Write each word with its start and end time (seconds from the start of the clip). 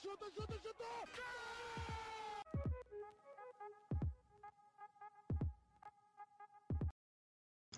chuta, 0.00 0.26
chuta, 0.34 0.54
chuta! 0.62 0.84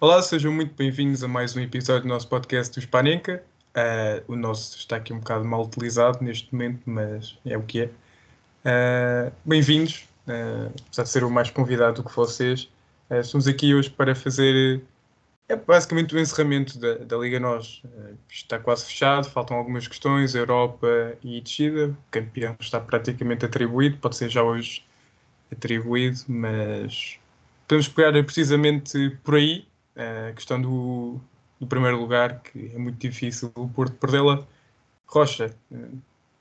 Olá, 0.00 0.22
sejam 0.22 0.52
muito 0.52 0.74
bem-vindos 0.74 1.24
a 1.24 1.28
mais 1.28 1.56
um 1.56 1.60
episódio 1.60 2.02
do 2.02 2.08
nosso 2.08 2.28
podcast 2.28 2.74
do 2.74 2.82
Spanenka. 2.82 3.42
Uh, 3.70 4.32
o 4.32 4.36
nosso 4.36 4.76
está 4.76 4.96
aqui 4.96 5.12
um 5.12 5.18
bocado 5.18 5.44
mal 5.44 5.64
utilizado 5.64 6.22
neste 6.22 6.52
momento, 6.52 6.82
mas 6.84 7.38
é 7.46 7.56
o 7.56 7.62
que 7.62 7.82
é. 7.82 7.90
Uh, 8.64 9.32
bem-vindos, 9.46 10.06
uh, 10.26 10.70
apesar 10.86 11.04
de 11.04 11.08
ser 11.08 11.24
o 11.24 11.30
mais 11.30 11.50
convidado 11.50 12.02
do 12.02 12.08
que 12.08 12.14
vocês. 12.14 12.68
Uh, 13.08 13.20
estamos 13.20 13.46
aqui 13.48 13.74
hoje 13.74 13.88
para 13.88 14.14
fazer 14.14 14.82
é 15.50 15.56
basicamente 15.56 16.14
o 16.14 16.18
encerramento 16.18 16.78
da, 16.78 16.94
da 16.98 17.16
Liga 17.16 17.40
Nós. 17.40 17.82
Uh, 17.84 18.16
está 18.28 18.58
quase 18.58 18.86
fechado, 18.86 19.28
faltam 19.28 19.56
algumas 19.56 19.88
questões, 19.88 20.34
Europa 20.34 20.86
e 21.22 21.40
descida. 21.40 21.88
O 21.88 21.96
campeão 22.10 22.56
está 22.60 22.80
praticamente 22.80 23.44
atribuído, 23.44 23.98
pode 23.98 24.16
ser 24.16 24.28
já 24.28 24.42
hoje 24.42 24.84
atribuído, 25.50 26.20
mas 26.28 27.18
podemos 27.66 27.88
pegar 27.88 28.12
precisamente 28.24 29.10
por 29.24 29.34
aí 29.34 29.66
a 30.28 30.32
questão 30.32 30.62
do, 30.62 31.20
do 31.58 31.66
primeiro 31.66 31.98
lugar, 31.98 32.40
que 32.40 32.70
é 32.72 32.78
muito 32.78 32.98
difícil 32.98 33.50
o 33.56 33.68
Porto 33.68 33.94
perdê-la. 33.94 34.46
Rocha, 35.06 35.52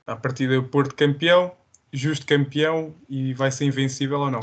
a 0.06 0.14
partida 0.14 0.62
Porto 0.62 0.94
campeão, 0.94 1.52
justo 1.92 2.24
campeão 2.24 2.94
e 3.08 3.34
vai 3.34 3.50
ser 3.50 3.64
invencível 3.64 4.20
ou 4.20 4.30
não? 4.30 4.40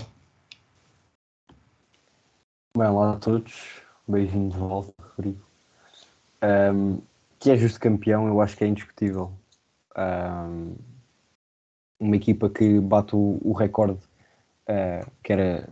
Bem, 2.77 2.87
olá 2.87 3.13
a 3.13 3.15
todos, 3.17 3.81
bem-vindo 4.07 4.53
de 4.53 4.57
volta, 4.57 4.93
Rodrigo. 5.15 5.41
Um, 6.41 7.01
que 7.39 7.51
é 7.51 7.57
justo 7.57 7.79
campeão, 7.79 8.27
eu 8.27 8.39
acho 8.41 8.55
que 8.55 8.63
é 8.63 8.67
indiscutível. 8.67 9.31
Um, 9.97 10.75
uma 11.99 12.15
equipa 12.15 12.49
que 12.49 12.79
bate 12.79 13.15
o, 13.15 13.39
o 13.43 13.51
recorde, 13.51 13.99
uh, 14.69 15.11
que 15.21 15.33
era 15.33 15.69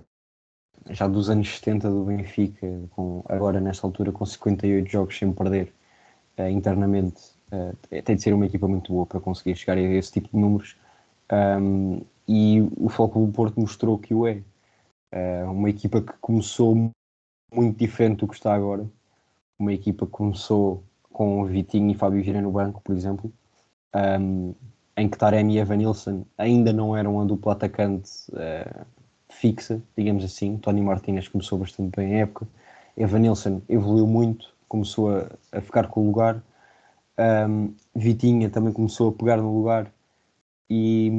já 0.89 1.07
dos 1.07 1.29
anos 1.29 1.47
70 1.47 1.89
do 1.89 2.03
Benfica, 2.03 2.67
com, 2.91 3.23
agora 3.29 3.59
nesta 3.61 3.87
altura 3.87 4.11
com 4.11 4.25
58 4.25 4.91
jogos 4.91 5.17
sem 5.17 5.31
perder 5.31 5.73
uh, 6.37 6.49
internamente, 6.49 7.21
uh, 7.53 8.01
tem 8.03 8.15
de 8.17 8.21
ser 8.21 8.33
uma 8.33 8.45
equipa 8.45 8.67
muito 8.67 8.91
boa 8.91 9.05
para 9.05 9.21
conseguir 9.21 9.55
chegar 9.55 9.77
a 9.77 9.81
esse 9.81 10.11
tipo 10.11 10.27
de 10.27 10.37
números. 10.37 10.75
Um, 11.31 12.01
e 12.27 12.61
o 12.77 12.89
Foco 12.89 13.25
do 13.25 13.31
Porto 13.31 13.59
mostrou 13.59 13.97
que 13.97 14.13
o 14.13 14.27
é. 14.27 14.41
Uma 15.47 15.69
equipa 15.69 16.01
que 16.01 16.11
começou 16.19 16.91
muito 17.55 17.77
diferente 17.77 18.19
do 18.19 18.27
que 18.27 18.35
está 18.35 18.53
agora. 18.53 18.85
Uma 19.57 19.73
equipa 19.73 20.05
que 20.05 20.11
começou 20.11 20.83
com 21.11 21.45
Vitinho 21.45 21.91
e 21.91 21.95
Fábio 21.95 22.21
Vieira 22.21 22.41
no 22.41 22.51
banco, 22.51 22.81
por 22.83 22.95
exemplo, 22.95 23.31
um, 24.19 24.53
em 24.97 25.09
que 25.09 25.17
Taremi 25.17 25.55
e 25.55 25.59
Evanilson 25.59 26.25
ainda 26.37 26.73
não 26.73 26.95
eram 26.95 27.19
a 27.21 27.25
dupla 27.25 27.53
atacante 27.53 28.11
uh, 28.31 28.85
fixa, 29.29 29.81
digamos 29.97 30.23
assim. 30.23 30.57
Tony 30.57 30.81
Martinez 30.81 31.27
começou 31.27 31.57
bastante 31.57 31.95
bem 31.95 32.15
a 32.15 32.17
época. 32.19 32.47
Evanilson 32.97 33.61
evoluiu 33.69 34.07
muito, 34.07 34.53
começou 34.67 35.15
a, 35.15 35.29
a 35.51 35.61
ficar 35.61 35.87
com 35.87 36.01
o 36.01 36.05
lugar. 36.05 36.43
Um, 37.17 37.73
Vitinha 37.95 38.49
também 38.49 38.73
começou 38.73 39.09
a 39.09 39.13
pegar 39.13 39.37
no 39.37 39.55
lugar. 39.55 39.91
E, 40.69 41.09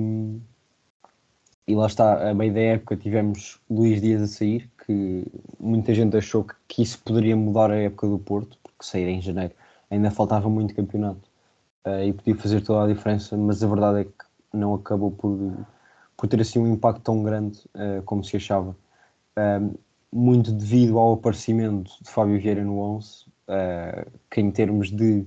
e 1.67 1.75
lá 1.75 1.86
está, 1.86 2.31
a 2.31 2.34
meio 2.34 2.55
da 2.55 2.61
época 2.61 2.97
tivemos 2.97 3.60
Luís 3.69 4.00
Dias 4.00 4.22
a 4.22 4.27
sair, 4.27 4.71
que 4.87 5.25
muita 5.59 5.93
gente 5.93 6.16
achou 6.16 6.44
que, 6.44 6.54
que 6.69 6.82
isso 6.82 7.00
poderia 7.03 7.37
mudar 7.37 7.71
a 7.71 7.77
época 7.77 8.06
do 8.06 8.19
Porto, 8.19 8.56
porque 8.62 8.84
sair 8.84 9.09
em 9.09 9.21
janeiro 9.21 9.53
ainda 9.91 10.10
faltava 10.10 10.49
muito 10.49 10.75
campeonato 10.75 11.28
uh, 11.87 12.03
e 12.03 12.12
podia 12.12 12.37
fazer 12.37 12.60
toda 12.62 12.84
a 12.84 12.94
diferença, 12.94 13.37
mas 13.37 13.62
a 13.62 13.69
verdade 13.69 14.00
é 14.00 14.04
que 14.04 14.27
não 14.53 14.75
acabou 14.75 15.10
por, 15.10 15.66
por 16.16 16.28
ter 16.28 16.41
assim 16.41 16.59
um 16.59 16.72
impacto 16.72 17.03
tão 17.03 17.22
grande 17.22 17.59
uh, 17.75 18.03
como 18.04 18.25
se 18.25 18.37
achava. 18.37 18.77
Uh, 19.37 19.78
muito 20.12 20.53
devido 20.53 20.98
ao 20.98 21.15
aparecimento 21.15 21.93
de 22.00 22.09
Fábio 22.09 22.41
Vieira 22.41 22.65
no 22.65 22.78
11, 22.78 23.27
que 24.31 24.41
em 24.41 24.50
termos 24.50 24.91
de 24.91 25.27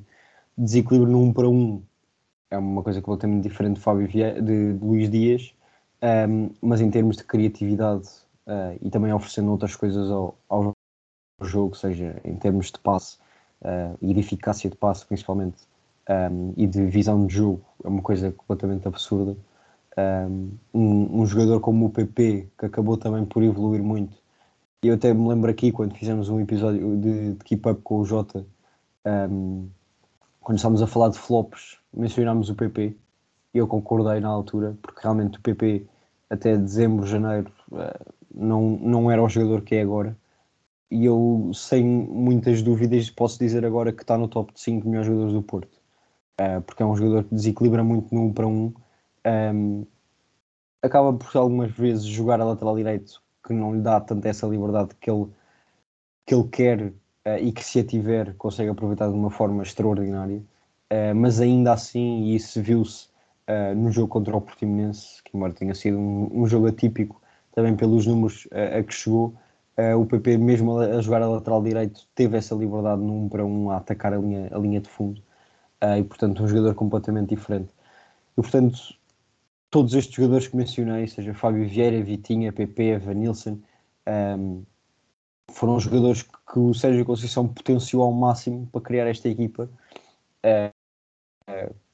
desequilíbrio 0.58 1.12
no 1.12 1.22
1 1.22 1.34
para 1.34 1.48
1 1.48 1.84
é 2.50 2.58
uma 2.58 2.82
coisa 2.82 3.00
completamente 3.02 3.44
diferente 3.44 3.76
de, 3.76 3.82
Fábio 3.82 4.08
Vieira, 4.08 4.42
de, 4.42 4.74
de 4.74 4.84
Luís 4.84 5.12
Dias, 5.12 5.54
um, 6.02 6.52
mas 6.62 6.82
em 6.82 6.90
termos 6.90 7.18
de 7.18 7.24
criatividade 7.24 8.08
uh, 8.48 8.78
e 8.82 8.90
também 8.90 9.12
oferecendo 9.12 9.52
outras 9.52 9.76
coisas 9.76 10.10
ao, 10.10 10.38
ao 10.48 10.74
jogo, 11.42 11.76
seja 11.76 12.20
em 12.24 12.36
termos 12.36 12.72
de 12.72 12.80
passe 12.80 13.18
uh, 13.62 13.98
e 14.02 14.14
de 14.14 14.20
eficácia 14.20 14.70
de 14.70 14.76
passe 14.76 15.06
principalmente, 15.06 15.58
um, 16.10 16.54
e 16.58 16.66
de 16.66 16.86
visão 16.86 17.26
de 17.28 17.36
jogo, 17.36 17.62
é 17.84 17.88
uma 17.88 18.02
coisa 18.02 18.32
completamente 18.32 18.88
absurda. 18.88 19.38
Um, 20.74 21.22
um, 21.22 21.26
jogador 21.26 21.60
como 21.60 21.88
o 21.88 21.90
PP, 21.90 22.48
que 22.58 22.66
acabou 22.66 22.96
também 22.96 23.26
por 23.26 23.44
evoluir 23.44 23.84
muito, 23.84 24.18
eu 24.82 24.96
até 24.96 25.14
me 25.14 25.28
lembro 25.28 25.52
aqui 25.52 25.74
quando 25.74 25.94
fizemos 25.94 26.30
um 26.30 26.40
episódio 26.40 26.96
de, 26.96 27.34
de 27.34 27.44
Keep 27.44 27.70
Up 27.70 27.82
com 27.82 28.00
o 28.00 28.06
Jota, 28.06 28.46
quando 30.40 30.56
estávamos 30.56 30.82
a 30.82 30.88
falar 30.88 31.10
de 31.10 31.20
flops, 31.20 31.80
mencionámos 31.94 32.50
o 32.50 32.56
PP 32.56 32.96
e 33.54 33.58
eu 33.58 33.68
concordei 33.68 34.20
na 34.20 34.30
altura, 34.30 34.78
porque 34.82 35.02
realmente 35.02 35.38
o 35.38 35.42
PP 35.42 35.86
até 36.30 36.56
dezembro, 36.58 37.06
janeiro 37.06 37.52
eh, 37.74 38.00
não, 38.34 38.78
não 38.78 39.12
era 39.12 39.24
o 39.24 39.30
jogador 39.30 39.62
que 39.64 39.76
é 39.76 39.82
agora. 39.82 40.16
E 40.92 41.06
eu, 41.06 41.52
sem 41.54 41.84
muitas 41.86 42.62
dúvidas, 42.62 43.10
posso 43.10 43.40
dizer 43.40 43.66
agora 43.66 43.92
que 43.92 44.02
está 44.04 44.18
no 44.18 44.28
top 44.28 44.52
5 44.56 44.88
melhores 44.88 45.08
jogadores 45.08 45.34
do 45.34 45.44
Porto. 45.44 45.80
Uh, 46.40 46.62
porque 46.62 46.82
é 46.84 46.86
um 46.86 46.96
jogador 46.96 47.26
que 47.26 47.36
desequilibra 47.36 47.84
muito 47.84 48.14
no 48.16 48.26
1 48.28 48.34
para 48.34 48.48
1. 48.48 48.52
Um, 48.52 48.74
ehm, 49.26 49.84
acaba 50.82 51.14
por 51.14 51.38
algumas 51.38 51.72
vezes 51.72 52.06
jogar 52.06 52.40
a 52.42 52.46
lateral 52.46 52.76
direito, 52.76 53.22
que 53.46 53.54
não 53.54 53.76
lhe 53.76 53.82
dá 53.82 54.00
tanto 54.00 54.26
essa 54.26 54.48
liberdade 54.48 54.96
que 54.96 55.12
ele, 55.12 55.28
que 56.26 56.34
ele 56.36 56.48
quer 56.50 56.82
uh, 56.88 56.94
e 57.40 57.52
que, 57.52 57.64
se 57.64 57.80
a 57.80 57.84
tiver, 57.86 58.36
consegue 58.36 58.70
aproveitar 58.70 59.08
de 59.10 59.14
uma 59.14 59.32
forma 59.32 59.64
extraordinária. 59.64 60.42
Mas 61.16 61.40
ainda 61.40 61.74
assim, 61.74 62.24
e 62.24 62.36
isso 62.36 62.60
viu-se 62.64 63.10
uh, 63.50 63.76
no 63.76 63.92
jogo 63.92 64.08
contra 64.08 64.36
o 64.38 64.42
Portimonense, 64.42 65.22
que 65.24 65.36
embora 65.36 65.54
tenha 65.54 65.74
sido 65.74 65.98
um, 65.98 66.30
um 66.44 66.46
jogo 66.48 66.68
atípico, 66.68 67.22
também 67.54 67.76
pelos 67.76 68.06
números 68.06 68.46
uh, 68.52 68.80
a 68.80 68.84
que 68.84 68.94
chegou, 68.94 69.34
o 69.98 70.06
PP, 70.06 70.38
mesmo 70.38 70.78
a, 70.78 70.88
a, 70.88 71.02
jogar 71.02 71.22
a 71.22 71.30
lateral 71.30 71.64
direito, 71.64 72.06
teve 72.14 72.38
essa 72.38 72.54
liberdade 72.54 73.02
1 73.02 73.30
para 73.30 73.46
1 73.46 73.72
a 73.72 73.78
atacar 73.78 74.14
a 74.14 74.18
linha, 74.18 74.50
a 74.52 74.58
linha 74.60 74.82
de 74.82 74.90
fundo. 74.90 75.24
e, 75.98 76.04
portanto, 76.04 76.44
um 76.44 76.48
jogador 76.50 76.76
completamente 76.76 77.30
diferente. 77.30 77.70
E, 78.38 78.42
portanto, 78.42 78.78
todos 79.70 79.94
estes 79.94 80.14
jogadores 80.14 80.50
que 80.50 80.58
mencionei, 80.58 81.08
seja 81.08 81.34
Fábio 81.34 81.66
Vieira, 81.66 82.04
Vitinha, 82.04 82.52
PP, 82.52 82.98
Vanilson, 82.98 83.52
um, 83.52 83.62
ehm, 84.06 84.64
foram 85.52 85.80
jogadores 85.80 86.24
que 86.24 86.60
o 86.60 86.74
Sérgio 86.74 87.06
Conceição 87.06 87.48
potenciou 87.48 88.04
ao 88.04 88.12
máximo 88.12 88.68
para 88.68 88.82
criar 88.82 89.08
esta 89.08 89.30
equipa. 89.30 89.70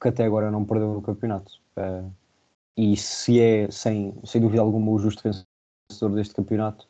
Que 0.00 0.08
até 0.08 0.24
agora 0.24 0.50
não 0.50 0.64
perdeu 0.64 0.96
o 0.96 1.02
campeonato. 1.02 1.52
Uh, 1.76 2.10
e 2.76 2.96
se 2.96 3.40
é, 3.40 3.70
sem, 3.70 4.14
sem 4.24 4.40
dúvida 4.40 4.62
alguma, 4.62 4.90
o 4.90 4.98
justo 4.98 5.22
vencedor 5.90 6.14
deste 6.14 6.34
campeonato, 6.34 6.86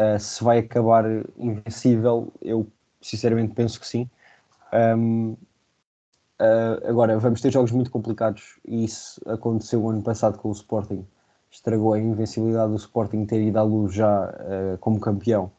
uh, 0.00 0.18
se 0.18 0.42
vai 0.44 0.58
acabar 0.58 1.04
invencível, 1.36 2.32
eu 2.42 2.66
sinceramente 3.00 3.54
penso 3.54 3.80
que 3.80 3.86
sim. 3.86 4.08
Um, 4.72 5.36
uh, 6.40 6.86
agora, 6.88 7.18
vamos 7.18 7.40
ter 7.40 7.50
jogos 7.50 7.72
muito 7.72 7.90
complicados 7.90 8.58
e 8.66 8.84
isso 8.84 9.20
aconteceu 9.26 9.88
ano 9.88 10.02
passado 10.02 10.38
com 10.38 10.48
o 10.48 10.52
Sporting. 10.52 11.06
Estragou 11.50 11.94
a 11.94 11.98
invencibilidade 11.98 12.72
do 12.72 12.76
Sporting 12.76 13.24
ter 13.24 13.40
ido 13.40 13.58
à 13.58 13.62
luz 13.62 13.94
já 13.94 14.34
como 14.80 15.00
campeão 15.00 15.50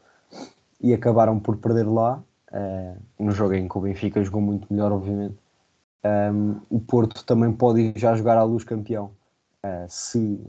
e 0.80 0.94
acabaram 0.94 1.40
por 1.40 1.58
perder 1.58 1.88
lá. 1.88 2.22
no 3.18 3.32
jogo 3.32 3.54
em 3.56 3.68
que 3.68 3.78
o 3.78 3.82
Benfica 3.82 4.24
jogou 4.24 4.42
muito 4.42 4.72
melhor, 4.72 4.92
obviamente 4.92 5.38
um, 6.06 6.62
o 6.70 6.80
Porto 6.80 7.26
também 7.26 7.52
pode 7.52 7.94
já 7.96 8.16
jogar 8.16 8.38
à 8.38 8.44
luz 8.44 8.64
campeão. 8.64 9.12
Uh, 9.64 9.86
se 9.90 10.40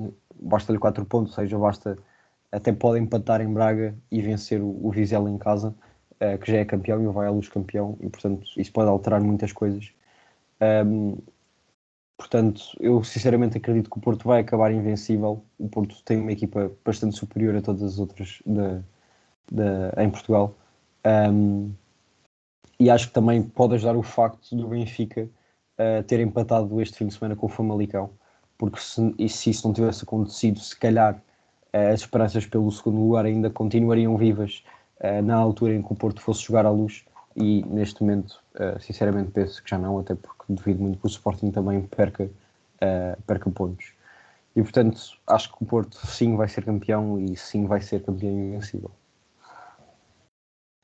basta-lhe 0.41 0.79
4 0.79 1.05
pontos, 1.05 1.37
ou 1.37 1.43
seja, 1.43 1.59
basta 1.59 1.99
até 2.51 2.73
pode 2.73 3.01
empatar 3.01 3.41
em 3.41 3.53
Braga 3.53 3.95
e 4.11 4.23
vencer 4.23 4.61
o, 4.61 4.87
o 4.87 4.91
Vizela 4.91 5.31
em 5.31 5.39
casa, 5.39 5.75
uh, 6.15 6.39
que 6.39 6.51
já 6.51 6.59
é 6.59 6.65
campeão 6.65 7.03
e 7.03 7.07
vai 7.13 7.27
à 7.27 7.31
luz 7.31 7.49
campeão, 7.49 7.97
e 8.01 8.09
portanto 8.09 8.49
isso 8.57 8.73
pode 8.73 8.89
alterar 8.89 9.21
muitas 9.21 9.53
coisas. 9.53 9.93
Um, 10.61 11.17
portanto, 12.17 12.63
eu 12.81 13.03
sinceramente 13.05 13.59
acredito 13.59 13.91
que 13.91 13.99
o 13.99 14.01
Porto 14.01 14.27
vai 14.27 14.41
acabar 14.41 14.73
invencível. 14.73 15.43
O 15.59 15.69
Porto 15.69 16.03
tem 16.05 16.21
uma 16.21 16.33
equipa 16.33 16.71
bastante 16.85 17.17
superior 17.17 17.57
a 17.57 17.63
todas 17.63 17.83
as 17.83 17.99
outras 17.99 18.43
da, 18.45 18.83
da, 19.51 20.03
em 20.03 20.11
Portugal. 20.11 20.55
Um, 21.07 21.73
e 22.81 22.91
acho 22.91 23.09
que 23.09 23.15
também 23.15 23.43
pode 23.43 23.75
ajudar 23.75 23.97
o 23.97 24.03
facto 24.03 24.55
do 24.55 24.69
Benfica 24.69 25.29
uh, 25.79 26.03
ter 26.05 26.21
empatado 26.21 26.81
este 26.81 26.97
fim 26.97 27.07
de 27.07 27.15
semana 27.15 27.37
com 27.37 27.47
o 27.47 27.49
Famalicão, 27.49 28.11
porque 28.57 28.79
se, 28.81 29.29
se 29.29 29.51
isso 29.51 29.67
não 29.67 29.75
tivesse 29.75 30.05
acontecido, 30.05 30.59
se 30.59 30.77
calhar 30.77 31.15
uh, 31.15 31.93
as 31.93 32.01
esperanças 32.01 32.47
pelo 32.47 32.71
segundo 32.71 33.01
lugar 33.01 33.25
ainda 33.25 33.51
continuariam 33.51 34.17
vivas 34.17 34.65
uh, 35.01 35.23
na 35.23 35.37
altura 35.37 35.75
em 35.75 35.83
que 35.83 35.93
o 35.93 35.97
Porto 35.97 36.21
fosse 36.21 36.43
jogar 36.43 36.67
à 36.67 36.71
luz. 36.71 37.05
E 37.37 37.65
neste 37.67 38.03
momento, 38.03 38.43
sinceramente, 38.81 39.31
penso 39.31 39.63
que 39.63 39.71
já 39.71 39.79
não, 39.79 40.01
até 40.01 40.13
porque 40.13 40.43
duvido 40.49 40.83
muito 40.83 40.99
que 40.99 41.07
o 41.07 41.09
Sporting 41.09 41.53
também 41.53 41.83
perca 41.83 42.29
perca 43.29 43.49
pontos. 43.49 43.93
E 44.57 44.63
portanto, 44.63 45.01
acho 45.25 45.55
que 45.55 45.63
o 45.63 45.67
Porto 45.67 46.05
sim 46.05 46.35
vai 46.35 46.49
ser 46.49 46.65
campeão 46.65 47.17
e 47.17 47.37
sim 47.37 47.65
vai 47.65 47.81
ser 47.81 48.03
campeão 48.03 48.33
invencível. 48.33 48.91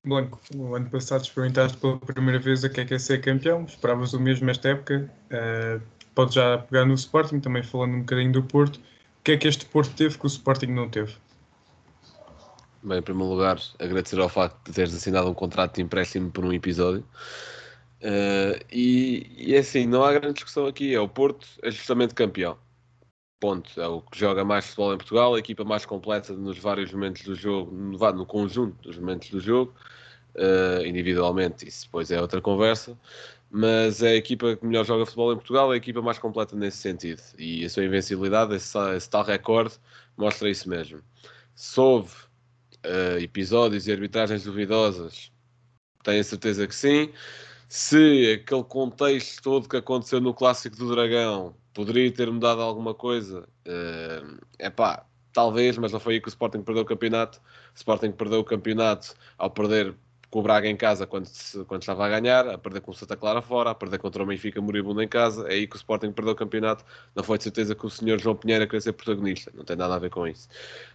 Blanco, 0.04 0.38
o 0.54 0.74
ano 0.74 0.88
passado 0.90 1.22
experimentaste 1.22 1.78
pela 1.78 1.98
primeira 1.98 2.38
vez 2.38 2.62
a 2.62 2.68
que 2.68 2.80
é, 2.80 2.84
que 2.84 2.94
é 2.94 2.98
ser 2.98 3.22
campeão, 3.22 3.64
esperavas 3.64 4.12
o 4.12 4.20
mesmo 4.20 4.50
esta 4.50 4.68
época. 4.68 5.10
Uh, 5.30 5.80
pode 6.14 6.34
já 6.34 6.58
pegar 6.58 6.84
no 6.84 6.94
Sporting, 6.94 7.40
também 7.40 7.62
falando 7.62 7.94
um 7.94 8.00
bocadinho 8.00 8.32
do 8.32 8.42
Porto. 8.42 8.76
O 8.76 9.24
que 9.24 9.32
é 9.32 9.36
que 9.38 9.48
este 9.48 9.64
Porto 9.64 9.94
teve 9.94 10.18
que 10.18 10.24
o 10.24 10.28
Sporting 10.28 10.66
não 10.66 10.88
teve? 10.90 11.14
Bem, 12.82 12.98
em 12.98 13.02
primeiro 13.02 13.32
lugar, 13.32 13.58
agradecer 13.78 14.20
ao 14.20 14.28
facto 14.28 14.62
de 14.66 14.72
teres 14.72 14.94
assinado 14.94 15.30
um 15.30 15.34
contrato 15.34 15.76
de 15.76 15.82
empréstimo 15.82 16.30
por 16.30 16.44
um 16.44 16.52
episódio. 16.52 17.02
Uh, 18.02 18.60
e, 18.70 19.26
e 19.38 19.54
é 19.54 19.60
assim, 19.60 19.86
não 19.86 20.04
há 20.04 20.12
grande 20.12 20.34
discussão 20.34 20.66
aqui. 20.66 20.94
É 20.94 21.00
o 21.00 21.08
Porto, 21.08 21.46
é 21.62 21.70
justamente 21.70 22.12
campeão. 22.12 22.58
Ponto. 23.44 23.78
É 23.78 23.86
o 23.86 24.00
que 24.00 24.18
joga 24.18 24.42
mais 24.42 24.64
futebol 24.64 24.94
em 24.94 24.96
Portugal, 24.96 25.34
a 25.34 25.38
equipa 25.38 25.64
mais 25.64 25.84
completa 25.84 26.32
nos 26.32 26.56
vários 26.56 26.90
momentos 26.90 27.24
do 27.24 27.34
jogo, 27.34 27.70
no, 27.70 28.12
no 28.12 28.24
conjunto 28.24 28.74
dos 28.80 28.96
momentos 28.96 29.28
do 29.28 29.38
jogo. 29.38 29.74
Uh, 30.34 30.82
individualmente, 30.86 31.68
isso 31.68 31.84
depois 31.84 32.10
é 32.10 32.18
outra 32.18 32.40
conversa. 32.40 32.98
Mas 33.50 34.02
é 34.02 34.12
a 34.12 34.16
equipa 34.16 34.56
que 34.56 34.64
melhor 34.64 34.86
joga 34.86 35.04
futebol 35.04 35.30
em 35.30 35.36
Portugal, 35.36 35.70
é 35.70 35.74
a 35.74 35.76
equipa 35.76 36.00
mais 36.00 36.18
completa 36.18 36.56
nesse 36.56 36.78
sentido. 36.78 37.20
E 37.38 37.66
a 37.66 37.68
sua 37.68 37.84
invencibilidade, 37.84 38.54
esse, 38.54 38.78
esse 38.96 39.10
tal 39.10 39.22
recorde, 39.22 39.74
mostra 40.16 40.48
isso 40.48 40.66
mesmo. 40.66 41.02
Se 41.54 41.78
houve 41.78 42.14
uh, 42.86 43.18
episódios 43.20 43.86
e 43.86 43.92
arbitragens 43.92 44.44
duvidosas, 44.44 45.30
tenho 46.02 46.22
a 46.22 46.24
certeza 46.24 46.66
que 46.66 46.74
sim. 46.74 47.10
Se 47.76 48.34
aquele 48.34 48.62
contexto 48.62 49.42
todo 49.42 49.68
que 49.68 49.76
aconteceu 49.76 50.20
no 50.20 50.32
Clássico 50.32 50.76
do 50.76 50.94
Dragão 50.94 51.56
poderia 51.72 52.08
ter 52.12 52.30
mudado 52.30 52.62
alguma 52.62 52.94
coisa, 52.94 53.48
é 54.60 54.68
uh, 54.68 54.70
pá, 54.70 55.04
talvez, 55.32 55.76
mas 55.76 55.90
não 55.90 55.98
foi 55.98 56.14
aí 56.14 56.20
que 56.20 56.28
o 56.28 56.30
Sporting 56.30 56.62
perdeu 56.62 56.84
o 56.84 56.86
campeonato. 56.86 57.38
O 57.38 57.76
Sporting 57.76 58.12
perdeu 58.12 58.38
o 58.38 58.44
campeonato 58.44 59.16
ao 59.36 59.50
perder 59.50 59.92
com 60.30 60.38
o 60.38 60.42
Braga 60.42 60.68
em 60.68 60.76
casa 60.76 61.04
quando, 61.04 61.28
quando 61.66 61.82
estava 61.82 62.06
a 62.06 62.08
ganhar, 62.08 62.48
a 62.48 62.56
perder 62.56 62.80
com 62.80 62.92
o 62.92 62.94
Santa 62.94 63.16
Clara 63.16 63.42
fora, 63.42 63.70
a 63.70 63.74
perder 63.74 63.98
contra 63.98 64.22
o 64.22 64.26
Benfica 64.26 64.60
moribundo 64.60 65.02
em 65.02 65.08
casa. 65.08 65.48
É 65.48 65.54
aí 65.54 65.66
que 65.66 65.74
o 65.74 65.78
Sporting 65.78 66.12
perdeu 66.12 66.34
o 66.34 66.36
campeonato. 66.36 66.84
Não 67.12 67.24
foi 67.24 67.38
de 67.38 67.42
certeza 67.42 67.74
que 67.74 67.84
o 67.84 67.90
senhor 67.90 68.20
João 68.20 68.36
Pinheiro 68.36 68.64
queria 68.66 68.82
ser 68.82 68.92
protagonista, 68.92 69.50
não 69.52 69.64
tem 69.64 69.74
nada 69.74 69.96
a 69.96 69.98
ver 69.98 70.10
com 70.10 70.28
isso. 70.28 70.48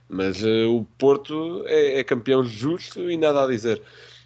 Mas 0.08 0.42
uh, 0.42 0.74
o 0.74 0.86
Porto 0.98 1.62
é, 1.66 2.00
é, 2.00 2.04
campeão 2.06 2.42
justo 2.42 3.12
e 3.12 3.18
nada 3.18 3.44
a 3.44 3.48
dizer. 3.48 3.82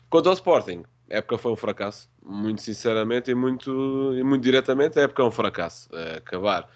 Quanto 0.08 0.30
ao 0.30 0.36
Sporting, 0.36 0.84
a 1.10 1.16
época 1.16 1.40
foi 1.40 1.52
um 1.52 1.56
fracasso, 1.56 2.13
muito 2.26 2.62
sinceramente 2.62 3.32
e 3.32 3.36
muito, 3.36 4.14
e 4.16 4.24
muito 4.24 4.44
diretamente. 4.44 5.00
A 5.00 5.04
época 5.04 5.24
é 5.24 5.26
um 5.26 5.32
fracasso. 5.32 5.90
Uh, 5.92 6.18
acabar 6.18 6.70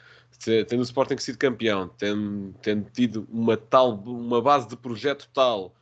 tendo 0.67 0.81
o 0.81 0.83
Sporting 0.83 1.17
sido 1.17 1.37
campeão, 1.37 1.89
tendo, 1.97 2.53
tendo 2.61 2.89
tido 2.91 3.27
uma 3.31 3.57
tal 3.57 3.95
uma 3.95 4.41
base 4.41 4.67
de 4.67 4.77
projeto 4.77 5.27
tal 5.33 5.73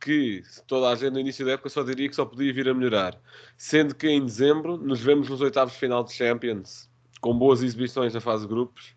que 0.00 0.42
toda 0.66 0.88
a 0.88 0.94
gente 0.94 1.12
no 1.12 1.20
início 1.20 1.44
da 1.44 1.52
época 1.52 1.68
só 1.68 1.82
diria 1.82 2.08
que 2.08 2.14
só 2.14 2.24
podia 2.24 2.52
vir 2.52 2.68
a 2.68 2.74
melhorar. 2.74 3.20
Sendo 3.56 3.94
que 3.94 4.08
em 4.08 4.24
dezembro 4.24 4.76
nos 4.76 5.00
vemos 5.00 5.28
nos 5.28 5.40
oitavos 5.40 5.74
de 5.74 5.80
final 5.80 6.04
de 6.04 6.12
Champions, 6.12 6.88
com 7.20 7.36
boas 7.36 7.62
exibições 7.62 8.14
na 8.14 8.20
fase 8.20 8.42
de 8.42 8.48
grupos. 8.48 8.94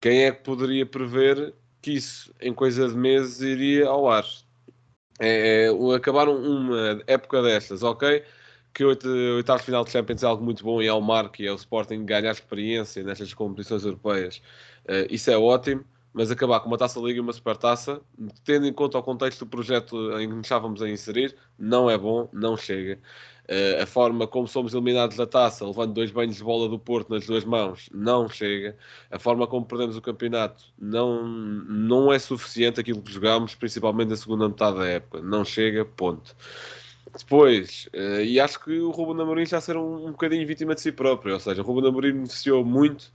Quem 0.00 0.24
é 0.24 0.30
que 0.30 0.44
poderia 0.44 0.86
prever 0.86 1.54
que 1.82 1.92
isso, 1.92 2.32
em 2.40 2.54
coisa 2.54 2.88
de 2.88 2.94
meses, 2.94 3.40
iria 3.40 3.88
ao 3.88 4.08
ar? 4.08 4.24
É, 5.18 5.66
é, 5.66 5.94
acabaram 5.96 6.36
uma 6.36 7.02
época 7.06 7.42
destas, 7.42 7.82
ok? 7.82 8.22
Que 8.76 8.84
o 8.84 8.88
oitavo 9.36 9.62
final 9.62 9.84
de 9.84 9.90
Champions 9.90 10.22
é 10.22 10.26
algo 10.26 10.44
muito 10.44 10.62
bom 10.62 10.82
e 10.82 10.86
é 10.86 10.92
o 10.92 11.00
marco 11.00 11.40
e 11.40 11.46
é 11.46 11.50
o 11.52 11.54
Sporting 11.54 12.04
ganhar 12.04 12.30
experiência 12.30 13.02
nestas 13.02 13.32
competições 13.32 13.84
europeias. 13.84 14.42
Uh, 14.84 15.06
isso 15.10 15.30
é 15.30 15.38
ótimo 15.38 15.82
mas 16.16 16.30
acabar 16.30 16.60
com 16.60 16.68
uma 16.68 16.78
taça 16.78 16.98
liga 16.98 17.18
e 17.18 17.20
uma 17.20 17.32
supertaça, 17.34 18.00
tendo 18.42 18.66
em 18.66 18.72
conta 18.72 18.96
o 18.96 19.02
contexto 19.02 19.40
do 19.40 19.46
projeto 19.50 20.18
em 20.18 20.26
que 20.26 20.34
nos 20.34 20.46
estávamos 20.46 20.80
a 20.80 20.88
inserir, 20.88 21.36
não 21.58 21.90
é 21.90 21.98
bom, 21.98 22.26
não 22.32 22.56
chega. 22.56 22.98
Uh, 23.44 23.82
a 23.82 23.86
forma 23.86 24.26
como 24.26 24.48
somos 24.48 24.72
eliminados 24.72 25.18
da 25.18 25.26
taça, 25.26 25.66
levando 25.66 25.92
dois 25.92 26.10
banhos 26.10 26.36
de 26.36 26.42
bola 26.42 26.70
do 26.70 26.78
Porto 26.78 27.10
nas 27.10 27.26
duas 27.26 27.44
mãos, 27.44 27.90
não 27.92 28.30
chega. 28.30 28.78
A 29.10 29.18
forma 29.18 29.46
como 29.46 29.66
perdemos 29.66 29.94
o 29.94 30.00
campeonato 30.00 30.64
não, 30.78 31.22
não 31.28 32.10
é 32.10 32.18
suficiente 32.18 32.80
aquilo 32.80 33.02
que 33.02 33.12
jogámos, 33.12 33.54
principalmente 33.54 34.08
na 34.08 34.16
segunda 34.16 34.48
metade 34.48 34.78
da 34.78 34.86
época. 34.86 35.20
Não 35.20 35.44
chega, 35.44 35.84
ponto. 35.84 36.34
Depois, 37.18 37.88
uh, 37.94 38.20
e 38.20 38.38
acho 38.38 38.60
que 38.60 38.78
o 38.78 38.90
Ruben 38.90 39.22
Amorim 39.22 39.46
já 39.46 39.60
ser 39.60 39.76
um, 39.76 40.06
um 40.06 40.10
bocadinho 40.10 40.46
vítima 40.46 40.74
de 40.74 40.80
si 40.80 40.92
próprio, 40.92 41.34
ou 41.34 41.40
seja, 41.40 41.62
o 41.62 41.64
Ruben 41.64 41.88
Amorim 41.88 42.12
beneficiou 42.12 42.64
muito 42.64 43.12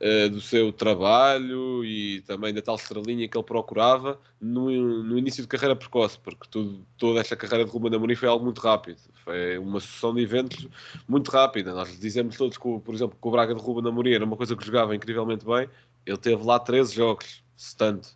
uh, 0.00 0.30
do 0.30 0.40
seu 0.40 0.72
trabalho 0.72 1.84
e 1.84 2.22
também 2.22 2.54
da 2.54 2.62
tal 2.62 2.76
estrelinha 2.76 3.28
que 3.28 3.36
ele 3.36 3.44
procurava 3.44 4.18
no, 4.40 4.70
no 5.02 5.18
início 5.18 5.42
de 5.42 5.48
carreira 5.48 5.76
precoce, 5.76 6.18
porque 6.18 6.46
tudo, 6.50 6.86
toda 6.96 7.20
esta 7.20 7.36
carreira 7.36 7.64
de 7.64 7.70
Ruben 7.70 7.94
Amorim 7.94 8.14
foi 8.14 8.28
algo 8.28 8.44
muito 8.44 8.60
rápido, 8.60 8.98
foi 9.24 9.58
uma 9.58 9.80
sucessão 9.80 10.14
de 10.14 10.22
eventos 10.22 10.66
muito 11.08 11.30
rápida. 11.30 11.74
Nós 11.74 11.98
dizemos 11.98 12.36
todos 12.36 12.56
que, 12.56 12.80
por 12.80 12.94
exemplo, 12.94 13.16
que 13.20 13.28
o 13.28 13.30
Braga 13.30 13.54
de 13.54 13.60
Ruben 13.60 13.90
Amorim 13.90 14.14
era 14.14 14.24
uma 14.24 14.36
coisa 14.36 14.56
que 14.56 14.64
jogava 14.64 14.94
incrivelmente 14.94 15.44
bem, 15.44 15.68
ele 16.06 16.18
teve 16.18 16.42
lá 16.44 16.58
13 16.58 16.94
jogos, 16.94 17.42
se 17.56 17.76
tanto. 17.76 18.08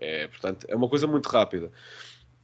É, 0.00 0.28
portanto, 0.28 0.64
é 0.68 0.76
uma 0.76 0.88
coisa 0.88 1.06
muito 1.06 1.26
rápida. 1.26 1.72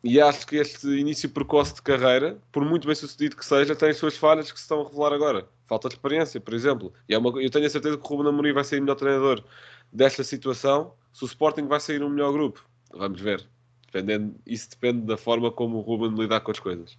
E 0.05 0.21
acho 0.21 0.47
que 0.47 0.57
este 0.57 0.87
início 0.87 1.31
precoce 1.31 1.75
de 1.77 1.81
carreira, 1.81 2.37
por 2.53 2.63
muito 2.63 2.87
bem 2.87 2.95
sucedido 2.95 3.37
que 3.37 3.45
seja, 3.45 3.75
tem 3.75 3.89
as 3.89 3.97
suas 3.97 4.15
falhas 4.15 4.53
que 4.53 4.59
se 4.59 4.65
estão 4.65 4.83
a 4.83 4.85
revelar 4.85 5.15
agora. 5.15 5.49
Falta 5.67 5.89
de 5.89 5.95
experiência, 5.95 6.39
por 6.39 6.53
exemplo. 6.53 6.93
E 7.09 7.15
é 7.15 7.19
uma, 7.19 7.31
eu 7.43 7.49
tenho 7.49 7.65
a 7.65 7.71
certeza 7.71 7.97
que 7.97 8.05
o 8.05 8.07
Ruben 8.07 8.29
Amorim 8.29 8.53
vai 8.53 8.65
sair 8.65 8.83
melhor 8.83 8.97
treinador 8.97 9.43
desta 9.91 10.23
situação, 10.23 10.93
se 11.11 11.25
o 11.25 11.27
Sporting 11.27 11.67
vai 11.67 11.81
sair 11.81 12.03
um 12.03 12.11
melhor 12.11 12.33
grupo. 12.33 12.63
Vamos 12.93 13.19
ver. 13.19 13.47
Dependendo, 13.87 14.35
isso 14.47 14.69
depende 14.69 15.07
da 15.07 15.17
forma 15.17 15.51
como 15.51 15.79
o 15.79 15.81
Ruben 15.81 16.15
lidar 16.21 16.41
com 16.41 16.51
as 16.51 16.59
coisas. 16.59 16.99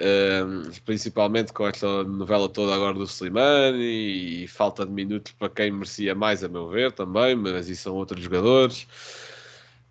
Um, 0.00 0.70
principalmente 0.84 1.52
com 1.52 1.66
esta 1.66 2.04
novela 2.04 2.48
toda 2.48 2.72
agora 2.72 2.94
do 2.94 3.04
Slimani 3.04 4.44
e 4.44 4.46
falta 4.46 4.86
de 4.86 4.92
minutos 4.92 5.32
para 5.32 5.48
quem 5.48 5.72
merecia 5.72 6.14
mais, 6.14 6.44
a 6.44 6.48
meu 6.48 6.68
ver, 6.68 6.92
também, 6.92 7.34
mas 7.34 7.68
isso 7.68 7.82
são 7.82 7.96
outros 7.96 8.22
jogadores. 8.22 8.86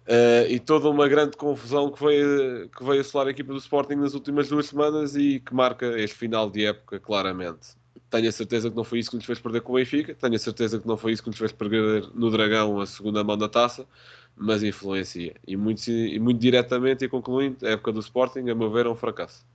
Uh, 0.08 0.50
e 0.50 0.60
toda 0.60 0.90
uma 0.90 1.08
grande 1.08 1.38
confusão 1.38 1.92
que 1.92 2.04
veio, 2.04 2.70
que 2.70 2.84
veio 2.84 3.02
assolar 3.02 3.28
a 3.28 3.32
equipa 3.32 3.54
do 3.54 3.60
Sporting 3.60 3.96
nas 3.96 4.16
últimas 4.16 4.50
duas 4.50 4.66
semanas 4.66 5.16
e 5.16 5.40
que 5.40 5.54
marca 5.54 5.86
este 6.00 6.18
final 6.18 6.50
de 6.50 6.66
época 6.66 7.00
claramente. 7.00 7.76
Tenho 8.10 8.28
a 8.28 8.32
certeza 8.32 8.70
que 8.70 8.76
não 8.76 8.84
foi 8.84 9.00
isso 9.00 9.12
que 9.12 9.16
nos 9.16 9.26
fez 9.26 9.40
perder 9.40 9.62
com 9.62 9.74
o 9.74 9.76
Benfica, 9.76 10.16
tenho 10.16 10.36
a 10.36 10.40
certeza 10.40 10.80
que 10.80 10.88
não 10.88 10.98
foi 10.98 11.14
isso 11.14 11.22
que 11.24 11.30
nos 11.30 11.38
fez 11.38 11.52
perder 11.52 12.10
no 12.16 12.32
Dragão 12.32 12.82
a 12.82 12.86
segunda 12.86 13.24
mão 13.24 13.38
da 13.38 13.48
taça, 13.48 13.86
mas 14.36 14.64
influencia. 14.64 15.36
E 15.48 15.56
muito, 15.56 15.90
e 15.90 16.20
muito 16.20 16.40
diretamente 16.40 17.06
e 17.06 17.10
concluindo, 17.10 17.66
a 17.66 17.70
época 17.70 17.92
do 17.92 18.00
Sporting, 18.00 18.50
a 18.50 18.56
meu 18.56 18.72
ver, 18.72 18.88
é 18.88 18.90
um 18.90 18.96
fracasso. 18.96 19.46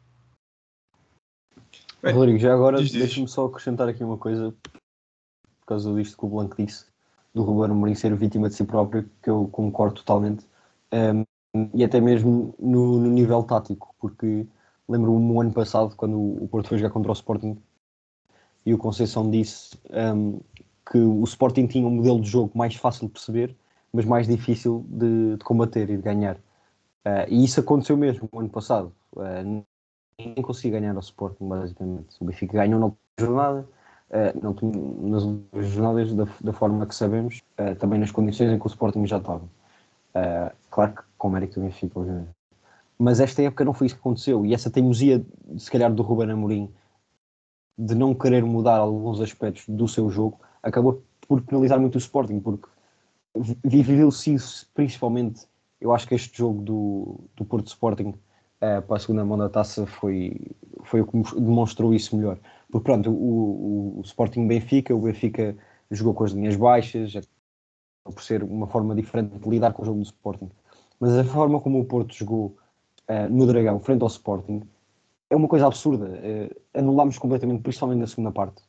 Bem, 2.03 2.15
Rodrigo, 2.15 2.39
já 2.39 2.55
agora 2.55 2.81
deixa-me 2.81 3.27
só 3.27 3.47
acrescentar 3.47 3.89
aqui 3.89 4.05
uma 4.05 4.17
coisa, 4.17 4.55
por 4.63 5.67
causa 5.67 5.93
disto 5.93 6.17
que 6.17 6.25
o 6.25 6.29
Blanco 6.29 6.57
disse 6.57 6.87
do 7.37 7.43
Ruben 7.43 7.71
Amorim 7.71 7.95
ser 7.95 8.17
vítima 8.17 8.49
de 8.49 8.55
si 8.55 8.65
próprio, 8.65 9.07
que 9.23 9.29
eu 9.29 9.47
concordo 9.53 9.97
totalmente, 9.97 10.47
um, 10.91 11.69
e 11.75 11.85
até 11.85 12.01
mesmo 12.01 12.55
no, 12.59 12.99
no 12.99 13.11
nível 13.11 13.43
tático, 13.43 13.95
porque 14.01 14.47
lembro-me 14.89 15.21
no 15.21 15.39
ano 15.43 15.53
passado, 15.53 15.95
quando 15.95 16.17
o 16.17 16.49
Porto 16.49 16.71
foi 16.71 16.79
jogar 16.79 16.91
contra 16.91 17.11
o 17.11 17.13
Sporting, 17.13 17.59
e 18.65 18.73
o 18.73 18.79
Conceição 18.79 19.31
disse 19.31 19.79
um, 19.91 20.41
que 20.91 20.97
o 20.97 21.23
Sporting 21.25 21.67
tinha 21.67 21.87
um 21.87 21.91
modelo 21.91 22.23
de 22.23 22.29
jogo 22.31 22.57
mais 22.57 22.75
fácil 22.75 23.07
de 23.07 23.13
perceber, 23.13 23.55
mas 23.93 24.07
mais 24.07 24.27
difícil 24.27 24.87
de, 24.89 25.37
de 25.37 25.45
combater 25.45 25.91
e 25.91 25.97
de 25.97 26.03
ganhar. 26.03 26.37
Uh, 27.05 27.29
e 27.29 27.45
isso 27.45 27.61
aconteceu 27.61 27.99
mesmo 27.99 28.31
no 28.33 28.41
ano 28.41 28.49
passado. 28.49 28.91
Uh, 29.15 29.63
ninguém 30.19 30.43
conseguia 30.43 30.81
ganhar 30.81 30.95
ao 30.95 31.01
Sporting, 31.01 31.47
basicamente. 31.47 32.17
O 32.19 32.25
Benfica 32.25 32.55
ganhou 32.55 32.81
na 32.81 32.91
jornada, 33.21 33.69
não, 34.41 34.55
nas 35.11 35.25
últimas 35.25 35.67
jornadas 35.67 36.15
da, 36.15 36.27
da, 36.41 36.53
forma 36.53 36.87
que 36.87 36.95
sabemos, 36.95 37.43
uh, 37.59 37.75
também 37.77 37.99
nas 37.99 38.11
condições 38.11 38.53
em 38.53 38.59
que 38.59 38.67
o 38.67 38.69
Sporting 38.69 39.07
já 39.07 39.19
estava. 39.19 39.45
Uh, 39.45 40.55
claro 40.71 40.95
que 40.95 41.03
com 41.19 41.29
mérito 41.29 41.61
do 41.61 41.67
Benfica, 41.67 41.99
obviamente. 41.99 42.31
Mas 42.99 43.21
esta 43.21 43.43
época 43.43 43.65
não 43.65 43.75
foi 43.75 43.89
isso 43.89 43.97
que 43.97 44.01
aconteceu 44.01 44.47
e 44.47 44.55
essa 44.55 44.71
teimosia, 44.71 45.25
se 45.59 45.71
calhar, 45.71 45.93
do 45.93 46.03
Ruben 46.03 46.31
Amorim 46.31 46.73
de 47.77 47.95
não 47.95 48.15
querer 48.15 48.43
mudar 48.43 48.79
alguns 48.79 49.21
aspectos 49.21 49.69
do 49.69 49.87
seu 49.87 50.09
jogo 50.09 50.41
acabou 50.63 51.03
por 51.29 51.43
penalizar 51.43 51.79
muito 51.79 51.97
o 51.97 51.99
Sporting, 51.99 52.41
porque 52.41 52.69
viveu-se 53.65 54.35
isso 54.35 54.69
principalmente. 54.75 55.47
Eu 55.81 55.93
acho 55.93 56.09
que 56.09 56.15
este 56.15 56.39
jogo 56.39 56.63
do, 56.63 57.21
do 57.37 57.45
Porto 57.45 57.67
Sporting 57.67 58.15
uh, 58.63 58.83
para 58.83 58.97
a 58.97 58.99
segunda 58.99 59.25
mão 59.25 59.39
da 59.39 59.49
taça 59.49 59.87
foi, 59.87 60.37
foi 60.85 61.01
o 61.01 61.07
que 61.07 61.41
demonstrou 61.41 61.95
isso 61.95 62.17
melhor. 62.17 62.39
Porque 62.71 62.85
pronto, 62.85 63.11
o, 63.11 63.15
o, 63.15 64.01
o 64.01 64.03
Sporting 64.03 64.47
Benfica, 64.47 64.95
o 64.95 65.01
Benfica 65.01 65.57
jogou 65.91 66.15
com 66.15 66.25
as 66.25 66.33
linhas 66.33 66.57
baixas, 66.57 67.15
por 68.13 68.23
ser 68.23 68.43
uma 68.43 68.67
forma 68.67 68.95
diferente 68.95 69.39
de 69.39 69.49
lidar 69.49 69.73
com 69.73 69.83
o 69.83 69.85
jogo 69.85 69.99
do 69.99 70.05
Sporting. 70.05 70.51
Mas 71.01 71.17
a 71.17 71.25
forma 71.25 71.61
como 71.61 71.81
o 71.81 71.85
Porto 71.85 72.15
jogou 72.15 72.57
uh, 73.09 73.29
no 73.31 73.47
Dragão, 73.47 73.81
frente 73.81 74.03
ao 74.03 74.09
Sporting, 74.09 74.63
é 75.29 75.37
uma 75.37 75.49
coisa 75.49 75.67
absurda. 75.67 76.07
Uh, 76.07 76.61
anulámos 76.75 77.19
completamente, 77.19 77.63
principalmente 77.63 78.01
na 78.01 78.07
segunda 78.07 78.33
parte. 78.33 78.63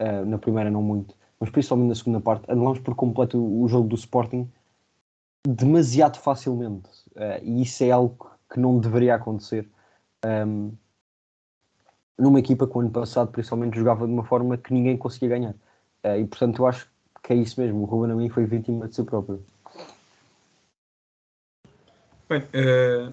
Uh, 0.00 0.24
na 0.26 0.38
primeira, 0.38 0.70
não 0.70 0.82
muito. 0.82 1.14
mas 1.38 1.50
principalmente 1.50 1.88
na 1.88 1.94
segunda 1.94 2.20
parte, 2.20 2.50
anulámos 2.50 2.80
por 2.80 2.94
completo 2.94 3.38
o 3.38 3.66
jogo 3.68 3.88
do 3.88 3.96
Sporting 3.96 4.50
demasiado 5.46 6.16
facilmente. 6.18 6.88
E 7.42 7.60
isso 7.60 7.84
é 7.84 7.90
algo 7.90 8.30
que 8.54 8.60
não 8.60 8.78
deveria 8.78 9.16
acontecer. 9.16 9.68
Um, 10.24 10.72
numa 12.16 12.38
equipa 12.38 12.68
que 12.68 12.78
o 12.78 12.80
ano 12.80 12.90
passado 12.90 13.32
principalmente 13.32 13.76
jogava 13.76 14.06
de 14.06 14.12
uma 14.12 14.24
forma 14.24 14.56
que 14.56 14.72
ninguém 14.72 14.96
conseguia 14.96 15.30
ganhar. 15.30 15.54
Uh, 16.04 16.20
e 16.20 16.24
portanto 16.24 16.62
eu 16.62 16.66
acho 16.66 16.88
que 17.22 17.32
é 17.32 17.36
isso 17.36 17.60
mesmo, 17.60 17.82
o 17.82 17.84
Ruben 17.84 18.12
Amorim 18.12 18.28
foi 18.28 18.44
vítima 18.44 18.86
de 18.86 18.94
si 18.94 19.02
próprio. 19.02 19.44
Bem, 22.28 22.42
uh, 22.42 23.12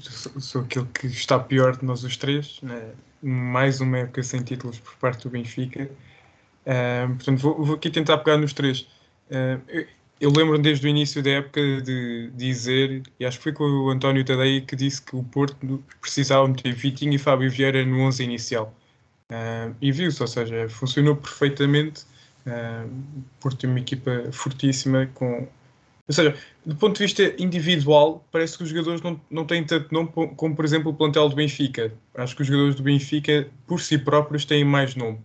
sou, 0.00 0.40
sou 0.40 0.62
aquele 0.62 0.86
que 0.86 1.06
está 1.08 1.38
pior 1.38 1.76
de 1.76 1.84
nós 1.84 2.02
os 2.02 2.16
três, 2.16 2.58
né? 2.62 2.92
mais 3.22 3.80
uma 3.80 3.98
época 3.98 4.22
sem 4.22 4.42
títulos 4.42 4.78
por 4.78 4.94
parte 4.96 5.24
do 5.24 5.30
Benfica. 5.30 5.90
Uh, 6.64 7.14
portanto, 7.16 7.38
vou, 7.38 7.64
vou, 7.64 7.76
aqui 7.76 7.90
tentar 7.90 8.18
pegar 8.18 8.38
nos 8.38 8.54
três. 8.54 8.88
Uh, 9.30 9.86
eu, 10.20 10.30
eu 10.30 10.30
lembro 10.30 10.58
desde 10.58 10.86
o 10.86 10.88
início 10.88 11.22
da 11.22 11.30
época 11.30 11.60
de 11.82 12.30
dizer, 12.34 13.02
e 13.18 13.24
acho 13.24 13.38
que 13.38 13.44
foi 13.44 13.52
com 13.52 13.64
o 13.64 13.90
António 13.90 14.24
Tadei 14.24 14.60
que 14.60 14.76
disse 14.76 15.02
que 15.02 15.16
o 15.16 15.22
Porto 15.22 15.82
precisava 16.00 16.46
meter 16.48 16.72
Vitinho 16.74 17.14
e 17.14 17.18
Fábio 17.18 17.50
Vieira 17.50 17.84
no 17.84 18.00
11 18.00 18.24
inicial. 18.24 18.74
Uh, 19.30 19.74
e 19.80 19.92
viu-se, 19.92 20.20
ou 20.22 20.28
seja, 20.28 20.68
funcionou 20.68 21.16
perfeitamente. 21.16 22.02
Uh, 22.46 22.90
Porto 23.40 23.58
tem 23.58 23.70
uma 23.70 23.80
equipa 23.80 24.30
fortíssima 24.32 25.06
com 25.14 25.46
ou 26.08 26.14
seja, 26.14 26.34
do 26.64 26.74
ponto 26.74 26.96
de 26.96 27.04
vista 27.04 27.34
individual, 27.38 28.26
parece 28.32 28.56
que 28.56 28.62
os 28.64 28.70
jogadores 28.70 29.02
não, 29.02 29.20
não 29.30 29.44
têm 29.44 29.62
tanto 29.62 29.92
nome 29.92 30.08
como, 30.08 30.56
por 30.56 30.64
exemplo, 30.64 30.90
o 30.90 30.94
plantel 30.94 31.28
do 31.28 31.36
Benfica. 31.36 31.92
Acho 32.14 32.34
que 32.34 32.40
os 32.40 32.48
jogadores 32.48 32.76
do 32.76 32.82
Benfica, 32.82 33.46
por 33.66 33.78
si 33.78 33.98
próprios, 33.98 34.46
têm 34.46 34.64
mais 34.64 34.94
nome. 34.94 35.18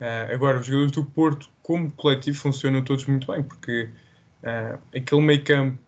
Uh, 0.00 0.32
agora, 0.32 0.60
os 0.60 0.66
jogadores 0.66 0.92
do 0.92 1.04
Porto, 1.04 1.50
como 1.64 1.90
coletivo, 1.90 2.38
funcionam 2.38 2.82
todos 2.84 3.04
muito 3.06 3.26
bem, 3.26 3.42
porque 3.42 3.90
uh, 4.42 4.78
aquele 4.94 5.22
meio 5.22 5.44
campo 5.44 5.78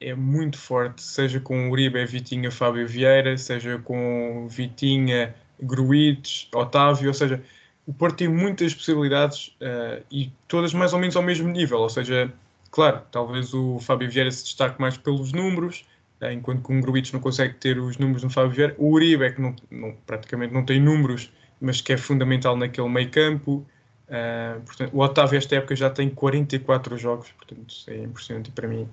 é 0.00 0.14
muito 0.14 0.56
forte, 0.58 1.02
seja 1.02 1.40
com 1.40 1.70
Uribe, 1.70 2.04
Vitinha, 2.06 2.50
Fábio 2.50 2.86
Vieira, 2.86 3.36
seja 3.36 3.78
com 3.78 4.46
Vitinha, 4.48 5.34
Gruites, 5.60 6.48
Otávio, 6.54 7.08
ou 7.08 7.14
seja, 7.14 7.42
o 7.86 7.92
Porto 7.92 8.18
tem 8.18 8.28
muitas 8.28 8.72
possibilidades 8.74 9.48
uh, 9.60 10.04
e 10.10 10.30
todas 10.46 10.72
mais 10.72 10.92
ou 10.92 11.00
menos 11.00 11.16
ao 11.16 11.22
mesmo 11.22 11.48
nível, 11.48 11.78
ou 11.78 11.88
seja, 11.88 12.32
Claro, 12.70 13.02
talvez 13.10 13.54
o 13.54 13.78
Fábio 13.80 14.10
Vieira 14.10 14.30
se 14.30 14.44
destaque 14.44 14.80
mais 14.80 14.96
pelos 14.96 15.32
números, 15.32 15.86
eh, 16.20 16.32
enquanto 16.32 16.62
que 16.66 16.72
o 16.72 16.80
Gruitch 16.80 17.12
não 17.12 17.20
consegue 17.20 17.54
ter 17.54 17.78
os 17.78 17.96
números 17.98 18.22
do 18.22 18.30
Fábio 18.30 18.50
Vieira. 18.50 18.74
O 18.78 18.92
Uribe 18.92 19.24
é 19.24 19.32
que 19.32 19.40
não, 19.40 19.54
não, 19.70 19.96
praticamente 20.06 20.52
não 20.52 20.64
tem 20.64 20.80
números, 20.80 21.32
mas 21.60 21.80
que 21.80 21.92
é 21.92 21.96
fundamental 21.96 22.56
naquele 22.56 22.88
meio 22.88 23.10
campo. 23.10 23.66
Uh, 24.08 24.60
portanto, 24.62 24.90
o 24.94 25.00
Otávio 25.00 25.36
esta 25.36 25.56
época 25.56 25.76
já 25.76 25.90
tem 25.90 26.08
44 26.08 26.96
jogos, 26.96 27.30
portanto 27.32 27.74
é 27.88 27.98
impressionante 27.98 28.50
para 28.50 28.66
mim 28.66 28.88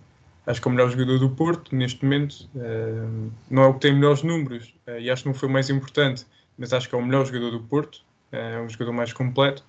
acho 0.45 0.61
que 0.61 0.67
é 0.67 0.69
o 0.69 0.73
melhor 0.73 0.91
jogador 0.91 1.17
do 1.19 1.29
Porto 1.29 1.75
neste 1.75 2.03
momento. 2.03 2.49
Uh, 2.53 3.31
não 3.49 3.63
é 3.63 3.67
o 3.67 3.73
que 3.73 3.79
tem 3.79 3.93
melhores 3.93 4.23
números 4.23 4.75
uh, 4.87 4.99
e 4.99 5.09
acho 5.09 5.23
que 5.23 5.29
não 5.29 5.33
foi 5.33 5.49
o 5.49 5.51
mais 5.51 5.69
importante, 5.69 6.25
mas 6.57 6.73
acho 6.73 6.89
que 6.89 6.95
é 6.95 6.97
o 6.97 7.03
melhor 7.03 7.25
jogador 7.25 7.51
do 7.51 7.61
Porto, 7.61 8.01
é 8.31 8.59
um 8.59 8.69
jogador 8.69 8.91
mais 8.91 9.13
completo. 9.13 9.63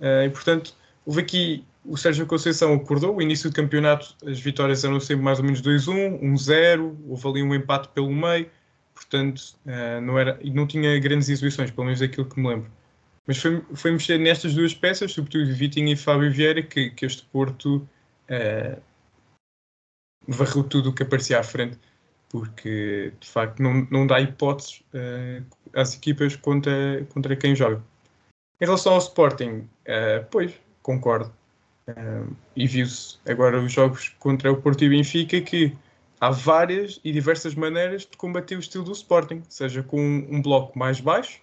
e 0.00 0.28
portanto, 0.28 0.74
houve 1.06 1.20
aqui 1.20 1.64
o 1.84 1.96
Sérgio 1.96 2.26
Conceição 2.26 2.74
acordou, 2.74 3.16
o 3.16 3.22
início 3.22 3.48
do 3.48 3.56
campeonato 3.56 4.14
as 4.26 4.38
vitórias 4.38 4.84
eram 4.84 5.00
sempre 5.00 5.24
mais 5.24 5.38
ou 5.38 5.44
menos 5.44 5.62
2-1, 5.62 6.20
1-0, 6.20 6.96
houve 7.08 7.28
ali 7.28 7.42
um 7.42 7.54
empate 7.54 7.88
pelo 7.88 8.10
meio, 8.10 8.50
portanto 8.94 9.42
não, 10.02 10.18
era, 10.18 10.38
não 10.44 10.66
tinha 10.66 10.98
grandes 10.98 11.30
exibições, 11.30 11.70
pelo 11.70 11.86
menos 11.86 12.00
daquilo 12.00 12.26
que 12.26 12.38
me 12.38 12.48
lembro. 12.48 12.70
Mas 13.26 13.38
foi, 13.38 13.62
foi 13.74 13.92
mexer 13.92 14.18
nestas 14.18 14.54
duas 14.54 14.74
peças, 14.74 15.12
sobretudo 15.12 15.54
Vitinho 15.54 15.92
e 15.92 15.96
Fábio 15.96 16.32
Vieira, 16.32 16.62
que, 16.62 16.90
que 16.90 17.06
este 17.06 17.24
Porto 17.26 17.76
uh, 18.28 18.82
varreu 20.26 20.64
tudo 20.64 20.90
o 20.90 20.92
que 20.92 21.02
aparecia 21.02 21.38
à 21.38 21.42
frente, 21.42 21.78
porque 22.28 23.12
de 23.20 23.28
facto 23.28 23.62
não, 23.62 23.86
não 23.90 24.06
dá 24.06 24.20
hipóteses 24.20 24.82
uh, 24.94 25.44
às 25.74 25.94
equipas 25.94 26.34
contra, 26.36 27.06
contra 27.12 27.36
quem 27.36 27.54
joga. 27.54 27.82
Em 28.60 28.64
relação 28.64 28.94
ao 28.94 28.98
Sporting, 28.98 29.68
uh, 29.86 30.26
pois, 30.30 30.52
concordo 30.82 31.32
e 32.54 32.66
viu-se 32.68 33.18
agora 33.26 33.60
os 33.60 33.72
jogos 33.72 34.10
contra 34.20 34.52
o 34.52 34.56
Porto 34.60 34.84
e 34.84 34.88
Benfica 34.88 35.40
que 35.40 35.76
há 36.20 36.30
várias 36.30 37.00
e 37.02 37.12
diversas 37.12 37.54
maneiras 37.54 38.02
de 38.02 38.16
combater 38.16 38.56
o 38.56 38.60
estilo 38.60 38.84
do 38.84 38.92
Sporting, 38.92 39.42
seja 39.48 39.82
com 39.82 39.98
um 39.98 40.42
bloco 40.42 40.78
mais 40.78 41.00
baixo, 41.00 41.40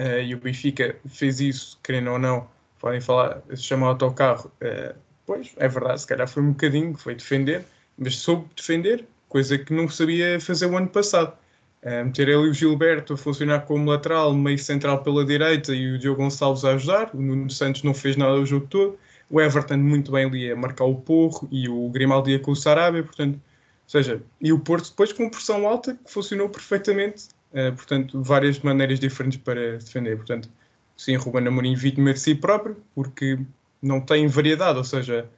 uh, 0.00 0.20
e 0.22 0.34
o 0.34 0.38
Benfica 0.38 0.96
fez 1.08 1.40
isso, 1.40 1.78
querendo 1.82 2.10
ou 2.10 2.18
não, 2.18 2.48
podem 2.78 3.00
falar, 3.00 3.42
se 3.50 3.62
chama 3.62 3.86
autocarro, 3.88 4.50
uh, 4.62 4.94
pois, 5.26 5.52
é 5.56 5.68
verdade, 5.68 6.00
se 6.00 6.06
calhar 6.06 6.28
foi 6.28 6.42
um 6.42 6.50
bocadinho, 6.50 6.96
foi 6.96 7.14
defender, 7.14 7.64
mas 7.98 8.16
soube 8.16 8.48
defender, 8.56 9.06
coisa 9.28 9.58
que 9.58 9.72
não 9.72 9.88
sabia 9.88 10.38
fazer 10.40 10.66
o 10.66 10.76
ano 10.76 10.88
passado. 10.88 11.36
Uh, 11.82 12.04
meter 12.04 12.28
ali 12.28 12.48
o 12.48 12.54
Gilberto 12.54 13.12
a 13.12 13.16
funcionar 13.16 13.60
como 13.66 13.90
lateral, 13.90 14.32
meio 14.34 14.58
central 14.58 15.02
pela 15.02 15.24
direita 15.24 15.74
e 15.74 15.92
o 15.92 15.98
Diogo 15.98 16.22
Gonçalves 16.22 16.64
a 16.64 16.72
ajudar, 16.74 17.10
o 17.14 17.20
Nuno 17.20 17.50
Santos 17.50 17.82
não 17.82 17.92
fez 17.92 18.16
nada 18.16 18.32
o 18.34 18.46
jogo 18.46 18.66
todo, 18.66 18.98
o 19.30 19.40
Everton 19.40 19.76
muito 19.76 20.12
bem 20.12 20.26
ali 20.26 20.50
a 20.50 20.56
marcar 20.56 20.84
o 20.84 20.94
Porro 20.94 21.48
e 21.50 21.68
o 21.68 21.88
Grimaldi 21.90 22.38
com 22.38 22.52
o 22.52 22.56
Sarabia, 22.56 23.02
portanto, 23.02 23.34
ou 23.34 23.90
seja, 23.90 24.22
e 24.40 24.52
o 24.52 24.58
Porto 24.58 24.88
depois 24.90 25.12
com 25.12 25.28
pressão 25.28 25.66
alta 25.66 25.94
que 25.94 26.10
funcionou 26.10 26.48
perfeitamente, 26.48 27.24
uh, 27.54 27.74
portanto, 27.74 28.22
várias 28.22 28.58
maneiras 28.60 29.00
diferentes 29.00 29.38
para 29.38 29.78
defender, 29.78 30.16
portanto, 30.16 30.48
sim, 30.96 31.16
Ruben 31.16 31.46
Amorim 31.46 31.74
vítima 31.74 32.12
de 32.12 32.20
si 32.20 32.34
próprio, 32.34 32.76
porque 32.94 33.38
não 33.80 34.00
tem 34.00 34.26
variedade, 34.26 34.78
ou 34.78 34.84
seja, 34.84 35.28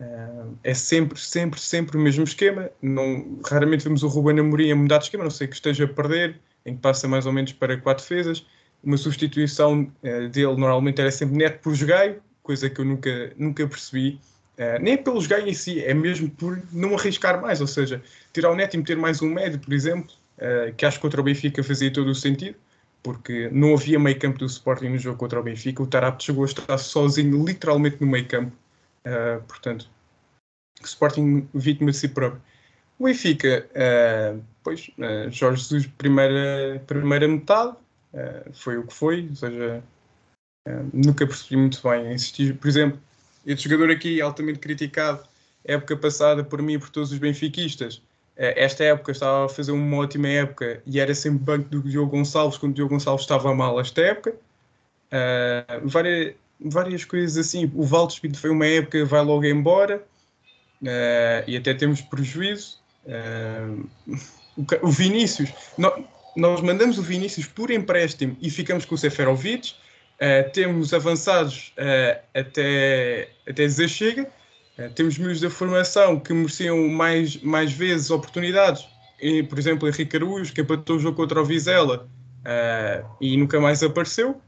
uh, 0.00 0.56
é 0.64 0.74
sempre, 0.74 1.18
sempre, 1.20 1.60
sempre 1.60 1.96
o 1.96 2.00
mesmo 2.00 2.24
esquema, 2.24 2.70
não, 2.80 3.40
raramente 3.44 3.84
vemos 3.84 4.02
o 4.02 4.08
Ruben 4.08 4.40
Amorim 4.40 4.72
a 4.72 4.76
mudar 4.76 4.98
de 4.98 5.04
esquema, 5.04 5.24
a 5.24 5.26
não 5.26 5.30
sei 5.30 5.46
que 5.46 5.54
esteja 5.54 5.84
a 5.84 5.88
perder, 5.88 6.40
em 6.64 6.74
que 6.74 6.80
passa 6.80 7.06
mais 7.06 7.26
ou 7.26 7.32
menos 7.32 7.52
para 7.52 7.76
quatro 7.76 8.02
defesas, 8.02 8.44
uma 8.82 8.96
substituição 8.96 9.92
uh, 10.02 10.28
dele 10.28 10.56
normalmente 10.56 11.00
era 11.00 11.10
sempre 11.10 11.36
neto 11.36 11.60
por 11.60 11.74
jogaio, 11.74 12.20
coisa 12.42 12.68
que 12.68 12.80
eu 12.80 12.84
nunca, 12.84 13.32
nunca 13.36 13.66
percebi. 13.66 14.20
Uh, 14.58 14.80
nem 14.80 14.96
pelos 14.96 15.26
ganhos 15.26 15.48
em 15.48 15.54
si, 15.54 15.80
é 15.80 15.94
mesmo 15.94 16.28
por 16.30 16.60
não 16.72 16.94
arriscar 16.94 17.40
mais, 17.40 17.60
ou 17.60 17.66
seja, 17.66 18.02
tirar 18.32 18.50
o 18.50 18.56
neto 18.56 18.74
e 18.74 18.78
meter 18.78 18.96
mais 18.96 19.22
um 19.22 19.32
médio, 19.32 19.58
por 19.58 19.72
exemplo, 19.72 20.12
uh, 20.42 20.74
que 20.74 20.84
acho 20.84 20.98
que 20.98 21.02
contra 21.02 21.20
o 21.20 21.24
Benfica 21.24 21.62
fazia 21.62 21.92
todo 21.92 22.08
o 22.08 22.14
sentido, 22.14 22.56
porque 23.02 23.48
não 23.50 23.74
havia 23.74 23.98
meio 23.98 24.18
campo 24.18 24.38
do 24.38 24.46
Sporting 24.46 24.88
no 24.88 24.98
jogo 24.98 25.16
contra 25.16 25.40
o 25.40 25.42
Benfica, 25.42 25.82
o 25.82 25.86
Tarapte 25.86 26.24
chegou 26.24 26.44
a 26.44 26.46
estar 26.46 26.78
sozinho, 26.78 27.44
literalmente 27.44 27.96
no 28.00 28.06
meio 28.06 28.26
campo, 28.26 28.52
uh, 29.06 29.42
portanto, 29.44 29.88
Sporting 30.82 31.48
vítima 31.54 31.92
de 31.92 31.96
si 31.96 32.08
próprio. 32.08 32.42
O 32.98 33.04
Benfica, 33.04 33.68
pois, 34.62 34.90
Jorge 35.30 35.62
Jesus, 35.62 35.86
primeira, 35.98 36.80
primeira 36.86 37.26
metade, 37.26 37.76
foi 38.52 38.78
o 38.78 38.86
que 38.86 38.92
foi, 38.92 39.26
ou 39.28 39.34
seja, 39.34 39.82
nunca 40.92 41.26
percebi 41.26 41.56
muito 41.56 41.80
bem. 41.82 42.12
Insistir, 42.12 42.54
por 42.56 42.68
exemplo, 42.68 43.00
este 43.44 43.68
jogador 43.68 43.90
aqui, 43.92 44.20
altamente 44.20 44.60
criticado, 44.60 45.24
época 45.64 45.96
passada 45.96 46.44
por 46.44 46.62
mim 46.62 46.74
e 46.74 46.78
por 46.78 46.90
todos 46.90 47.10
os 47.10 47.18
benfiquistas. 47.18 48.00
Uh, 48.42 48.50
esta 48.56 48.82
época 48.82 49.12
estava 49.12 49.46
a 49.46 49.48
fazer 49.48 49.70
uma 49.70 49.98
ótima 49.98 50.28
época 50.28 50.82
e 50.84 50.98
era 50.98 51.14
sempre 51.14 51.38
banco 51.38 51.68
do 51.68 51.82
Diogo 51.82 52.10
Gonçalves 52.10 52.58
quando 52.58 52.72
o 52.72 52.74
Diogo 52.74 52.92
Gonçalves 52.92 53.22
estava 53.22 53.54
mal 53.54 53.80
esta 53.80 54.00
época. 54.00 54.34
Uh, 55.12 55.88
várias, 55.88 56.34
várias 56.60 57.04
coisas 57.04 57.36
assim. 57.36 57.70
O 57.74 57.84
Valdo 57.84 58.12
Espírito 58.12 58.40
foi 58.40 58.50
uma 58.50 58.66
época, 58.66 59.04
vai 59.04 59.22
logo 59.22 59.44
embora 59.44 60.02
uh, 60.82 61.44
e 61.46 61.56
até 61.56 61.72
temos 61.72 62.00
prejuízo. 62.00 62.80
O, 64.56 64.64
o, 64.82 64.90
Vinícius, 64.90 65.52
nós, 65.78 66.04
nós 66.36 66.60
mandamos 66.60 66.98
o 66.98 67.02
Vinícius 67.02 67.46
por 67.46 67.70
empréstimo 67.70 68.36
e 68.40 68.50
ficamos 68.50 68.84
com 68.84 68.94
o 68.94 68.98
Seferovic 68.98 69.74
Uh, 70.22 70.48
temos 70.52 70.94
avançados 70.94 71.74
uh, 71.76 72.22
até, 72.32 73.28
até 73.44 73.66
dizer 73.66 73.88
chega. 73.88 74.30
Uh, 74.86 74.90
temos 74.94 75.18
miúdos 75.18 75.40
da 75.40 75.50
formação 75.50 76.18
que 76.18 76.32
mereciam 76.32 76.88
mais, 76.88 77.36
mais 77.42 77.72
vezes 77.72 78.10
oportunidades. 78.10 78.86
E, 79.20 79.42
por 79.42 79.58
exemplo, 79.58 79.88
Henrique 79.88 80.16
Araújo, 80.16 80.52
que 80.52 80.60
empatou 80.60 80.96
o 80.96 80.98
jogo 80.98 81.16
contra 81.16 81.40
o 81.40 81.44
Vizela 81.44 82.08
e 83.20 83.36
nunca 83.36 83.60
mais 83.60 83.82
apareceu. 83.82 84.40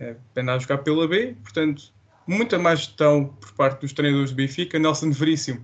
Uh, 0.00 0.16
andar 0.36 0.54
a 0.54 0.58
jogar 0.58 0.78
pela 0.78 1.06
B. 1.06 1.36
Portanto, 1.42 1.92
muita 2.26 2.58
mais 2.58 2.80
gestão 2.80 3.26
por 3.40 3.52
parte 3.52 3.80
dos 3.82 3.92
treinadores 3.92 4.30
do 4.30 4.36
Benfica. 4.36 4.78
Nelson 4.78 5.10
Veríssimo 5.10 5.62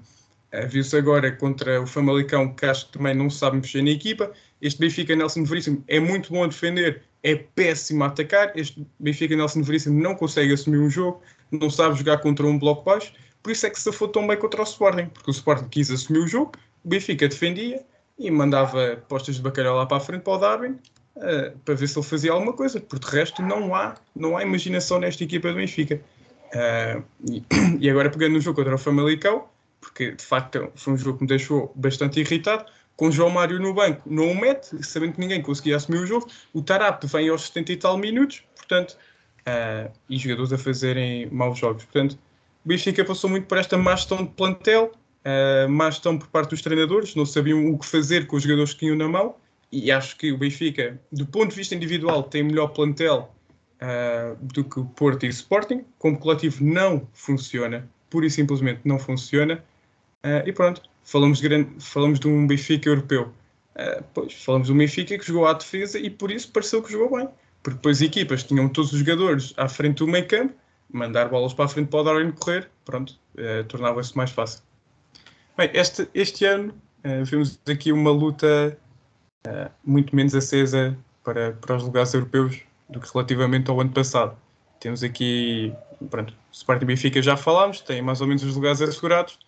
viu-se 0.68 0.97
agora 0.97 1.30
contra 1.32 1.82
o 1.82 1.87
Famalicão, 1.87 2.54
que 2.54 2.64
acho 2.64 2.87
que 2.87 2.92
também 2.99 3.14
não 3.14 3.28
sabe 3.28 3.58
mexer 3.58 3.82
na 3.82 3.90
equipa. 3.90 4.32
Este 4.61 4.80
Benfica, 4.80 5.14
Nelson 5.14 5.44
Veríssimo, 5.44 5.85
é 5.87 6.00
muito 6.00 6.32
bom 6.32 6.42
a 6.42 6.47
defender, 6.47 7.02
é 7.23 7.37
péssimo 7.37 8.02
a 8.02 8.06
atacar. 8.06 8.52
Este 8.56 8.87
Benfica 8.99 9.37
Nelson 9.37 9.62
Veríssimo 9.62 10.00
não 10.00 10.14
consegue 10.14 10.52
assumir 10.52 10.78
um 10.78 10.88
jogo, 10.88 11.23
não 11.50 11.68
sabe 11.68 11.97
jogar 11.97 12.18
contra 12.18 12.47
um 12.47 12.58
bloco 12.58 12.82
baixo, 12.82 13.12
por 13.42 13.52
isso 13.52 13.66
é 13.66 13.71
que 13.71 13.80
se 13.80 13.90
foi 13.92 14.09
tão 14.09 14.26
bem 14.26 14.37
contra 14.37 14.61
o 14.61 14.64
Sporting, 14.64 15.07
porque 15.07 15.30
o 15.30 15.33
Sporting 15.33 15.68
quis 15.68 15.90
assumir 15.90 16.21
o 16.21 16.26
jogo, 16.26 16.52
o 16.85 16.88
Benfica 16.88 17.28
defendia 17.28 17.83
e 18.18 18.30
mandava 18.30 19.02
postas 19.09 19.37
de 19.37 19.42
bacalhau 19.42 19.76
lá 19.76 19.87
para 19.87 19.99
a 19.99 20.00
frente 20.00 20.23
para 20.23 20.33
o 20.33 20.38
Darwin 20.38 20.78
uh, 21.16 21.59
para 21.64 21.75
ver 21.75 21.88
se 21.88 21.99
ele 21.99 22.07
fazia 22.07 22.33
alguma 22.33 22.52
coisa, 22.52 22.80
porque 22.80 23.07
de 23.07 23.16
resto 23.16 23.42
não 23.42 23.75
há, 23.75 23.95
não 24.14 24.37
há 24.37 24.42
imaginação 24.42 24.99
nesta 24.99 25.23
equipa 25.25 25.49
do 25.49 25.54
Benfica. 25.54 26.00
Uh, 26.49 27.04
e, 27.28 27.45
e, 27.80 27.90
agora 27.90 28.11
pegando 28.11 28.35
no 28.35 28.40
jogo 28.40 28.57
contra 28.57 28.75
o 28.75 28.78
Famalicão, 28.78 29.47
porque 29.80 30.12
de 30.12 30.25
facto 30.25 30.71
foi 30.75 30.95
um 30.95 30.97
jogo 30.97 31.18
que 31.18 31.25
me 31.25 31.28
deixou 31.28 31.73
bastante 31.76 32.21
irritado, 32.21 32.64
com 32.97 33.12
João 33.12 33.30
Mário 33.30 33.61
no 33.61 33.73
banco 33.73 34.02
não 34.07 34.33
o 34.33 34.35
mete, 34.35 34.85
sabendo 34.85 35.12
que 35.12 35.21
ninguém 35.21 35.40
conseguia 35.40 35.76
assumir 35.76 35.99
o 35.99 36.07
jogo, 36.07 36.26
o 36.52 36.61
Tarap 36.61 37.04
vem 37.07 37.28
aos 37.28 37.47
70 37.47 37.73
e 37.73 37.76
tal 37.76 37.97
minutos, 37.97 38.42
portanto, 38.57 38.99
uh, 39.47 39.92
e 40.11 40.18
jogadores 40.18 40.52
a 40.52 40.59
fazerem 40.59 41.28
maus 41.30 41.59
jogos. 41.59 41.85
Portanto, 41.85 42.18
o 42.65 42.69
Benfica 42.69 43.05
passou 43.05 43.31
muito 43.31 43.47
por 43.47 43.59
esta 43.59 43.77
má 43.77 43.95
gestão 43.97 44.25
de 44.25 44.31
plantel, 44.31 44.93
uh, 45.25 45.69
má 45.69 45.91
gestão 45.91 46.19
por 46.19 46.29
parte 46.29 46.50
dos 46.50 46.62
treinadores, 46.62 47.15
não 47.15 47.27
sabiam 47.27 47.71
o 47.71 47.79
que 47.79 47.87
fazer 47.87 48.27
com 48.27 48.37
os 48.37 48.43
jogadores 48.43 48.73
que 48.73 48.81
tinham 48.81 48.97
na 48.97 49.09
mão, 49.09 49.35
e 49.71 49.91
acho 49.91 50.17
que 50.17 50.33
o 50.33 50.38
Benfica, 50.38 50.99
do 51.12 51.27
ponto 51.27 51.50
de 51.50 51.57
vista 51.57 51.75
individual, 51.75 52.23
tem 52.23 52.43
melhor 52.43 52.69
plantel 52.69 53.35
uh, 53.83 54.37
do 54.41 54.65
que 54.65 54.81
o 54.81 54.85
Porto 54.85 55.25
e 55.25 55.29
o 55.29 55.31
Sporting. 55.31 55.85
Como 55.99 56.19
coletivo 56.19 56.65
não 56.65 57.07
funciona, 57.12 57.88
pura 58.09 58.27
e 58.27 58.31
simplesmente 58.31 58.81
não 58.85 58.99
funciona. 58.99 59.62
Uh, 60.25 60.47
e 60.47 60.53
pronto, 60.53 60.83
falamos 61.05 61.38
de, 61.38 61.49
grande, 61.49 61.71
falamos 61.79 62.19
de 62.19 62.29
um 62.29 62.47
Benfica 62.47 62.88
europeu. 62.88 63.33
Uh, 63.77 64.03
pois, 64.15 64.33
falamos 64.33 64.69
de 64.69 64.73
um 64.73 64.79
Benfica 64.79 65.19
que 65.19 65.27
jogou 65.27 65.47
à 65.47 65.53
defesa 65.53 65.99
e 65.99 66.09
por 66.11 66.31
isso 66.31 66.50
pareceu 66.50 66.83
que 66.83 66.91
jogou 66.91 67.19
bem. 67.19 67.29
Porque 67.62 67.77
depois 67.77 67.99
as 67.99 68.03
equipas 68.03 68.45
tinham 68.45 68.69
todos 68.69 68.93
os 68.93 69.00
jogadores 69.00 69.53
à 69.57 69.69
frente 69.69 69.99
do 69.99 70.07
meio 70.07 70.27
campo, 70.27 70.55
mandar 70.90 71.28
bolas 71.28 71.52
para 71.52 71.66
a 71.66 71.68
frente 71.68 71.88
para 71.88 72.00
o 72.00 72.04
Darwin 72.04 72.30
correr, 72.33 72.71
pronto, 72.85 73.18
uh, 73.37 73.64
tornava-se 73.64 74.16
mais 74.16 74.30
fácil. 74.30 74.62
Bem, 75.57 75.71
este, 75.75 76.09
este 76.14 76.45
ano 76.45 76.73
uh, 77.04 77.25
vimos 77.25 77.61
aqui 77.68 77.92
uma 77.92 78.11
luta 78.11 78.78
uh, 79.47 79.71
muito 79.85 80.14
menos 80.14 80.35
acesa 80.35 80.97
para, 81.25 81.52
para 81.52 81.76
os 81.76 81.83
lugares 81.83 82.14
europeus 82.14 82.61
do 82.88 83.00
que 83.00 83.12
relativamente 83.12 83.71
ao 83.71 83.80
ano 83.80 83.90
passado. 83.90 84.37
Temos 84.80 85.02
aqui, 85.02 85.75
pronto, 86.09 86.33
Sporting 86.52 86.85
e 86.85 86.87
Benfica 86.87 87.21
já 87.21 87.37
falámos, 87.37 87.80
tem 87.80 88.00
mais 88.00 88.21
ou 88.21 88.26
menos 88.26 88.42
os 88.45 88.54
lugares 88.54 88.80
assegurados. 88.80 89.38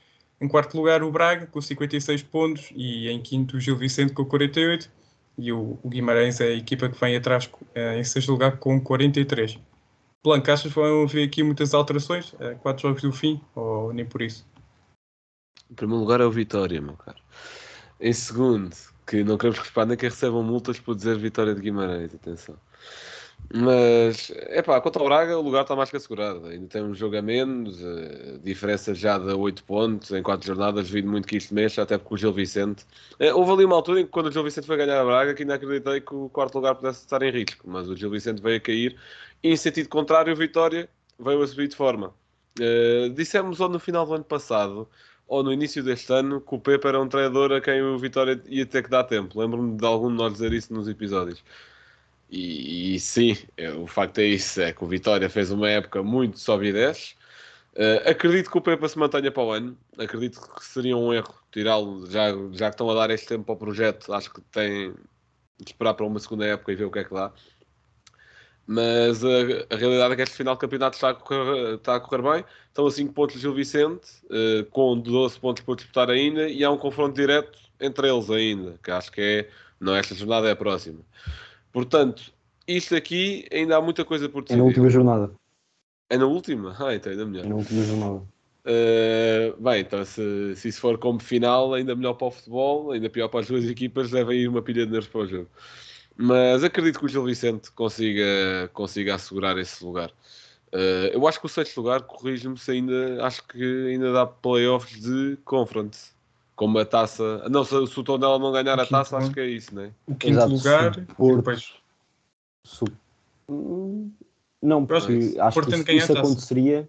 Em 0.40 0.48
quarto 0.48 0.76
lugar, 0.76 1.02
o 1.02 1.12
Braga, 1.12 1.46
com 1.46 1.60
56 1.60 2.22
pontos, 2.24 2.70
e 2.74 3.08
em 3.08 3.20
quinto, 3.20 3.56
o 3.56 3.60
Gil 3.60 3.76
Vicente, 3.76 4.12
com 4.12 4.24
48. 4.24 4.90
E 5.38 5.52
o, 5.52 5.78
o 5.82 5.88
Guimarães 5.88 6.40
é 6.40 6.48
a 6.48 6.54
equipa 6.54 6.88
que 6.88 6.98
vem 6.98 7.14
atrás 7.14 7.48
é, 7.74 7.98
em 7.98 8.04
sexto 8.04 8.32
lugar, 8.32 8.56
com 8.56 8.80
43. 8.80 9.58
Blanco, 10.22 10.50
achas 10.50 10.72
que 10.72 10.78
vão 10.78 11.04
haver 11.04 11.26
aqui 11.26 11.42
muitas 11.42 11.72
alterações? 11.72 12.34
É, 12.38 12.54
quatro 12.54 12.82
jogos 12.82 13.02
do 13.02 13.12
fim, 13.12 13.40
ou 13.54 13.92
nem 13.92 14.04
por 14.04 14.20
isso? 14.20 14.46
Em 15.70 15.74
primeiro 15.74 16.00
lugar 16.00 16.20
é 16.20 16.24
o 16.24 16.30
Vitória, 16.30 16.80
meu 16.80 16.96
caro. 16.96 17.18
Em 17.98 18.12
segundo, 18.12 18.76
que 19.06 19.24
não 19.24 19.38
queremos 19.38 19.58
que 19.58 19.66
os 19.66 19.70
Panenka 19.70 20.06
recebam 20.06 20.42
multas 20.42 20.78
por 20.78 20.94
dizer 20.94 21.16
Vitória 21.18 21.54
de 21.54 21.60
Guimarães, 21.60 22.14
atenção. 22.14 22.56
Mas, 23.52 24.30
é 24.36 24.62
pá, 24.62 24.80
quanto 24.80 25.00
ao 25.00 25.04
Braga, 25.06 25.36
o 25.36 25.42
lugar 25.42 25.62
está 25.62 25.74
mais 25.74 25.90
que 25.90 25.96
assegurado. 25.96 26.46
Ainda 26.46 26.68
tem 26.68 26.82
um 26.82 26.94
jogo 26.94 27.16
a 27.16 27.22
menos, 27.22 27.80
uh, 27.82 28.38
diferença 28.44 28.94
já 28.94 29.18
de 29.18 29.32
8 29.32 29.64
pontos 29.64 30.12
em 30.12 30.22
4 30.22 30.46
jornadas. 30.46 30.86
Devido 30.88 31.10
muito 31.10 31.26
que 31.26 31.36
isto 31.36 31.52
mexa, 31.52 31.82
até 31.82 31.98
porque 31.98 32.14
o 32.14 32.16
Gil 32.16 32.32
Vicente. 32.32 32.84
Uh, 33.18 33.36
houve 33.36 33.52
ali 33.52 33.64
uma 33.64 33.74
altura 33.76 34.00
em 34.00 34.04
que, 34.04 34.10
quando 34.10 34.26
o 34.26 34.32
Gil 34.32 34.44
Vicente 34.44 34.66
foi 34.66 34.76
ganhar 34.76 35.00
a 35.00 35.04
Braga, 35.04 35.34
que 35.34 35.42
ainda 35.42 35.54
acreditei 35.54 36.00
que 36.00 36.14
o 36.14 36.28
quarto 36.28 36.54
lugar 36.54 36.76
pudesse 36.76 37.00
estar 37.00 37.22
em 37.22 37.30
risco. 37.30 37.68
Mas 37.68 37.88
o 37.88 37.96
Gil 37.96 38.10
Vicente 38.10 38.40
veio 38.40 38.58
a 38.58 38.60
cair 38.60 38.96
em 39.42 39.56
sentido 39.56 39.88
contrário, 39.88 40.32
o 40.32 40.36
Vitória 40.36 40.88
veio 41.18 41.42
a 41.42 41.46
subir 41.46 41.68
de 41.68 41.76
forma. 41.76 42.14
Uh, 42.58 43.10
dissemos 43.10 43.60
ou 43.60 43.68
no 43.68 43.78
final 43.78 44.04
do 44.06 44.14
ano 44.14 44.24
passado 44.24 44.88
ou 45.26 45.42
no 45.42 45.52
início 45.52 45.82
deste 45.82 46.12
ano 46.12 46.40
que 46.40 46.54
o 46.54 46.58
Pepe 46.58 46.88
era 46.88 47.00
um 47.00 47.08
treinador 47.08 47.52
a 47.52 47.60
quem 47.60 47.80
o 47.80 47.96
Vitória 47.98 48.42
ia 48.46 48.66
ter 48.66 48.82
que 48.82 48.90
dar 48.90 49.04
tempo. 49.04 49.38
Lembro-me 49.38 49.76
de 49.76 49.86
algum 49.86 50.08
de 50.10 50.16
nós 50.16 50.32
dizer 50.32 50.52
isso 50.52 50.72
nos 50.74 50.88
episódios. 50.88 51.42
E, 52.30 52.94
e 52.94 53.00
sim, 53.00 53.36
é, 53.56 53.72
o 53.72 53.86
facto 53.86 54.18
é 54.18 54.26
isso, 54.26 54.60
é 54.60 54.72
que 54.72 54.84
o 54.84 54.86
Vitória 54.86 55.28
fez 55.28 55.50
uma 55.50 55.68
época 55.68 56.02
muito 56.02 56.38
desce. 56.72 57.14
Uh, 57.74 58.08
acredito 58.08 58.50
que 58.50 58.58
o 58.58 58.60
Pepa 58.60 58.88
se 58.88 58.98
mantenha 58.98 59.30
para 59.30 59.42
o 59.42 59.52
ano. 59.52 59.76
Acredito 59.98 60.40
que 60.40 60.64
seria 60.64 60.96
um 60.96 61.12
erro 61.12 61.34
tirá-lo, 61.50 62.08
já, 62.10 62.30
já 62.52 62.68
que 62.68 62.74
estão 62.74 62.90
a 62.90 62.94
dar 62.94 63.10
este 63.10 63.26
tempo 63.28 63.50
ao 63.50 63.58
projeto. 63.58 64.12
Acho 64.12 64.32
que 64.32 64.40
tem 64.42 64.92
de 65.58 65.70
esperar 65.70 65.94
para 65.94 66.06
uma 66.06 66.18
segunda 66.20 66.46
época 66.46 66.72
e 66.72 66.76
ver 66.76 66.84
o 66.84 66.90
que 66.90 67.00
é 67.00 67.04
que 67.04 67.14
dá. 67.14 67.32
Mas 68.66 69.24
a, 69.24 69.28
a 69.70 69.76
realidade 69.76 70.12
é 70.12 70.16
que 70.16 70.22
este 70.22 70.36
final 70.36 70.54
de 70.54 70.60
campeonato 70.60 70.94
está 70.96 71.10
a 71.10 71.14
correr, 71.14 71.74
está 71.74 71.96
a 71.96 72.00
correr 72.00 72.22
bem. 72.22 72.44
Estão 72.68 72.86
a 72.86 72.90
5 72.90 73.12
pontos 73.12 73.40
Gil 73.40 73.54
Vicente, 73.54 74.08
uh, 74.26 74.64
com 74.70 74.96
12 74.98 75.40
pontos 75.40 75.62
por 75.64 75.76
disputar 75.76 76.08
ainda, 76.10 76.48
e 76.48 76.62
há 76.62 76.70
um 76.70 76.78
confronto 76.78 77.14
direto 77.14 77.58
entre 77.80 78.08
eles 78.08 78.30
ainda, 78.30 78.78
que 78.82 78.90
acho 78.90 79.10
que 79.10 79.20
é, 79.20 79.50
não 79.80 79.94
é 79.94 79.98
esta 80.00 80.14
jornada, 80.14 80.48
é 80.48 80.52
a 80.52 80.56
próxima. 80.56 81.00
Portanto, 81.72 82.32
isto 82.66 82.94
aqui 82.94 83.46
ainda 83.52 83.76
há 83.76 83.80
muita 83.80 84.04
coisa 84.04 84.28
por 84.28 84.42
decidir. 84.42 84.58
É 84.58 84.62
na 84.62 84.68
última 84.68 84.90
jornada. 84.90 85.32
É 86.08 86.16
na 86.18 86.26
última? 86.26 86.76
Ah, 86.80 86.94
então 86.94 87.12
ainda 87.12 87.24
melhor. 87.24 87.44
É 87.44 87.48
na 87.48 87.54
última 87.54 87.82
jornada. 87.84 88.22
Uh, 88.62 89.60
bem, 89.60 89.80
então 89.80 90.04
se, 90.04 90.54
se 90.54 90.68
isso 90.68 90.80
for 90.80 90.98
como 90.98 91.18
final, 91.18 91.72
ainda 91.72 91.96
melhor 91.96 92.14
para 92.14 92.28
o 92.28 92.30
futebol, 92.30 92.92
ainda 92.92 93.08
pior 93.08 93.28
para 93.28 93.40
as 93.40 93.46
duas 93.46 93.64
equipas, 93.64 94.10
devem 94.10 94.40
ir 94.40 94.48
uma 94.48 94.60
pilha 94.60 94.84
de 94.84 94.92
nervos 94.92 95.08
para 95.08 95.20
o 95.20 95.26
jogo. 95.26 95.48
Mas 96.16 96.62
acredito 96.62 96.98
que 96.98 97.06
o 97.06 97.08
Gil 97.08 97.24
Vicente 97.24 97.72
consiga, 97.72 98.68
consiga 98.74 99.14
assegurar 99.14 99.56
esse 99.56 99.82
lugar. 99.82 100.10
Uh, 100.72 101.08
eu 101.12 101.26
acho 101.26 101.40
que 101.40 101.46
o 101.46 101.48
sexto 101.48 101.78
lugar, 101.78 102.02
corrijo-me 102.02 102.58
se 102.58 102.70
ainda, 102.70 103.24
acho 103.24 103.42
que 103.48 103.88
ainda 103.88 104.12
dá 104.12 104.26
playoffs 104.26 105.00
de 105.00 105.38
conference 105.44 106.12
como 106.60 106.78
a 106.78 106.84
taça. 106.84 107.48
Não, 107.48 107.64
se, 107.64 107.86
se 107.86 107.98
o 107.98 108.04
Tondela 108.04 108.38
não 108.38 108.52
ganhar 108.52 108.78
a 108.78 108.84
taça, 108.84 109.16
acho 109.16 109.30
que 109.30 109.40
é 109.40 109.46
isso, 109.46 109.74
né? 109.74 109.92
O 110.06 110.14
quinto 110.14 110.34
Exato, 110.34 110.52
lugar, 110.52 111.06
Porto, 111.16 111.36
depois. 111.36 111.74
Não, 114.60 114.84
porque 114.84 115.36
acho 115.40 115.62
que 115.62 115.70
isso, 115.70 115.90
isso 115.90 116.12
aconteceria. 116.12 116.86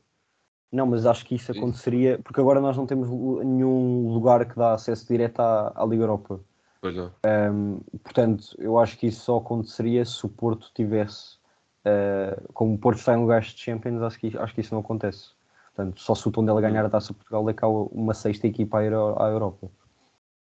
Não, 0.70 0.86
mas 0.86 1.06
acho 1.06 1.26
que 1.26 1.36
isso 1.36 1.54
aconteceria 1.54 2.20
porque 2.22 2.42
agora 2.42 2.60
nós 2.60 2.76
não 2.76 2.86
temos 2.86 3.10
nenhum 3.46 4.10
lugar 4.10 4.46
que 4.46 4.58
dá 4.58 4.74
acesso 4.74 5.08
direto 5.08 5.40
à, 5.40 5.72
à 5.74 5.86
Liga 5.86 6.04
Europa. 6.04 6.42
Pois 6.82 6.94
não. 6.94 7.10
Um, 7.26 7.80
portanto, 8.04 8.54
eu 8.58 8.78
acho 8.78 8.98
que 8.98 9.08
isso 9.08 9.22
só 9.22 9.38
aconteceria 9.38 10.04
se 10.04 10.26
o 10.26 10.30
Porto 10.30 10.70
tivesse. 10.76 11.40
Uh, 11.86 12.52
como 12.54 12.74
o 12.74 12.78
Porto 12.78 13.00
está 13.00 13.14
em 13.14 13.22
lugares 13.22 13.48
de 13.48 13.62
Champions, 13.62 14.02
acho 14.02 14.20
que, 14.20 14.38
acho 14.38 14.54
que 14.54 14.60
isso 14.60 14.74
não 14.74 14.82
acontece. 14.82 15.30
Portanto, 15.74 16.02
só 16.02 16.14
se 16.14 16.28
o 16.28 16.32
Tondela 16.32 16.62
ganhar 16.62 16.86
a 16.86 16.90
Taça 16.90 17.14
Portugal 17.14 17.50
é 17.50 17.54
que 17.54 17.64
há 17.64 17.68
uma 17.68 18.14
sexta 18.14 18.48
equipa 18.48 18.80
à 18.80 18.84
Europa. 18.84 19.72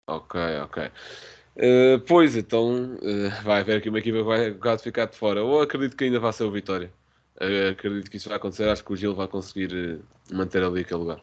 Ok, 0.08 0.40
ok. 0.64 0.90
Uh, 1.56 2.00
pois, 2.06 2.34
então 2.36 2.96
uh, 2.96 3.44
vai 3.44 3.60
haver 3.60 3.78
aqui 3.78 3.88
uma 3.88 3.98
equipa 3.98 4.18
que 4.18 4.50
vai 4.58 4.78
ficar 4.78 5.06
de 5.06 5.16
fora. 5.16 5.44
Ou 5.44 5.60
acredito 5.60 5.96
que 5.96 6.04
ainda 6.04 6.18
vai 6.18 6.32
ser 6.32 6.44
o 6.44 6.50
Vitória. 6.50 6.90
Uh, 7.40 7.70
acredito 7.70 8.10
que 8.10 8.16
isso 8.16 8.28
vai 8.28 8.36
acontecer. 8.36 8.68
Acho 8.68 8.84
que 8.84 8.92
o 8.92 8.96
Gil 8.96 9.14
vai 9.14 9.28
conseguir 9.28 10.00
manter 10.32 10.62
ali 10.64 10.80
aquele 10.80 11.00
lugar. 11.00 11.20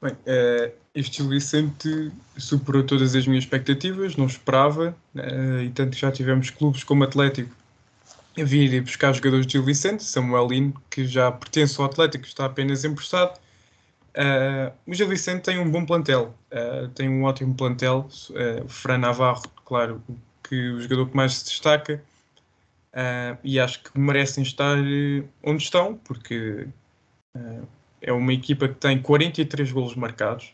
Bem, 0.00 0.16
este 0.94 1.16
Gil 1.16 1.28
Vicente 1.28 2.12
superou 2.36 2.84
todas 2.84 3.16
as 3.16 3.26
minhas 3.26 3.42
expectativas, 3.42 4.14
não 4.14 4.26
esperava, 4.26 4.94
e 5.64 5.70
tanto 5.70 5.96
já 5.96 6.12
tivemos 6.12 6.50
clubes 6.50 6.84
como 6.84 7.02
Atlético 7.02 7.52
vir 8.44 8.82
buscar 8.82 9.12
jogadores 9.12 9.46
de 9.46 9.52
Gil 9.52 9.64
Vicente, 9.64 10.02
Samuelino, 10.04 10.74
que 10.90 11.06
já 11.06 11.30
pertence 11.30 11.80
ao 11.80 11.86
Atlético, 11.86 12.24
está 12.24 12.44
apenas 12.46 12.84
emprestado. 12.84 13.38
Uh, 14.16 14.72
o 14.86 14.94
Gil 14.94 15.08
Vicente 15.08 15.42
tem 15.42 15.58
um 15.58 15.70
bom 15.70 15.84
plantel, 15.84 16.34
uh, 16.52 16.88
tem 16.88 17.08
um 17.08 17.24
ótimo 17.24 17.54
plantel. 17.54 18.08
Uh, 18.30 18.68
Fran 18.68 18.98
Navarro, 18.98 19.42
claro, 19.64 20.02
que 20.42 20.70
o 20.70 20.80
jogador 20.80 21.08
que 21.08 21.16
mais 21.16 21.34
se 21.34 21.44
destaca, 21.44 22.02
e 23.44 23.60
acho 23.60 23.84
que 23.84 23.96
merecem 23.96 24.42
estar 24.42 24.76
onde 25.44 25.62
estão, 25.62 25.94
porque 25.98 26.66
é 28.00 28.12
uma 28.12 28.32
equipa 28.32 28.66
que 28.66 28.74
tem 28.74 29.00
43 29.00 29.70
golos 29.70 29.94
marcados, 29.94 30.52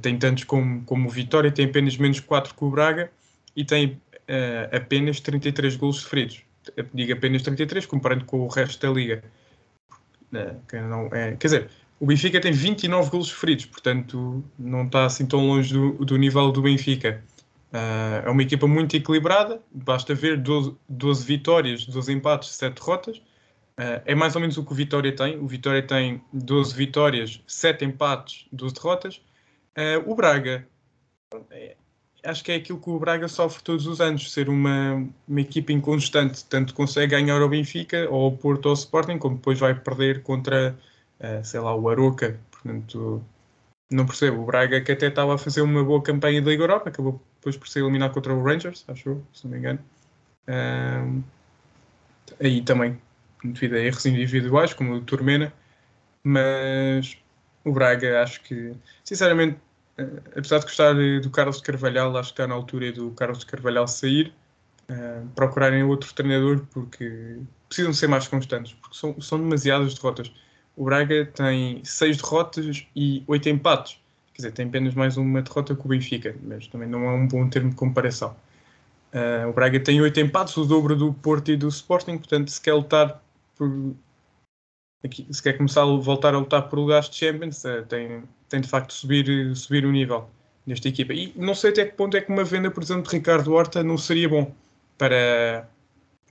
tem 0.00 0.18
tantos 0.18 0.42
como, 0.44 0.82
como 0.84 1.06
o 1.06 1.12
Vitória, 1.12 1.52
tem 1.52 1.66
apenas 1.66 1.96
menos 1.96 2.18
4 2.18 2.54
que 2.54 2.64
o 2.64 2.70
Braga 2.70 3.12
e 3.54 3.64
tem 3.64 4.00
apenas 4.72 5.20
33 5.20 5.76
golos 5.76 6.00
sofridos 6.00 6.42
digo 6.92 7.12
apenas 7.12 7.42
33, 7.42 7.86
comparando 7.86 8.24
com 8.24 8.40
o 8.40 8.48
resto 8.48 8.84
da 8.86 8.92
liga. 8.92 9.22
Que 10.68 10.80
não 10.80 11.06
é, 11.12 11.36
quer 11.36 11.46
dizer, 11.46 11.70
o 12.00 12.06
Benfica 12.06 12.40
tem 12.40 12.52
29 12.52 13.10
golos 13.10 13.28
sofridos, 13.28 13.66
portanto 13.66 14.44
não 14.58 14.84
está 14.84 15.04
assim 15.04 15.26
tão 15.26 15.46
longe 15.46 15.72
do, 15.72 15.92
do 16.04 16.16
nível 16.16 16.50
do 16.50 16.62
Benfica. 16.62 17.22
Uh, 17.72 18.26
é 18.26 18.30
uma 18.30 18.42
equipa 18.42 18.66
muito 18.66 18.96
equilibrada, 18.96 19.60
basta 19.72 20.14
ver 20.14 20.38
12, 20.38 20.76
12 20.88 21.24
vitórias, 21.24 21.86
12 21.86 22.12
empates, 22.12 22.50
7 22.50 22.74
derrotas. 22.74 23.18
Uh, 23.18 23.98
é 24.04 24.14
mais 24.14 24.36
ou 24.36 24.40
menos 24.40 24.56
o 24.56 24.64
que 24.64 24.72
o 24.72 24.74
Vitória 24.74 25.14
tem. 25.14 25.36
O 25.38 25.46
Vitória 25.48 25.82
tem 25.82 26.22
12 26.32 26.74
vitórias, 26.74 27.40
7 27.46 27.84
empates, 27.84 28.46
12 28.52 28.74
derrotas. 28.74 29.16
Uh, 29.76 30.08
o 30.08 30.14
Braga 30.14 30.68
é, 31.50 31.76
acho 32.24 32.42
que 32.42 32.52
é 32.52 32.56
aquilo 32.56 32.80
que 32.80 32.90
o 32.90 32.98
Braga 32.98 33.28
sofre 33.28 33.62
todos 33.62 33.86
os 33.86 34.00
anos, 34.00 34.32
ser 34.32 34.48
uma, 34.48 35.06
uma 35.28 35.40
equipa 35.40 35.72
inconstante, 35.72 36.44
tanto 36.46 36.74
consegue 36.74 37.12
ganhar 37.12 37.40
ao 37.40 37.48
Benfica, 37.48 38.08
ou 38.10 38.24
ao 38.24 38.32
Porto 38.32 38.66
ou 38.66 38.70
ao 38.70 38.74
Sporting, 38.74 39.18
como 39.18 39.36
depois 39.36 39.58
vai 39.58 39.74
perder 39.74 40.22
contra, 40.22 40.76
uh, 41.20 41.44
sei 41.44 41.60
lá, 41.60 41.74
o 41.74 41.88
Aroca, 41.88 42.38
portanto, 42.50 43.22
não 43.90 44.06
percebo, 44.06 44.42
o 44.42 44.46
Braga 44.46 44.80
que 44.80 44.92
até 44.92 45.08
estava 45.08 45.34
a 45.34 45.38
fazer 45.38 45.60
uma 45.62 45.84
boa 45.84 46.02
campanha 46.02 46.40
da 46.42 46.50
Liga 46.50 46.64
Europa, 46.64 46.88
acabou 46.88 47.20
depois 47.36 47.56
por 47.56 47.68
ser 47.68 47.80
eliminado 47.80 48.12
contra 48.12 48.34
o 48.34 48.42
Rangers, 48.42 48.84
acho 48.88 49.10
eu, 49.10 49.26
se 49.32 49.44
não 49.44 49.52
me 49.52 49.58
engano. 49.58 49.78
Aí 52.40 52.62
também 52.62 52.98
devido 53.44 53.74
a 53.74 53.80
erros 53.80 54.06
individuais, 54.06 54.72
como 54.72 54.94
o 54.94 55.00
Turmena, 55.02 55.52
mas 56.22 57.18
o 57.64 57.72
Braga 57.72 58.22
acho 58.22 58.42
que, 58.42 58.74
sinceramente, 59.04 59.58
apesar 60.36 60.58
de 60.58 60.64
gostar 60.64 60.94
do 60.94 61.30
Carlos 61.30 61.60
Carvalhal, 61.60 62.16
acho 62.16 62.30
que 62.30 62.40
está 62.40 62.46
na 62.46 62.54
altura 62.54 62.92
do 62.92 63.10
Carlos 63.12 63.44
Carvalhal 63.44 63.86
sair, 63.86 64.32
uh, 64.90 65.26
procurarem 65.34 65.82
outro 65.84 66.12
treinador, 66.14 66.64
porque 66.72 67.38
precisam 67.68 67.92
ser 67.92 68.08
mais 68.08 68.26
constantes, 68.26 68.72
porque 68.74 68.96
são, 68.96 69.20
são 69.20 69.38
demasiadas 69.38 69.94
derrotas. 69.94 70.32
O 70.76 70.84
Braga 70.84 71.26
tem 71.26 71.80
seis 71.84 72.16
derrotas 72.16 72.86
e 72.96 73.22
oito 73.26 73.48
empates. 73.48 74.00
Quer 74.32 74.42
dizer, 74.42 74.52
tem 74.52 74.66
apenas 74.66 74.94
mais 74.94 75.16
uma 75.16 75.40
derrota 75.40 75.76
que 75.76 75.84
o 75.84 75.88
Benfica, 75.88 76.34
mas 76.42 76.66
também 76.66 76.88
não 76.88 77.04
é 77.04 77.12
um 77.12 77.28
bom 77.28 77.48
termo 77.48 77.70
de 77.70 77.76
comparação. 77.76 78.36
Uh, 79.12 79.48
o 79.48 79.52
Braga 79.52 79.78
tem 79.78 80.00
oito 80.00 80.18
empates, 80.18 80.56
o 80.56 80.64
dobro 80.64 80.96
do 80.96 81.14
Porto 81.14 81.52
e 81.52 81.56
do 81.56 81.68
Sporting, 81.68 82.18
portanto, 82.18 82.50
se 82.50 82.60
quer 82.60 82.74
lutar 82.74 83.22
por. 83.54 83.94
Aqui, 85.04 85.26
se 85.30 85.42
quer 85.42 85.52
começar 85.52 85.82
a 85.82 85.84
voltar 85.84 86.34
a 86.34 86.38
lutar 86.38 86.68
por 86.68 86.78
lugares 86.78 87.08
de 87.08 87.16
Champions, 87.16 87.62
uh, 87.64 87.84
tem, 87.86 88.24
tem 88.54 88.60
de 88.60 88.68
facto 88.68 88.92
subir, 88.92 89.54
subir 89.56 89.84
o 89.84 89.90
nível 89.90 90.30
nesta 90.64 90.88
equipa. 90.88 91.12
E 91.12 91.32
não 91.36 91.54
sei 91.54 91.70
até 91.70 91.84
que 91.84 91.94
ponto 91.94 92.16
é 92.16 92.20
que 92.20 92.30
uma 92.32 92.44
venda, 92.44 92.70
por 92.70 92.82
exemplo, 92.82 93.02
de 93.02 93.16
Ricardo 93.16 93.52
Horta 93.52 93.82
não 93.82 93.98
seria 93.98 94.28
bom 94.28 94.54
para. 94.96 95.68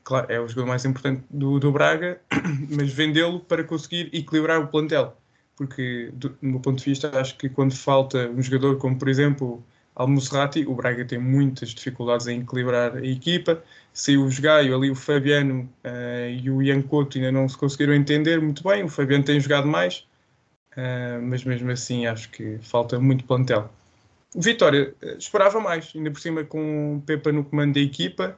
Claro, 0.03 0.31
é 0.31 0.39
o 0.39 0.47
jogador 0.47 0.67
mais 0.67 0.83
importante 0.83 1.23
do, 1.29 1.59
do 1.59 1.71
Braga, 1.71 2.19
mas 2.69 2.91
vendê-lo 2.91 3.39
para 3.41 3.63
conseguir 3.63 4.09
equilibrar 4.13 4.59
o 4.61 4.67
plantel. 4.67 5.15
Porque, 5.55 6.09
do, 6.13 6.29
do 6.29 6.37
meu 6.41 6.59
ponto 6.59 6.79
de 6.79 6.85
vista, 6.85 7.17
acho 7.19 7.37
que 7.37 7.47
quando 7.47 7.75
falta 7.75 8.29
um 8.29 8.41
jogador 8.41 8.77
como, 8.77 8.97
por 8.97 9.07
exemplo, 9.07 9.63
Al-Musrati, 9.95 10.65
o 10.67 10.73
Braga 10.73 11.05
tem 11.05 11.19
muitas 11.19 11.69
dificuldades 11.69 12.27
em 12.27 12.41
equilibrar 12.41 12.97
a 12.97 13.05
equipa. 13.05 13.63
Saiu 13.93 14.25
o 14.25 14.31
Jogaio, 14.31 14.75
ali 14.75 14.89
o 14.89 14.95
Fabiano 14.95 15.69
uh, 15.85 16.29
e 16.29 16.49
o 16.49 16.61
Ian 16.61 16.81
Couto 16.81 17.17
ainda 17.17 17.31
não 17.31 17.47
se 17.47 17.57
conseguiram 17.57 17.93
entender 17.93 18.41
muito 18.41 18.63
bem. 18.63 18.83
O 18.83 18.89
Fabiano 18.89 19.23
tem 19.23 19.39
jogado 19.39 19.67
mais, 19.67 20.05
uh, 20.77 21.21
mas 21.21 21.43
mesmo 21.43 21.71
assim 21.71 22.05
acho 22.05 22.29
que 22.29 22.57
falta 22.61 22.99
muito 22.99 23.23
plantel. 23.25 23.69
Vitória, 24.35 24.93
uh, 25.01 25.17
esperava 25.17 25.59
mais, 25.59 25.91
ainda 25.95 26.11
por 26.11 26.19
cima 26.19 26.43
com 26.43 26.97
o 26.97 27.01
Pepa 27.01 27.31
no 27.31 27.43
comando 27.43 27.73
da 27.73 27.79
equipa. 27.79 28.37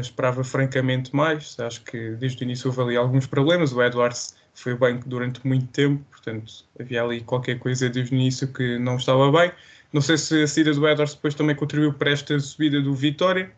esperava 0.00 0.44
francamente 0.44 1.14
mais. 1.14 1.58
Acho 1.58 1.82
que 1.82 2.10
desde 2.16 2.42
o 2.42 2.44
início 2.44 2.68
houve 2.68 2.82
ali 2.82 2.96
alguns 2.96 3.26
problemas. 3.26 3.72
O 3.72 3.82
Edwards 3.82 4.36
foi 4.54 4.76
bem 4.76 5.00
durante 5.04 5.44
muito 5.46 5.66
tempo, 5.68 6.02
portanto 6.10 6.64
havia 6.78 7.02
ali 7.02 7.20
qualquer 7.22 7.58
coisa 7.58 7.88
desde 7.88 8.14
o 8.14 8.16
início 8.16 8.46
que 8.52 8.78
não 8.78 8.96
estava 8.96 9.30
bem. 9.32 9.52
Não 9.92 10.00
sei 10.00 10.18
se 10.18 10.42
a 10.42 10.46
saída 10.46 10.72
do 10.72 10.88
Edwards 10.88 11.14
depois 11.14 11.34
também 11.34 11.54
contribuiu 11.54 11.92
para 11.92 12.10
esta 12.10 12.38
subida 12.40 12.80
do 12.80 12.94
Vitória, 12.94 13.52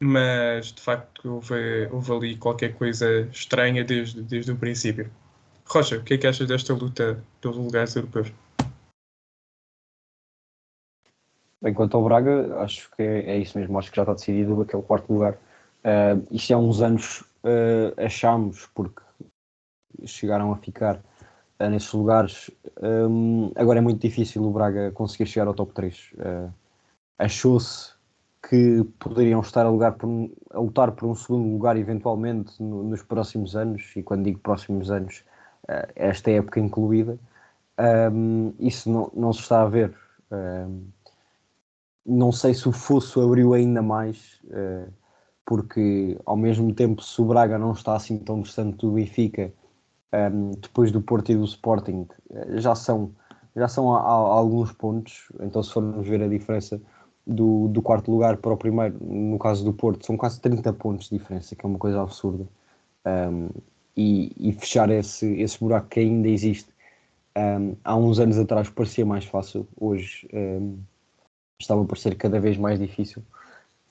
mas 0.00 0.72
de 0.72 0.80
facto 0.80 1.34
houve, 1.34 1.88
houve 1.90 2.12
ali 2.12 2.36
qualquer 2.36 2.74
coisa 2.74 3.28
estranha 3.32 3.84
desde, 3.84 4.22
desde 4.22 4.52
o 4.52 4.56
princípio. 4.56 5.10
Rocha, 5.66 5.96
o 5.96 6.04
que 6.04 6.14
é 6.14 6.18
que 6.18 6.26
achas 6.26 6.46
desta 6.46 6.72
luta 6.74 7.22
pelos 7.40 7.56
lugares 7.56 7.96
europeus? 7.96 8.32
Bem, 11.60 11.72
quanto 11.72 11.96
ao 11.96 12.04
Braga, 12.04 12.60
acho 12.60 12.90
que 12.90 13.02
é, 13.02 13.30
é, 13.30 13.38
isso 13.38 13.58
mesmo, 13.58 13.78
acho 13.78 13.90
que 13.90 13.96
já 13.96 14.02
está 14.02 14.12
decidido 14.12 14.60
aquele 14.60 14.82
quarto 14.82 15.12
lugar. 15.12 15.34
Uh, 15.82 16.26
isto 16.30 16.52
há 16.52 16.58
uns 16.58 16.82
anos 16.82 17.22
uh, 17.42 17.98
achámos, 17.98 18.68
porque 18.74 19.02
chegaram 20.04 20.52
a 20.52 20.56
ficar 20.56 20.96
uh, 21.60 21.68
nesses 21.70 21.92
lugares. 21.92 22.50
Um, 22.82 23.50
agora 23.56 23.78
é 23.78 23.82
muito 23.82 24.00
difícil 24.00 24.44
o 24.44 24.50
Braga 24.50 24.90
conseguir 24.92 25.26
chegar 25.26 25.46
ao 25.46 25.54
top 25.54 25.72
3. 25.72 26.10
Uh, 26.14 26.52
Achou-se 27.18 27.94
que 28.48 28.84
poderiam 28.98 29.40
estar 29.40 29.64
a, 29.64 29.70
lugar 29.70 29.92
por, 29.92 30.08
a, 30.50 30.58
lutar 30.58 30.92
por 30.92 31.08
um 31.08 31.14
segundo 31.14 31.48
lugar 31.48 31.76
eventualmente 31.76 32.62
no, 32.62 32.82
nos 32.82 33.02
próximos 33.02 33.56
anos, 33.56 33.92
e 33.96 34.02
quando 34.02 34.24
digo 34.24 34.38
próximos 34.40 34.90
anos, 34.90 35.24
uh, 35.64 35.92
esta 35.94 36.30
época 36.30 36.60
incluída. 36.60 37.18
Um, 38.12 38.54
isso 38.58 38.90
não, 38.90 39.10
não 39.14 39.32
se 39.32 39.40
está 39.40 39.62
a 39.62 39.66
ver. 39.66 39.94
Um, 40.30 40.86
não 42.06 42.30
sei 42.32 42.54
se 42.54 42.68
o 42.68 42.72
fosso 42.72 43.20
abriu 43.20 43.54
ainda 43.54 43.82
mais, 43.82 44.40
uh, 44.44 44.92
porque 45.46 46.18
ao 46.24 46.36
mesmo 46.36 46.72
tempo, 46.74 47.02
se 47.02 47.20
o 47.20 47.24
Braga 47.24 47.58
não 47.58 47.72
está 47.72 47.96
assim 47.96 48.18
tão 48.18 48.40
distante 48.40 48.78
do 48.78 48.92
Benfica, 48.92 49.52
um, 50.14 50.52
depois 50.52 50.92
do 50.92 51.02
Porto 51.02 51.32
e 51.32 51.34
do 51.34 51.44
Sporting, 51.44 52.06
eh, 52.30 52.60
já 52.60 52.74
são, 52.74 53.10
já 53.56 53.66
são 53.68 53.92
a, 53.94 54.00
a, 54.00 54.04
a 54.04 54.08
alguns 54.08 54.72
pontos. 54.72 55.32
Então, 55.40 55.62
se 55.62 55.72
formos 55.72 56.06
ver 56.06 56.22
a 56.22 56.28
diferença 56.28 56.80
do, 57.26 57.68
do, 57.68 57.82
quarto 57.82 58.10
lugar 58.10 58.36
para 58.36 58.52
o 58.52 58.56
primeiro, 58.56 58.96
no 59.02 59.38
caso 59.38 59.64
do 59.64 59.72
Porto, 59.72 60.06
são 60.06 60.16
quase 60.16 60.40
30 60.40 60.72
pontos 60.74 61.08
de 61.08 61.18
diferença, 61.18 61.56
que 61.56 61.64
é 61.64 61.68
uma 61.68 61.78
coisa 61.78 62.00
absurda. 62.00 62.46
Um, 63.06 63.48
e, 63.96 64.32
e, 64.36 64.52
fechar 64.52 64.90
esse, 64.90 65.26
esse 65.40 65.58
buraco 65.58 65.88
que 65.88 66.00
ainda 66.00 66.28
existe 66.28 66.68
um, 67.36 67.76
há 67.84 67.96
uns 67.96 68.18
anos 68.18 68.38
atrás 68.38 68.68
parecia 68.68 69.04
mais 69.04 69.24
fácil, 69.24 69.66
hoje 69.78 70.28
um, 70.32 70.78
estava 71.60 71.82
a 71.82 71.84
parecer 71.84 72.14
cada 72.16 72.40
vez 72.40 72.56
mais 72.56 72.78
difícil. 72.78 73.22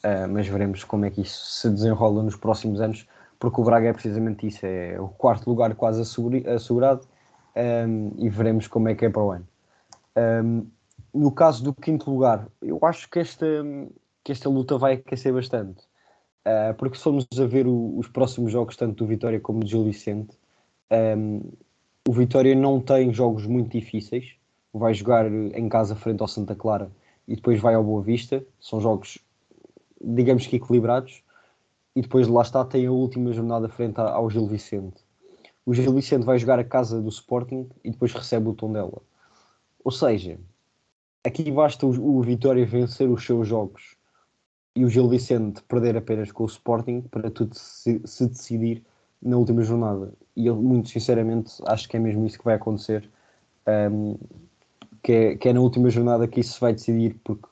Uh, 0.04 0.28
mas 0.30 0.48
veremos 0.48 0.84
como 0.84 1.06
é 1.06 1.10
que 1.10 1.22
isso 1.22 1.46
se 1.46 1.70
desenrola 1.70 2.24
nos 2.24 2.36
próximos 2.36 2.82
anos 2.82 3.08
porque 3.44 3.60
o 3.60 3.64
Braga 3.66 3.90
é 3.90 3.94
precisamente 3.94 4.48
isso, 4.48 4.66
é 4.66 4.98
o 4.98 5.10
quarto 5.10 5.50
lugar 5.50 5.76
quase 5.76 6.02
assegurado 6.02 7.06
um, 7.88 8.12
e 8.18 8.30
veremos 8.30 8.68
como 8.68 8.88
é 8.88 8.96
que 8.96 9.04
é 9.04 9.10
para 9.10 9.22
o 9.22 9.32
ano. 9.32 9.48
No 11.14 11.30
caso 11.30 11.62
do 11.62 11.74
quinto 11.74 12.10
lugar, 12.10 12.48
eu 12.62 12.80
acho 12.84 13.10
que 13.10 13.20
esta, 13.20 13.46
que 14.24 14.32
esta 14.32 14.48
luta 14.48 14.78
vai 14.78 14.94
aquecer 14.94 15.34
bastante, 15.34 15.84
uh, 16.48 16.74
porque 16.78 16.98
se 16.98 17.04
formos 17.04 17.28
a 17.40 17.46
ver 17.46 17.68
o, 17.68 17.98
os 17.98 18.08
próximos 18.08 18.52
jogos, 18.52 18.76
tanto 18.76 18.96
do 18.96 19.08
Vitória 19.08 19.40
como 19.40 19.60
do 19.60 19.68
Gil 19.68 19.84
Vicente, 19.84 20.38
um, 21.18 21.42
o 22.08 22.12
Vitória 22.12 22.54
não 22.56 22.80
tem 22.80 23.14
jogos 23.14 23.46
muito 23.46 23.72
difíceis, 23.72 24.36
vai 24.74 24.94
jogar 24.94 25.32
em 25.32 25.70
casa 25.70 25.96
frente 25.96 26.22
ao 26.22 26.28
Santa 26.28 26.56
Clara 26.56 26.92
e 27.28 27.36
depois 27.36 27.60
vai 27.60 27.76
ao 27.76 27.84
Boa 27.84 28.02
Vista, 28.02 28.46
são 28.60 28.82
jogos, 28.82 29.18
digamos 30.02 30.46
que 30.46 30.58
equilibrados, 30.58 31.24
e 31.96 32.02
depois 32.02 32.28
lá 32.28 32.42
está 32.42 32.66
tem 32.66 32.88
a 32.88 32.92
última 32.92 33.32
jornada 33.32 33.70
frente 33.70 34.00
ao 34.00 34.30
Gil 34.30 34.48
Vicente. 34.48 35.02
O 35.66 35.74
Gil 35.74 35.94
Vicente 35.94 36.26
vai 36.26 36.38
jogar 36.38 36.60
a 36.60 36.64
casa 36.64 37.02
do 37.02 37.08
Sporting 37.08 37.70
e 37.84 37.92
depois 37.92 38.12
recebe 38.12 38.50
o 38.50 38.54
Tondela. 38.54 39.02
Ou 39.84 39.92
seja, 39.92 40.38
aqui 41.24 41.50
basta 41.52 41.86
o, 41.86 42.18
o 42.18 42.22
Vitória 42.22 42.66
vencer 42.66 43.10
os 43.10 43.26
seus 43.26 43.48
jogos 43.48 43.96
e 44.76 44.84
o 44.84 44.90
Gil 44.90 45.08
Vicente 45.08 45.62
perder 45.64 45.96
apenas 45.96 46.32
com 46.32 46.44
o 46.44 46.48
Sporting 46.48 47.02
para 47.02 47.30
tudo 47.30 47.56
se, 47.56 48.02
se 48.06 48.28
decidir 48.28 48.84
na 49.22 49.38
última 49.38 49.64
jornada. 49.64 50.12
E 50.36 50.48
eu, 50.48 50.56
muito 50.56 50.90
sinceramente, 50.90 51.54
acho 51.68 51.88
que 51.88 51.96
é 51.96 52.00
mesmo 52.00 52.26
isso 52.26 52.38
que 52.38 52.46
vai 52.46 52.56
acontecer. 52.56 53.10
Um, 53.68 54.16
que, 55.02 55.12
é, 55.12 55.36
que 55.36 55.50
é 55.50 55.54
na 55.54 55.60
última 55.60 55.90
jornada 55.90 56.28
que 56.28 56.40
isso 56.40 56.54
se 56.54 56.62
vai 56.62 56.74
decidir, 56.74 57.20
porque 57.24 57.48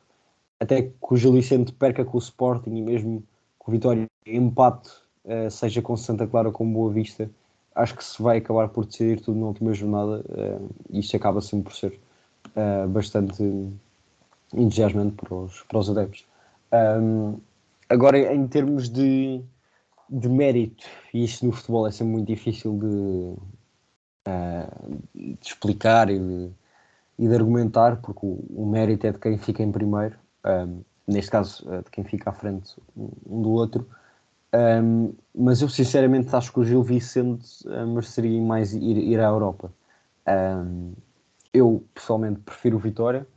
até 0.59 0.83
que 0.83 0.91
o 1.01 1.17
Gil 1.17 1.33
Vicente 1.33 1.73
perca 1.73 2.05
com 2.05 2.17
o 2.17 2.21
Sporting 2.21 2.75
e 2.75 2.81
mesmo 2.81 3.21
que 3.59 3.69
o 3.69 3.71
Vitória 3.71 4.07
empate, 4.25 4.89
uh, 5.25 5.51
seja 5.51 5.81
com 5.81 5.97
Santa 5.97 6.25
Clara 6.25 6.47
ou 6.47 6.53
com 6.53 6.71
Boa 6.71 6.91
Vista, 6.91 7.29
acho 7.75 7.95
que 7.95 8.03
se 8.03 8.21
vai 8.21 8.37
acabar 8.37 8.69
por 8.69 8.85
decidir 8.85 9.19
tudo 9.21 9.39
na 9.39 9.47
última 9.47 9.73
jornada 9.73 10.23
uh, 10.29 10.69
e 10.89 10.99
isto 10.99 11.15
acaba 11.15 11.41
sempre 11.41 11.65
por 11.65 11.75
ser 11.75 11.99
uh, 12.55 12.87
bastante 12.87 13.43
entusiasmante 14.53 15.15
para 15.15 15.35
os, 15.35 15.61
para 15.63 15.79
os 15.79 15.89
adeptos. 15.89 16.25
Um, 16.73 17.39
agora, 17.89 18.33
em 18.33 18.47
termos 18.47 18.89
de, 18.89 19.43
de 20.09 20.29
mérito, 20.29 20.85
e 21.13 21.23
isto 21.23 21.45
no 21.45 21.51
futebol 21.51 21.87
é 21.87 21.91
sempre 21.91 22.13
muito 22.13 22.27
difícil 22.27 22.77
de, 22.77 22.85
uh, 24.27 25.01
de 25.13 25.37
explicar 25.41 26.09
e 26.09 26.19
de, 26.19 26.51
e 27.19 27.27
de, 27.27 27.35
argumentar, 27.35 27.97
porque 27.97 28.25
o, 28.25 28.45
o, 28.49 28.65
mérito 28.65 29.05
é 29.07 29.11
de 29.11 29.19
quem 29.19 29.37
fica 29.37 29.61
em 29.61 29.71
primeiro. 29.71 30.15
Um, 30.45 30.81
neste 31.07 31.31
caso 31.31 31.67
eh, 31.71 31.81
de 31.81 31.91
quem 31.91 32.03
fica 32.03 32.29
à 32.29 32.33
frente 32.33 32.75
um 32.95 33.41
do 33.41 33.51
outro. 33.51 33.87
Um, 34.53 35.13
mas 35.33 35.61
eu 35.61 35.69
sinceramente 35.69 36.35
acho 36.35 36.51
que 36.51 36.59
o 36.59 36.63
Gil 36.63 36.83
Vicente 36.83 37.67
uh, 37.67 37.87
mereceria 37.87 38.41
mais 38.41 38.73
ir, 38.73 38.97
ir 38.97 39.19
à 39.19 39.27
Europa. 39.27 39.71
Eu 41.53 41.83
pessoalmente 41.93 42.39
prefiro 42.41 42.77
o 42.77 42.79
Vitória, 42.79 43.27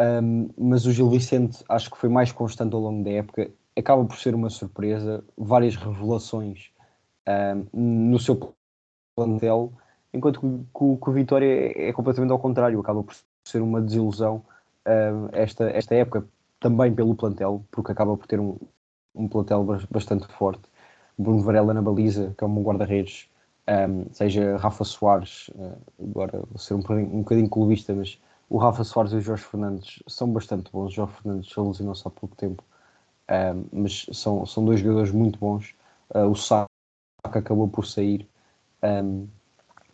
um, 0.00 0.50
mas 0.58 0.86
o 0.86 0.92
Gil 0.92 1.08
Vicente 1.08 1.64
acho 1.68 1.90
que 1.90 1.98
foi 1.98 2.08
mais 2.08 2.32
constante 2.32 2.74
ao 2.74 2.80
longo 2.80 3.04
da 3.04 3.10
época. 3.10 3.50
Acaba 3.76 4.04
por 4.04 4.16
ser 4.16 4.34
uma 4.34 4.50
surpresa, 4.50 5.24
várias 5.36 5.76
revelações 5.76 6.70
no 7.72 8.18
seu 8.18 8.54
plantel, 9.16 9.72
enquanto 10.12 10.40
que, 10.40 10.46
que, 10.46 11.10
o 11.10 11.12
Vitória 11.12 11.72
é, 11.88 11.92
completamente 11.92 12.30
ao 12.30 12.38
contrário, 12.38 12.78
acaba 12.78 13.02
por 13.02 13.14
ser 13.44 13.62
uma 13.62 13.80
desilusão 13.80 14.44
esta, 15.32 15.70
esta 15.70 15.94
época 15.94 16.26
também 16.60 16.94
pelo 16.94 17.14
plantel, 17.14 17.64
porque 17.70 17.92
acaba 17.92 18.16
por 18.16 18.26
ter 18.26 18.38
um, 18.38 18.58
um 19.14 19.28
plantel 19.28 19.64
bastante 19.90 20.26
forte. 20.28 20.62
Bruno 21.18 21.42
Varela 21.42 21.72
na 21.72 21.82
baliza, 21.82 22.34
que 22.36 22.44
é 22.44 22.46
um 22.46 22.62
guarda-redes, 22.62 23.28
um, 23.68 24.06
seja 24.12 24.56
Rafa 24.56 24.84
Soares, 24.84 25.48
uh, 25.54 25.76
agora 26.02 26.42
vou 26.50 26.58
ser 26.58 26.74
um 26.74 26.82
um 26.90 27.20
bocadinho 27.20 27.48
clubista, 27.48 27.94
mas 27.94 28.20
o 28.48 28.58
Rafa 28.58 28.84
Soares 28.84 29.12
e 29.12 29.16
o 29.16 29.20
Jorge 29.20 29.44
Fernandes 29.44 30.02
são 30.06 30.30
bastante 30.32 30.70
bons. 30.70 30.92
O 30.92 30.94
Jorge 30.94 31.14
Fernandes 31.14 31.58
alucinou-se 31.58 32.06
há 32.06 32.10
pouco 32.10 32.36
tempo, 32.36 32.62
mas 33.72 34.06
são, 34.12 34.44
são 34.46 34.64
dois 34.64 34.80
jogadores 34.80 35.10
muito 35.10 35.38
bons. 35.38 35.74
Uh, 36.14 36.28
o 36.28 36.34
Sá 36.34 36.66
acabou 37.24 37.68
por 37.68 37.86
sair. 37.86 38.28
Um, 38.82 39.26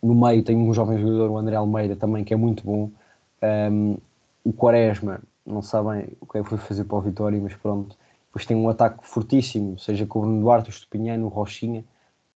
no 0.01 0.15
meio 0.15 0.43
tem 0.43 0.57
um 0.57 0.73
jovem 0.73 0.97
jogador, 0.97 1.29
o 1.31 1.37
André 1.37 1.55
Almeida, 1.55 1.95
também, 1.95 2.23
que 2.23 2.33
é 2.33 2.37
muito 2.37 2.63
bom. 2.63 2.91
Um, 3.71 3.97
o 4.43 4.51
Quaresma, 4.51 5.21
não 5.45 5.61
sabem 5.61 6.09
o 6.19 6.25
que 6.25 6.39
é 6.39 6.43
que 6.43 6.49
foi 6.49 6.57
fazer 6.57 6.83
para 6.85 6.97
o 6.97 7.01
Vitória, 7.01 7.39
mas 7.39 7.55
pronto. 7.55 7.97
Depois 8.27 8.45
tem 8.45 8.55
um 8.55 8.69
ataque 8.69 9.07
fortíssimo, 9.07 9.77
seja 9.77 10.05
com 10.05 10.19
o 10.19 10.21
Bruno 10.23 10.41
Duarte, 10.41 10.69
o 10.69 10.71
Estupinhano, 10.71 11.25
o 11.25 11.29
Rochinha, 11.29 11.83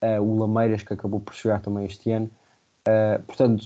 uh, 0.02 0.21
o 0.21 0.39
Lameiras, 0.39 0.84
que 0.84 0.93
acabou 0.93 1.19
por 1.19 1.34
chegar 1.34 1.62
também 1.62 1.86
este 1.86 2.12
ano. 2.12 2.30
Uh, 2.88 3.21
portanto, 3.23 3.65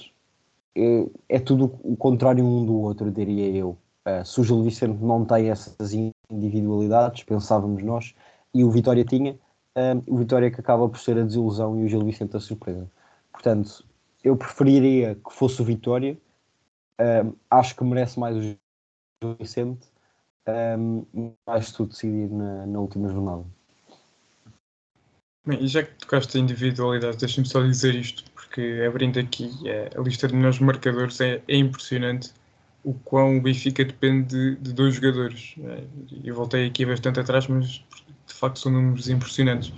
é, 0.78 1.36
é, 1.38 1.40
tudo 1.40 1.80
o 1.84 1.98
contrário 1.98 2.46
um 2.46 2.66
do 2.66 2.80
outro, 2.80 3.10
diria 3.12 3.50
eu. 3.50 3.78
Uh, 4.08 4.24
se 4.24 4.40
o 4.40 4.44
Gil 4.44 4.64
Vicente 4.64 5.04
não 5.04 5.26
tem 5.26 5.50
essas 5.50 5.94
individualidades, 6.30 7.24
pensávamos 7.24 7.84
nós, 7.84 8.14
e 8.54 8.64
o 8.64 8.72
Vitória 8.72 9.04
tinha, 9.04 9.38
o 10.08 10.18
Vitória 10.18 10.50
que 10.50 10.60
acaba 10.60 10.88
por 10.90 10.98
ser 10.98 11.18
a 11.18 11.24
desilusão 11.24 11.78
e 11.78 11.86
o 11.86 11.88
Gil 11.88 12.04
Vicente 12.04 12.36
a 12.36 12.40
surpresa. 12.40 12.90
Portanto, 13.32 13.86
eu 14.24 14.36
preferiria 14.36 15.16
que 15.16 15.32
fosse 15.32 15.62
o 15.62 15.66
Vitória. 15.66 16.18
Acho 17.48 17.76
que 17.76 17.84
merece 17.84 18.20
mais 18.20 18.36
o 18.36 18.42
Gil 18.42 18.58
Vicente. 19.40 19.88
Mais 21.46 21.72
tudo 21.72 21.90
decidido 21.90 22.36
na, 22.36 22.66
na 22.66 22.80
última 22.80 23.10
jornada. 23.10 23.46
Bem, 25.46 25.64
e 25.64 25.68
já 25.68 25.84
que 25.84 25.94
tocaste 25.94 26.38
a 26.38 26.42
individualidade, 26.42 27.18
deixa-me 27.18 27.48
só 27.48 27.62
dizer 27.62 27.94
isto, 27.94 28.24
porque 28.58 28.84
abrindo 28.88 29.20
aqui 29.20 29.52
a 29.96 30.02
lista 30.02 30.28
de 30.28 30.36
melhores 30.36 30.60
marcadores 30.60 31.22
é, 31.22 31.42
é 31.48 31.58
impressionante 31.58 32.32
o 32.84 32.94
quão 32.94 33.38
o 33.38 33.42
Benfica 33.42 33.86
depende 33.86 34.30
de, 34.30 34.56
de 34.56 34.74
dois 34.74 34.96
jogadores. 34.96 35.54
É, 35.64 35.84
eu 36.24 36.34
voltei 36.34 36.66
aqui 36.66 36.86
bastante 36.86 37.20
atrás, 37.20 37.46
mas 37.48 37.84
de 38.26 38.34
facto 38.34 38.60
são 38.60 38.72
números 38.72 39.10
impressionantes. 39.10 39.70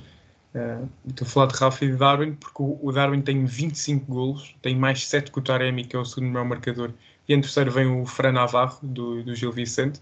Uh, 0.56 0.90
estou 1.08 1.26
a 1.28 1.30
falar 1.30 1.46
de 1.48 1.58
Rafa 1.58 1.86
e 1.86 1.88
de 1.90 1.98
Darwin, 1.98 2.34
porque 2.36 2.58
o, 2.60 2.92
Darwin 2.92 3.22
tem 3.22 3.46
25 3.46 4.06
golos, 4.06 4.56
tem 4.62 4.76
mais 4.76 5.06
7 5.06 5.32
que 5.32 5.40
o 5.40 5.42
Taremi, 5.42 5.84
que 5.84 5.96
é 5.96 6.00
o 6.00 6.06
segundo 6.06 6.32
maior 6.32 6.46
marcador, 6.46 6.92
e 7.28 7.34
em 7.34 7.42
terceiro 7.42 7.72
vem 7.72 7.86
o 7.86 8.06
Fran 8.06 8.32
Navarro, 8.32 8.80
do, 8.82 9.24
do 9.24 9.36
Gil 9.36 9.52
Vicente, 9.52 10.00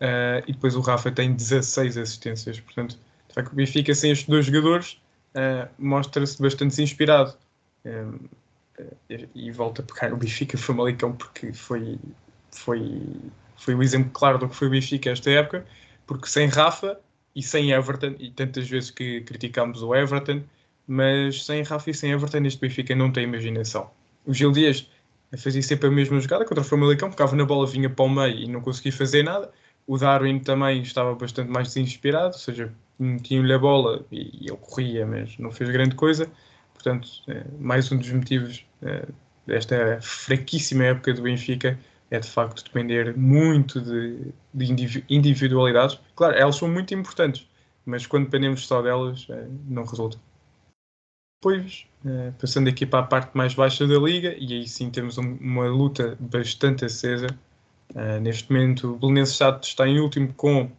uh, 0.00 0.44
e 0.46 0.52
depois 0.52 0.76
o 0.76 0.80
Rafa 0.80 1.10
tem 1.10 1.34
16 1.34 1.98
assistências. 1.98 2.60
Portanto, 2.60 2.96
de 3.28 3.34
facto, 3.34 3.52
o 3.52 3.56
Benfica, 3.56 3.94
sem 3.94 4.12
estes 4.12 4.28
dois 4.28 4.46
jogadores, 4.46 5.00
uh, 5.34 5.68
mostra-se 5.78 6.40
bastante 6.40 6.80
inspirado. 6.80 7.36
E, 7.84 9.28
e 9.34 9.50
volta 9.50 9.82
a 9.82 9.84
pegar 9.84 10.12
o 10.12 10.16
Benfica 10.16 10.56
Famalicão, 10.58 11.12
porque 11.12 11.52
foi, 11.52 11.98
foi, 12.50 13.02
foi 13.56 13.74
o 13.74 13.82
exemplo 13.82 14.10
claro 14.12 14.38
do 14.38 14.48
que 14.48 14.56
foi 14.56 14.68
o 14.68 14.70
Benfica 14.70 15.10
esta 15.10 15.30
época, 15.30 15.66
porque 16.06 16.26
sem 16.28 16.46
Rafa 16.48 16.98
e 17.34 17.42
sem 17.42 17.72
Everton, 17.72 18.14
e 18.18 18.30
tantas 18.30 18.68
vezes 18.68 18.90
que 18.90 19.20
criticámos 19.22 19.82
o 19.82 19.94
Everton, 19.94 20.42
mas 20.86 21.44
sem 21.44 21.62
Rafa 21.62 21.90
e 21.90 21.94
sem 21.94 22.12
Everton 22.12 22.44
este 22.44 22.60
Benfica 22.60 22.94
não 22.94 23.12
tem 23.12 23.24
imaginação. 23.24 23.90
O 24.26 24.32
Gil 24.32 24.52
Dias 24.52 24.88
fazia 25.36 25.62
sempre 25.62 25.88
a 25.88 25.90
mesma 25.90 26.20
jogada 26.20 26.44
contra 26.44 26.62
o 26.62 26.66
Famalicão, 26.66 27.10
ficava 27.10 27.34
na 27.34 27.44
bola, 27.44 27.66
vinha 27.66 27.90
para 27.90 28.04
o 28.04 28.08
meio 28.08 28.36
e 28.36 28.48
não 28.48 28.60
conseguia 28.60 28.92
fazer 28.92 29.22
nada. 29.22 29.50
O 29.86 29.98
Darwin 29.98 30.38
também 30.38 30.80
estava 30.82 31.14
bastante 31.14 31.50
mais 31.50 31.68
desinspirado, 31.68 32.34
ou 32.34 32.40
seja, 32.40 32.72
tinha-lhe 33.22 33.52
a 33.52 33.58
bola 33.58 34.04
e 34.10 34.46
ele 34.48 34.56
corria, 34.56 35.06
mas 35.06 35.36
não 35.38 35.50
fez 35.50 35.68
grande 35.70 35.94
coisa. 35.94 36.30
Portanto, 36.84 37.08
é 37.28 37.42
mais 37.58 37.90
um 37.90 37.96
dos 37.96 38.10
motivos 38.10 38.66
é, 38.82 39.08
desta 39.46 39.98
fraquíssima 40.02 40.84
época 40.84 41.14
do 41.14 41.22
Benfica 41.22 41.78
é 42.10 42.20
de 42.20 42.28
facto 42.28 42.62
depender 42.62 43.16
muito 43.16 43.80
de, 43.80 44.34
de 44.52 45.02
individualidades. 45.08 45.98
Claro, 46.14 46.36
elas 46.36 46.56
são 46.56 46.68
muito 46.68 46.92
importantes, 46.92 47.48
mas 47.86 48.06
quando 48.06 48.26
dependemos 48.26 48.66
só 48.66 48.82
delas, 48.82 49.26
é, 49.30 49.46
não 49.66 49.84
resulta. 49.84 50.18
Depois, 51.40 51.86
é, 52.04 52.32
passando 52.32 52.68
aqui 52.68 52.84
para 52.84 53.00
a 53.00 53.06
parte 53.06 53.34
mais 53.34 53.54
baixa 53.54 53.86
da 53.86 53.98
liga, 53.98 54.36
e 54.38 54.52
aí 54.52 54.68
sim 54.68 54.90
temos 54.90 55.16
um, 55.16 55.36
uma 55.40 55.66
luta 55.66 56.18
bastante 56.20 56.84
acesa. 56.84 57.28
Neste 58.22 58.50
momento, 58.50 58.92
o 58.92 58.96
Belenenses 58.96 59.38
está 59.62 59.86
em 59.86 60.00
último 60.00 60.32
com, 60.34 60.70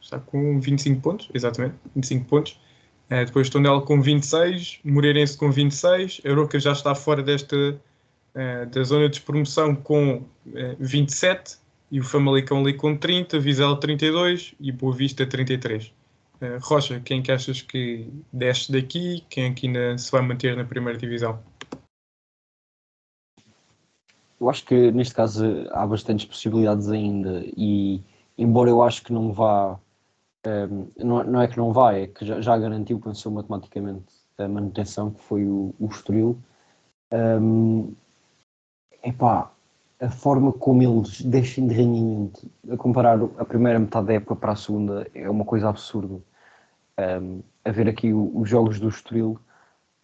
está 0.00 0.18
com 0.20 0.60
25 0.60 1.02
pontos, 1.02 1.28
exatamente, 1.34 1.74
25 1.94 2.24
pontos. 2.24 2.58
Uh, 3.10 3.24
depois 3.24 3.48
Tondela 3.48 3.80
com 3.80 4.02
26, 4.02 4.80
Moreirense 4.84 5.36
com 5.36 5.50
26, 5.50 6.20
Aroca 6.26 6.60
já 6.60 6.72
está 6.72 6.94
fora 6.94 7.22
desta 7.22 7.80
uh, 8.38 8.66
da 8.66 8.82
zona 8.82 9.08
de 9.08 9.20
promoção 9.20 9.74
com 9.74 10.24
eh, 10.54 10.76
27 10.78 11.56
e 11.90 12.00
o 12.00 12.04
Famalicão 12.04 12.60
ali 12.60 12.74
com 12.74 12.96
30, 12.96 13.38
Vizela 13.40 13.78
32 13.78 14.54
e 14.60 14.70
Boa 14.70 14.94
Vista 14.94 15.26
33. 15.26 15.86
Uh, 15.86 15.92
eh, 16.40 16.58
Rocha, 16.60 17.00
quem 17.00 17.22
que 17.22 17.32
achas 17.32 17.62
que 17.62 18.06
desce 18.32 18.70
daqui? 18.70 19.24
Quem 19.28 19.44
é 19.44 19.52
que 19.52 19.66
ainda 19.66 19.96
se 19.98 20.10
vai 20.10 20.22
manter 20.22 20.56
na 20.56 20.64
primeira 20.64 20.98
divisão? 20.98 21.38
Eu 24.40 24.48
acho 24.48 24.64
que 24.64 24.92
neste 24.92 25.14
caso 25.14 25.44
há 25.72 25.84
bastantes 25.84 26.24
possibilidades 26.24 26.88
ainda 26.88 27.44
e 27.56 28.00
embora 28.36 28.70
eu 28.70 28.80
acho 28.82 29.02
que 29.02 29.12
não 29.12 29.32
vá 29.32 29.76
um, 30.46 30.88
não, 30.96 31.24
não, 31.24 31.42
é 31.42 31.48
que 31.48 31.58
não 31.58 31.72
vai, 31.72 32.02
é 32.02 32.06
que 32.06 32.24
já, 32.24 32.40
já 32.40 32.56
garantiu, 32.56 33.00
pensou 33.00 33.32
matematicamente 33.32 34.06
a 34.38 34.48
manutenção, 34.48 35.10
que 35.10 35.20
foi 35.22 35.44
o, 35.44 35.74
o 35.78 35.86
Estoril. 35.86 36.38
Um, 37.12 37.94
epá, 39.02 39.50
a 40.00 40.10
forma 40.10 40.52
como 40.52 40.82
eles 40.82 41.20
deixam 41.22 41.66
de 41.66 41.74
rendimento, 41.74 42.48
a 42.70 42.76
comparar 42.76 43.18
a 43.36 43.44
primeira 43.44 43.78
metade 43.78 44.06
da 44.06 44.14
época 44.14 44.36
para 44.36 44.52
a 44.52 44.56
segunda, 44.56 45.06
é 45.14 45.28
uma 45.28 45.44
coisa 45.44 45.68
absurda. 45.68 46.20
Um, 46.98 47.42
a 47.64 47.70
ver 47.70 47.88
aqui 47.88 48.12
o, 48.12 48.32
os 48.38 48.48
jogos 48.48 48.78
do 48.78 48.88
Estoril, 48.88 49.38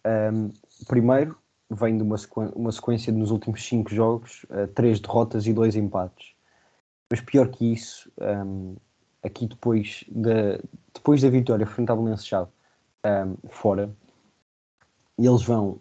um, 0.05 0.51
primeiro 0.87 1.37
vem 1.69 1.97
de 1.97 2.03
uma, 2.03 2.17
uma 2.53 2.71
sequência 2.71 3.11
nos 3.11 3.31
últimos 3.31 3.65
cinco 3.65 3.93
jogos, 3.93 4.45
uh, 4.49 4.67
três 4.67 4.99
derrotas 4.99 5.47
e 5.47 5.53
dois 5.53 5.75
empates. 5.75 6.35
Mas 7.09 7.21
pior 7.21 7.49
que 7.49 7.71
isso, 7.73 8.11
um, 8.19 8.75
aqui 9.25 9.47
depois 9.47 10.05
da, 10.09 10.59
depois 10.93 11.21
da 11.21 11.29
vitória 11.29 11.65
frente 11.65 11.89
ao 11.89 11.97
Belenenses 11.97 12.27
Chave, 12.27 12.49
fora, 13.49 13.93
eles 15.17 15.43
vão 15.43 15.79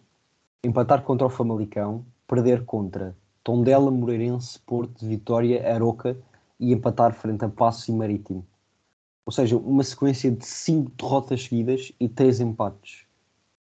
empatar 0.62 1.02
contra 1.02 1.26
o 1.26 1.30
Famalicão, 1.30 2.04
perder 2.26 2.64
contra 2.64 3.16
Tondela, 3.42 3.90
Moreirense, 3.90 4.58
Porto, 4.60 5.06
Vitória, 5.06 5.72
Aroca 5.72 6.16
e 6.58 6.72
empatar 6.72 7.12
frente 7.12 7.44
a 7.44 7.48
Passos 7.48 7.88
e 7.88 7.92
Marítimo. 7.92 8.46
Ou 9.26 9.32
seja, 9.32 9.56
uma 9.56 9.82
sequência 9.82 10.30
de 10.30 10.44
cinco 10.44 10.90
derrotas 10.96 11.44
seguidas 11.44 11.92
e 11.98 12.08
três 12.08 12.40
empates. 12.40 13.06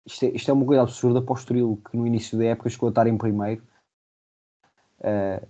Isto 0.05 0.25
é, 0.25 0.29
isto 0.29 0.49
é 0.49 0.53
uma 0.53 0.65
coisa 0.65 0.84
absurda 0.84 1.21
para 1.21 1.34
o 1.34 1.38
Estoril, 1.38 1.82
que 1.89 1.97
no 1.97 2.05
início 2.05 2.38
da 2.38 2.45
época 2.45 2.69
chegou 2.69 2.88
a 2.88 2.89
estar 2.91 3.08
em 3.08 3.17
primeiro 3.17 3.63
uh, 4.99 5.47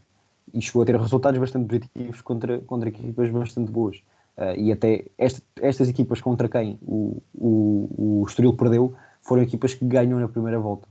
e 0.54 0.62
chegou 0.62 0.82
a 0.82 0.86
ter 0.86 0.96
resultados 1.00 1.40
bastante 1.40 1.68
positivos 1.68 2.22
contra, 2.22 2.60
contra 2.60 2.90
equipas 2.90 3.30
bastante 3.30 3.72
boas. 3.72 3.98
Uh, 4.38 4.56
e 4.58 4.72
até 4.72 5.06
este, 5.18 5.44
estas 5.62 5.90
equipas 5.90 6.22
contra 6.22 6.48
quem 6.48 6.80
o, 6.82 7.22
o, 7.34 8.22
o 8.22 8.26
Estoril 8.26 8.56
perdeu 8.56 8.96
foram 9.22 9.44
equipas 9.44 9.74
que 9.74 9.86
ganham 9.86 10.20
na 10.20 10.28
primeira 10.28 10.60
volta. 10.60 10.88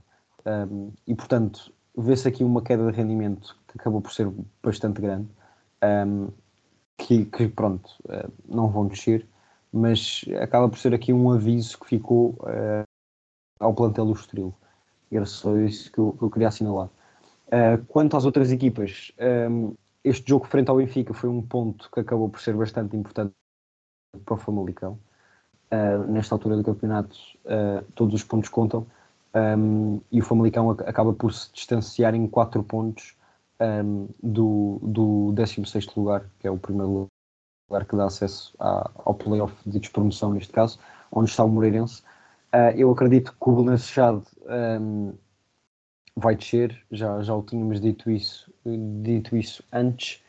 Um, 0.47 0.93
e 1.07 1.15
portanto, 1.15 1.73
vê-se 1.97 2.29
aqui 2.29 2.45
uma 2.45 2.63
queda 2.63 2.91
de 2.91 2.97
rendimento 2.97 3.57
que 3.69 3.79
acabou 3.79 4.01
por 4.01 4.13
ser 4.13 4.31
bastante 4.63 5.01
grande, 5.01 5.29
um, 6.07 6.29
que, 6.97 7.25
que, 7.25 7.49
pronto, 7.49 7.91
uh, 8.05 8.31
não 8.49 8.69
vão 8.69 8.87
descer, 8.87 9.27
mas 9.73 10.25
acaba 10.41 10.69
por 10.69 10.79
ser 10.79 10.95
aqui 10.95 11.13
um 11.13 11.31
aviso 11.31 11.79
que 11.79 11.87
ficou 11.87 12.31
uh, 12.41 12.85
ao 13.59 13.75
plantel 13.75 14.07
do 14.07 14.13
Estoril. 14.13 14.55
Era 15.11 15.27
só 15.27 15.57
isso 15.57 15.91
que 15.91 15.99
eu, 15.99 16.13
que 16.13 16.23
eu 16.23 16.31
queria 16.31 16.49
assinalar. 16.49 16.91
Uh, 17.49 17.85
quanto 17.89 18.17
às 18.17 18.25
outras 18.25 18.53
equipas, 18.53 19.13
um, 19.51 19.75
este 20.05 20.29
jogo 20.29 20.47
frente 20.47 20.69
ao 20.69 20.77
Benfica 20.77 21.13
foi 21.13 21.29
um 21.29 21.43
ponto 21.43 21.91
que 21.91 22.01
acabou 22.01 22.29
por 22.29 22.41
ser 22.41 22.55
bastante 22.55 22.97
importante 22.97 23.33
para 24.25 24.35
o 24.35 24.39
Famalicão. 24.39 24.99
nesta 26.09 26.35
altura 26.35 26.57
do 26.57 26.65
campeonato, 26.65 27.15
todos 27.95 28.15
os 28.15 28.25
pontos 28.25 28.49
contam 28.49 28.87
um, 29.35 30.01
e 30.11 30.21
o 30.21 30.25
Famalicão 30.25 30.71
acaba 30.71 31.13
por 31.13 31.33
se 31.33 31.53
distanciar 31.53 32.15
em 32.15 32.27
4 32.27 32.63
pontos 32.63 33.17
um, 33.61 34.09
do, 34.23 34.79
do 34.83 35.33
16 35.33 35.95
lugar, 35.95 36.25
que 36.39 36.47
é 36.47 36.51
o 36.51 36.59
primeiro 36.59 37.09
lugar 37.69 37.87
que 37.87 37.97
dá 37.97 38.07
acesso 38.07 38.55
à, 38.59 38.91
ao 39.05 39.15
playoff 39.15 39.55
de 39.69 39.79
despromoção, 39.79 40.33
neste 40.33 40.53
caso, 40.53 40.79
onde 41.13 41.31
está 41.31 41.45
o 41.45 41.49
Moreirense. 41.49 42.03
Uh, 42.55 42.73
eu 42.77 42.91
acredito 42.91 43.33
que 43.33 43.51
o 43.51 43.57
Belenenses 43.57 43.89
Chade 43.89 44.23
vai 46.19 46.37
descer, 46.37 46.85
já, 46.91 47.23
já 47.23 47.35
o 47.35 47.43
tínhamos 47.43 47.81
dito 47.81 48.11
isso, 48.11 48.53
dito 49.03 49.37
isso 49.37 49.63
antes. 49.73 50.23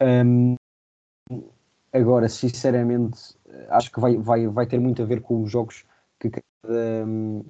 Um, 0.00 0.54
agora, 1.92 2.28
sinceramente, 2.28 3.36
acho 3.68 3.90
que 3.92 4.00
vai, 4.00 4.16
vai, 4.16 4.46
vai 4.46 4.66
ter 4.66 4.78
muito 4.78 5.02
a 5.02 5.06
ver 5.06 5.20
com 5.20 5.42
os 5.42 5.50
jogos 5.50 5.84
que 6.18 6.30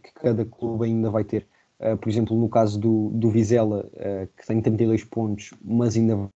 que 0.02 0.12
cada 0.14 0.44
clube 0.44 0.86
ainda 0.86 1.10
vai 1.10 1.24
ter. 1.24 1.46
Uh, 1.78 1.96
por 1.96 2.08
exemplo, 2.08 2.36
no 2.36 2.48
caso 2.48 2.78
do, 2.78 3.10
do 3.10 3.30
Vizela, 3.30 3.86
uh, 3.94 4.26
que 4.36 4.46
tem 4.46 4.60
32 4.60 5.04
pontos, 5.04 5.52
mas 5.62 5.96
ainda 5.96 6.28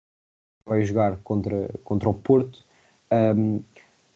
vai 0.66 0.82
jogar 0.84 1.18
contra, 1.18 1.68
contra 1.84 2.08
o 2.08 2.14
Porto. 2.14 2.64
Um, 3.12 3.62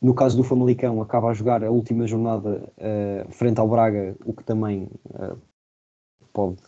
no 0.01 0.15
caso 0.15 0.37
do 0.37 0.45
Famalicão, 0.45 1.03
acaba 1.03 1.29
a 1.29 1.35
jogar 1.35 1.63
a 1.63 1.71
última 1.71 2.07
jornada 2.07 2.73
uh, 2.79 3.33
frente 3.33 3.61
ao 3.61 3.69
Braga, 3.69 4.17
o 4.25 4.33
que 4.33 4.45
também 4.45 4.89
pode, 6.33 6.63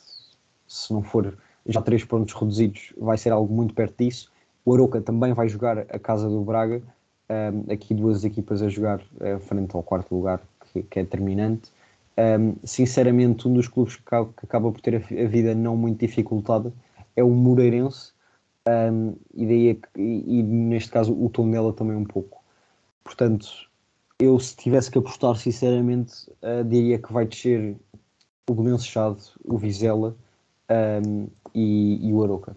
se 0.70 0.92
não 0.92 1.02
for 1.02 1.37
já 1.66 1.83
três 1.83 2.04
pontos 2.04 2.33
reduzidos, 2.33 2.92
vai 2.96 3.18
ser 3.18 3.30
algo 3.30 3.52
muito 3.52 3.74
perto 3.74 3.96
disso. 3.98 4.30
O 4.64 4.72
Aroca 4.72 5.00
também 5.00 5.33
vai 5.33 5.48
jogar 5.48 5.78
a 5.78 5.98
casa 5.98 6.28
do 6.28 6.42
Braga, 6.42 6.80
um, 7.28 7.72
aqui 7.72 7.92
duas 7.92 8.24
equipas 8.24 8.62
a 8.62 8.68
jogar 8.68 9.00
uh, 9.00 9.40
frente 9.40 9.74
ao 9.74 9.83
quarto 9.83 10.14
lugar, 10.14 10.40
que, 10.72 10.85
que 10.85 11.00
é 11.00 11.02
determinante. 11.02 11.72
Um, 12.16 12.54
sinceramente, 12.62 13.48
um 13.48 13.52
dos 13.52 13.66
clubes 13.66 13.96
que 13.96 14.02
acaba, 14.06 14.33
que 14.33 14.46
acaba 14.46 14.70
por 14.70 14.80
ter 14.80 14.94
a, 14.94 14.98
a, 14.98 15.26
vida 15.26 15.56
não 15.56 15.76
muito 15.76 15.98
dificultada 15.98 16.72
é 17.16 17.24
o 17.24 17.30
Moreirense, 17.30 18.12
um, 18.68 19.16
e, 19.35 19.46
daí 19.46 19.70
é 19.70 19.76
e, 19.98 20.38
e, 20.38 20.42
neste 20.42 20.90
caso 20.90 21.12
o 21.12 21.28
Tondela 21.28 21.72
também 21.72 21.96
um 21.96 22.04
pouco. 22.04 22.44
Portanto, 23.02 23.48
eu 24.20 24.38
se 24.38 24.54
tivesse 24.54 24.88
que 24.88 24.98
apostar, 24.98 25.35
sinceramente, 25.37 26.30
uh, 26.42 26.62
diria 26.64 26.98
que 26.98 27.12
vai 27.12 27.26
descer 27.26 27.76
o 28.48 28.78
Chade, 28.78 29.22
o 29.44 29.59
Vizela 29.59 30.14
um, 30.70 31.28
e, 31.54 32.09
e, 32.09 32.12
o 32.12 32.22
Aroca. 32.22 32.56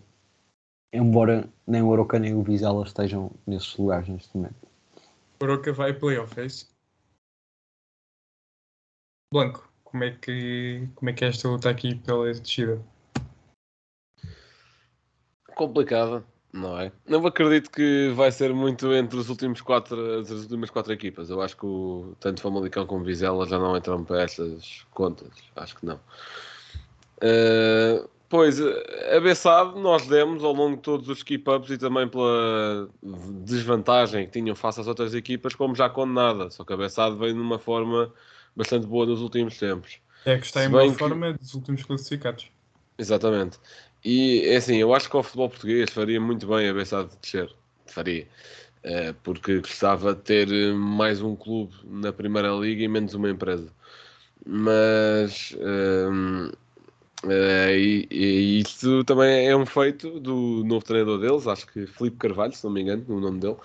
Embora 0.93 1.49
nem 1.65 1.81
o 1.81 1.91
Aroca 1.91 2.19
nem 2.19 2.33
o 2.35 2.43
Vizela 2.43 2.83
estejam 2.83 3.31
nesses 3.47 3.75
lugares 3.77 4.07
neste 4.07 4.35
momento. 4.35 4.55
O 5.41 5.45
Aroca 5.45 5.73
vai 5.73 5.93
playoff, 5.93 6.39
é 6.39 6.45
isso? 6.45 6.71
Blanco, 9.33 9.67
como 9.83 10.03
é 10.03 10.11
que, 10.11 10.87
como 10.95 11.09
é, 11.09 11.13
que 11.13 11.25
é 11.25 11.29
esta 11.29 11.47
luta 11.47 11.69
aqui 11.69 11.95
pela 11.95 12.31
descida? 12.31 12.79
Complicada, 15.55 16.23
não 16.51 16.79
é? 16.79 16.91
Não 17.07 17.25
acredito 17.25 17.71
que 17.71 18.09
vai 18.15 18.31
ser 18.31 18.53
muito 18.53 18.93
entre 18.93 19.17
os 19.17 19.29
últimos 19.29 19.59
quatro, 19.59 20.19
as 20.19 20.29
últimas 20.29 20.69
quatro 20.69 20.93
equipas. 20.93 21.31
Eu 21.31 21.41
acho 21.41 21.57
que 21.57 21.65
o, 21.65 22.15
tanto 22.19 22.41
Famalicão 22.41 22.85
como 22.85 23.03
Vizela 23.03 23.47
já 23.47 23.57
não 23.57 23.75
entram 23.75 24.03
para 24.03 24.21
estas 24.21 24.85
contas. 24.91 25.31
Acho 25.55 25.75
que 25.77 25.85
não. 25.85 25.99
Uh, 27.23 28.09
pois, 28.27 28.59
a 28.59 29.19
Bessade 29.21 29.79
nós 29.79 30.05
demos 30.07 30.43
ao 30.43 30.51
longo 30.51 30.75
de 30.75 30.81
todos 30.81 31.07
os 31.07 31.23
keep-ups 31.23 31.69
e 31.69 31.77
também 31.77 32.05
pela 32.07 32.89
desvantagem 33.45 34.25
que 34.25 34.33
tinham 34.33 34.55
face 34.55 34.81
às 34.81 34.87
outras 34.87 35.13
equipas, 35.13 35.55
como 35.55 35.73
já 35.73 35.89
condenada. 35.89 36.49
Só 36.51 36.65
que 36.65 36.73
a 36.73 36.77
Bessade 36.77 37.15
veio 37.15 37.33
numa 37.33 37.57
forma 37.57 38.11
bastante 38.55 38.85
boa 38.85 39.05
nos 39.05 39.21
últimos 39.21 39.57
tempos. 39.57 39.99
É 40.25 40.37
que 40.37 40.45
está 40.45 40.65
em 40.65 40.69
boa 40.69 40.91
que... 40.91 40.97
forma 40.97 41.33
dos 41.33 41.53
últimos 41.53 41.83
classificados. 41.83 42.51
Exatamente. 42.97 43.57
E 44.03 44.41
é 44.45 44.57
assim, 44.57 44.75
eu 44.75 44.93
acho 44.93 45.09
que 45.09 45.15
o 45.15 45.23
futebol 45.23 45.49
português 45.49 45.89
faria 45.89 46.19
muito 46.19 46.45
bem 46.45 46.67
a 46.67 46.73
Bessade 46.73 47.09
de 47.09 47.17
descer. 47.21 47.55
Faria. 47.85 48.27
É, 48.83 49.13
porque 49.23 49.59
gostava 49.59 50.13
de 50.13 50.21
ter 50.21 50.73
mais 50.73 51.21
um 51.21 51.37
clube 51.37 51.73
na 51.85 52.11
Primeira 52.11 52.49
Liga 52.49 52.83
e 52.83 52.87
menos 52.87 53.13
uma 53.13 53.29
empresa. 53.29 53.71
Mas 54.45 55.55
um, 55.57 56.51
é, 57.29 57.77
e, 57.77 58.07
e, 58.11 58.59
isso 58.59 59.03
também 59.05 59.47
é 59.47 59.55
um 59.55 59.65
feito 59.65 60.19
do 60.19 60.63
novo 60.65 60.83
treinador 60.83 61.19
deles, 61.19 61.47
acho 61.47 61.65
que 61.67 61.87
Felipe 61.87 62.17
Carvalho, 62.17 62.53
se 62.53 62.63
não 62.63 62.71
me 62.71 62.81
engano, 62.81 63.05
o 63.07 63.19
nome 63.19 63.39
dele, 63.39 63.55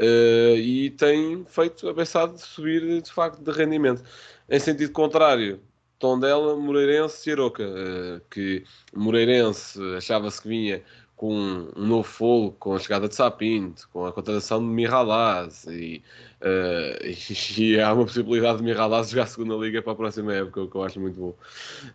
uh, 0.00 0.56
e 0.56 0.90
tem 0.90 1.44
feito 1.46 1.88
a 1.88 1.92
Bessade 1.92 2.40
subir 2.40 3.00
de 3.00 3.12
facto 3.12 3.40
de 3.40 3.50
rendimento. 3.52 4.02
Em 4.48 4.58
sentido 4.58 4.92
contrário, 4.92 5.60
Tondela, 6.00 6.56
Moreirense 6.56 7.30
e 7.30 7.32
Aroca, 7.32 7.62
uh, 7.62 8.20
que 8.28 8.64
Moreirense 8.92 9.78
achava-se 9.96 10.42
que 10.42 10.48
vinha 10.48 10.82
com 11.20 11.34
um 11.76 11.86
novo 11.86 12.02
fogo, 12.02 12.56
com 12.58 12.74
a 12.74 12.78
chegada 12.78 13.06
de 13.06 13.14
Sapinto, 13.14 13.86
com 13.92 14.06
a 14.06 14.12
contratação 14.12 14.58
de 14.58 14.64
Miralaz 14.64 15.66
e, 15.66 16.02
uh, 16.40 17.04
e, 17.60 17.78
há 17.78 17.92
uma 17.92 18.06
possibilidade 18.06 18.56
de 18.56 18.64
Miralaz 18.64 19.10
jogar 19.10 19.24
a 19.24 19.26
segunda 19.26 19.54
liga 19.56 19.82
para 19.82 19.92
a 19.92 19.96
próxima 19.96 20.32
época, 20.32 20.62
o 20.62 20.70
que 20.70 20.74
eu 20.74 20.82
acho 20.82 20.98
muito 20.98 21.20
bom. 21.20 21.34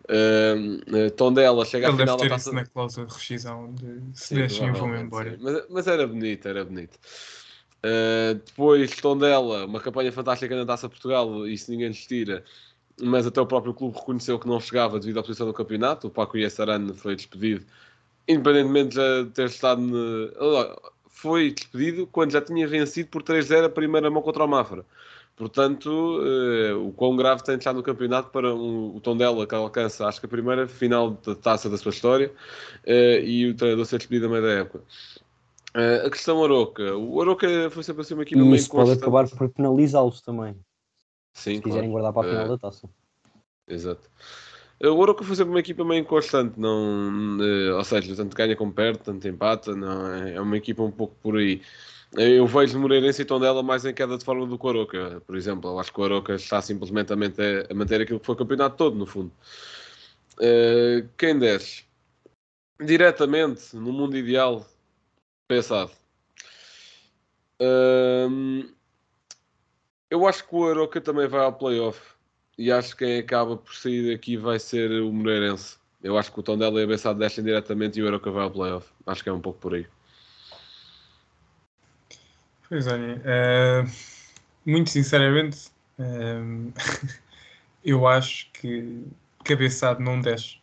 Uh, 0.03 1.09
Tondela 1.17 1.65
chega 1.65 1.87
Ele 1.87 1.95
à 1.95 1.97
final 1.97 2.17
da 2.17 2.29
taça... 2.29 2.51
na 2.51 2.67
cláusula 2.67 3.07
de 3.07 3.13
rescisão 3.15 3.73
de 3.73 3.99
se 4.13 4.35
deixem 4.35 4.71
vão 4.73 4.95
embora. 4.95 5.35
Mas, 5.41 5.63
mas, 5.71 5.87
era 5.87 6.05
bonito, 6.05 6.47
era 6.47 6.63
bonito. 6.63 6.93
Uh, 7.83 8.35
depois 8.45 8.91
Tondela, 8.97 9.65
uma 9.65 9.79
campanha 9.79 10.11
fantástica 10.11 10.55
na 10.55 10.67
Taça 10.67 10.87
Portugal, 10.87 11.47
isso 11.47 11.71
ninguém 11.71 11.87
lhes 11.87 12.05
tira 12.05 12.43
mas 13.01 13.27
até 13.27 13.41
o 13.41 13.45
próprio 13.45 13.73
clube 13.73 13.97
reconheceu 13.97 14.39
que 14.39 14.47
não 14.47 14.57
chegava 14.57 14.97
devido 14.97 15.19
à 15.19 15.21
posição 15.21 15.45
do 15.45 15.53
campeonato. 15.53 16.07
O 16.07 16.09
Paco 16.09 16.37
Iessarane 16.37 16.93
foi 16.93 17.13
despedido 17.13 17.65
independentemente 18.27 18.95
de 18.95 19.31
ter 19.31 19.45
estado. 19.47 19.81
Ne... 19.81 20.31
Foi 21.07 21.51
despedido 21.51 22.07
quando 22.07 22.31
já 22.31 22.41
tinha 22.41 22.67
vencido 22.67 23.09
por 23.09 23.23
3-0 23.23 23.65
a 23.65 23.69
primeira 23.69 24.11
mão 24.11 24.21
contra 24.21 24.43
o 24.43 24.47
Mafra. 24.47 24.85
Portanto, 25.35 25.89
uh, 25.89 26.87
o 26.87 26.93
quão 26.93 27.15
grave 27.15 27.43
tem 27.43 27.57
estado 27.57 27.75
no 27.75 27.83
campeonato 27.83 28.29
para 28.29 28.53
um, 28.53 28.95
o 28.95 29.01
Tondela 29.01 29.45
que 29.45 29.53
alcança, 29.53 30.07
acho 30.07 30.19
que 30.19 30.27
a 30.27 30.29
primeira 30.29 30.65
final 30.65 31.11
da 31.11 31.35
taça 31.35 31.69
da 31.69 31.77
sua 31.77 31.89
história 31.89 32.31
uh, 32.87 33.19
e 33.21 33.49
o 33.49 33.55
treinador 33.55 33.85
ser 33.85 33.97
despedido 33.97 34.27
a 34.27 34.29
meio 34.29 34.43
da 34.43 34.51
época. 34.51 34.83
Uh, 35.75 36.05
a 36.05 36.09
questão 36.09 36.41
Aroca. 36.41 36.95
O 36.95 37.21
Aroca 37.21 37.69
foi 37.69 37.83
sempre 37.83 38.01
assim 38.01 38.17
equipa 38.21 38.39
e 38.39 38.43
meio 38.43 38.55
isso 38.55 38.69
pode 38.69 38.91
acabar 38.91 39.27
por 39.29 39.49
penalizá-los 39.49 40.21
também. 40.21 40.55
Sim, 41.33 41.55
se 41.55 41.61
quiserem 41.61 41.91
guardar 41.91 42.13
para 42.13 42.27
a 42.27 42.31
final 42.31 42.47
da 42.47 42.57
taça. 42.57 42.89
Exato. 43.67 44.09
O 44.83 44.97
Oroca 44.97 45.23
foi 45.23 45.35
sempre 45.35 45.51
uma 45.51 45.59
equipa 45.59 45.85
meio 45.85 46.01
inconstante, 46.01 46.59
não, 46.59 47.37
eh, 47.41 47.73
ou 47.73 47.83
seja, 47.83 48.15
tanto 48.15 48.35
ganha 48.35 48.55
como 48.55 48.73
perde, 48.73 48.99
tanto 48.99 49.25
empata, 49.27 49.73
não, 49.73 50.13
é, 50.13 50.33
é 50.33 50.41
uma 50.41 50.57
equipa 50.57 50.83
um 50.83 50.91
pouco 50.91 51.15
por 51.21 51.37
aí. 51.37 51.61
Eu 52.17 52.47
vejo 52.47 52.79
Moreirense 52.79 53.21
e 53.21 53.25
Tondela 53.25 53.63
mais 53.63 53.85
em 53.85 53.93
queda 53.93 54.17
de 54.17 54.23
forma 54.23 54.45
do 54.45 54.57
que 54.57 54.65
o 54.65 54.69
Aroca, 54.69 55.21
por 55.25 55.35
exemplo. 55.35 55.71
Eu 55.71 55.79
acho 55.79 55.91
que 55.93 55.99
o 55.99 56.03
Aroca 56.03 56.35
está 56.35 56.61
simplesmente 56.61 57.11
a 57.11 57.15
manter, 57.15 57.67
a 57.69 57.73
manter 57.73 58.01
aquilo 58.01 58.19
que 58.19 58.25
foi 58.25 58.35
o 58.35 58.37
campeonato 58.37 58.77
todo, 58.77 58.95
no 58.95 59.05
fundo. 59.05 59.31
Uh, 60.39 61.07
quem 61.17 61.37
desce? 61.37 61.83
Diretamente, 62.79 63.75
no 63.75 63.91
mundo 63.93 64.17
ideal, 64.17 64.65
pensado. 65.47 65.91
Eu 70.09 70.27
acho 70.27 70.47
que 70.47 70.55
o 70.55 70.67
Aroca 70.69 71.01
também 71.01 71.27
vai 71.27 71.41
ao 71.41 71.53
playoff 71.53 72.14
e 72.57 72.71
acho 72.71 72.95
que 72.95 73.05
quem 73.05 73.19
acaba 73.19 73.57
por 73.57 73.75
sair 73.75 74.11
daqui 74.11 74.37
vai 74.37 74.59
ser 74.59 74.91
o 75.01 75.11
Moreirense. 75.11 75.77
Eu 76.01 76.17
acho 76.17 76.31
que 76.31 76.39
o 76.39 76.43
Tondela 76.43 76.79
e 76.79 76.83
a 76.83 76.87
Bessade 76.87 77.19
descem 77.19 77.43
diretamente 77.43 77.99
e 77.99 78.03
o 78.03 78.07
Aroca 78.07 78.31
vai 78.31 78.43
ao 78.43 78.51
playoff. 78.51 78.87
Acho 79.05 79.23
que 79.23 79.29
é 79.29 79.33
um 79.33 79.41
pouco 79.41 79.59
por 79.59 79.73
aí. 79.73 79.87
Pois 82.69 82.87
olha, 82.87 83.17
uh, 83.17 83.91
muito 84.65 84.89
sinceramente, 84.89 85.67
uh, 85.99 86.73
eu 87.83 88.07
acho 88.07 88.49
que 88.51 89.03
cabeçado 89.43 90.01
não 90.01 90.19
desce, 90.19 90.57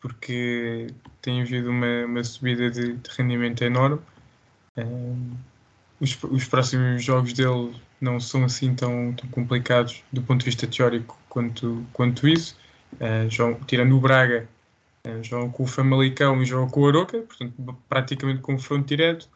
porque 0.00 0.88
tem 1.20 1.42
havido 1.42 1.70
uma, 1.70 2.04
uma 2.06 2.24
subida 2.24 2.70
de, 2.70 2.94
de 2.94 3.10
rendimento 3.10 3.62
enorme. 3.62 4.00
Uh, 4.76 5.36
os, 6.00 6.22
os 6.22 6.44
próximos 6.44 7.02
jogos 7.02 7.32
dele 7.32 7.74
não 8.00 8.20
são 8.20 8.44
assim 8.44 8.74
tão, 8.74 9.12
tão 9.12 9.28
complicados 9.30 10.02
do 10.12 10.22
ponto 10.22 10.40
de 10.40 10.46
vista 10.46 10.66
teórico 10.66 11.18
quanto, 11.28 11.84
quanto 11.92 12.28
isso. 12.28 12.56
Uh, 12.94 13.28
jogam, 13.30 13.60
tirando 13.66 13.96
o 13.96 14.00
Braga, 14.00 14.48
uh, 15.06 15.50
com 15.50 15.62
o 15.62 15.66
Famalicão 15.66 16.42
e 16.42 16.46
jogam 16.46 16.68
com 16.68 16.80
o 16.80 16.88
Aroca, 16.88 17.18
portanto, 17.18 17.76
praticamente 17.88 18.40
confronto 18.40 18.86
direto. 18.86 19.28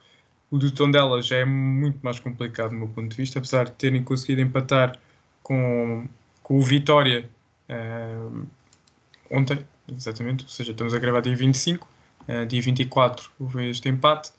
O 0.51 0.59
do 0.59 0.71
Tondela 0.71 1.23
já 1.23 1.37
é 1.37 1.45
muito 1.45 1.99
mais 2.03 2.21
complicado 2.21 2.71
do 2.71 2.77
meu 2.77 2.89
ponto 2.89 3.09
de 3.09 3.17
vista, 3.17 3.39
apesar 3.39 3.65
de 3.65 3.73
terem 3.73 4.03
conseguido 4.05 4.43
empatar 4.43 4.99
com, 5.43 6.07
com 6.43 6.59
o 6.59 6.63
Vitória 6.63 7.29
uh, 7.69 8.47
ontem, 9.31 9.67
exatamente, 9.89 10.45
ou 10.45 10.51
seja, 10.51 10.73
estamos 10.73 10.95
a 10.95 10.99
gravar 10.99 11.21
dia 11.21 11.35
25, 11.35 11.89
uh, 12.29 12.47
dia 12.47 12.61
24 12.61 13.31
houve 13.41 13.71
este 13.71 13.89
empate. 13.89 14.31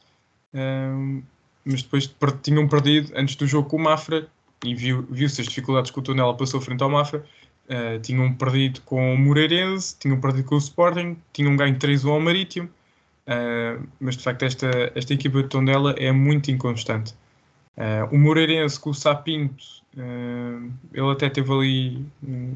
Mas 1.66 1.84
depois 1.84 2.14
tinham 2.41 2.68
perdido 2.68 3.11
antes 3.16 3.36
do 3.36 3.47
jogo 3.47 3.70
com 3.70 3.78
o 3.78 3.80
Mafra 3.80 4.28
e 4.64 4.74
viu-se 4.74 5.07
viu 5.11 5.26
as 5.26 5.36
dificuldades 5.36 5.91
que 5.91 5.99
o 5.99 6.01
Tonela 6.01 6.36
passou 6.36 6.61
frente 6.61 6.82
ao 6.82 6.89
Mafra. 6.89 7.24
Uh, 7.66 7.99
tinham 8.01 8.34
perdido 8.34 8.82
com 8.82 9.14
o 9.14 9.18
Moreirense, 9.18 9.95
tinham 9.97 10.20
perdido 10.20 10.45
com 10.45 10.55
o 10.55 10.57
Sporting, 10.57 11.18
tinham 11.32 11.55
ganho 11.55 11.78
3 11.80 12.03
ao 12.05 12.20
Marítimo, 12.20 12.68
uh, 12.68 13.88
mas 14.01 14.18
de 14.18 14.24
facto 14.24 14.43
esta, 14.43 14.91
esta 14.95 15.14
equipa 15.14 15.41
de 15.41 15.47
Tondela 15.47 15.93
é 15.97 16.11
muito 16.11 16.51
inconstante. 16.51 17.14
Uh, 17.78 18.14
o 18.14 18.18
Moreirense 18.18 18.80
com 18.80 18.89
o 18.89 18.93
Sapinto, 18.93 19.64
ele 20.91 21.11
até 21.11 21.30
teve 21.30 21.53
ali 21.53 22.05
um, 22.22 22.55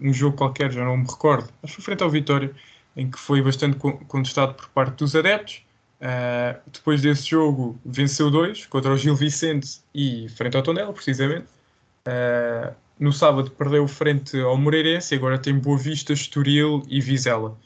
um, 0.00 0.12
jogo 0.12 0.36
qualquer, 0.36 0.72
já 0.72 0.84
não 0.84 0.96
me 0.96 1.06
recordo, 1.06 1.48
que 1.62 1.68
foi 1.68 1.84
frente 1.84 2.02
ao 2.02 2.10
Vitória, 2.10 2.50
em 2.96 3.10
que 3.10 3.18
foi 3.18 3.42
bastante 3.42 3.76
contestado 3.76 4.54
por 4.54 4.68
parte 4.68 4.96
dos 4.98 5.14
adeptos. 5.14 5.65
Uh, 6.00 6.60
depois 6.70 7.00
desse 7.00 7.30
jogo, 7.30 7.80
venceu 7.84 8.30
dois 8.30 8.66
contra 8.66 8.92
o 8.92 8.96
Gil 8.96 9.16
Vicente 9.16 9.80
e 9.94 10.28
frente 10.28 10.56
ao 10.56 10.62
Tondela, 10.62 10.92
precisamente. 10.92 11.46
Uh, 12.06 12.74
no 12.98 13.12
sábado, 13.12 13.50
perdeu 13.50 13.86
frente 13.88 14.38
ao 14.40 14.56
Moreirense 14.56 15.14
e 15.14 15.18
agora 15.18 15.38
tem 15.38 15.58
Boa 15.58 15.78
Vista, 15.78 16.12
Estoril 16.12 16.82
e 16.88 17.00
Vizela. 17.00 17.56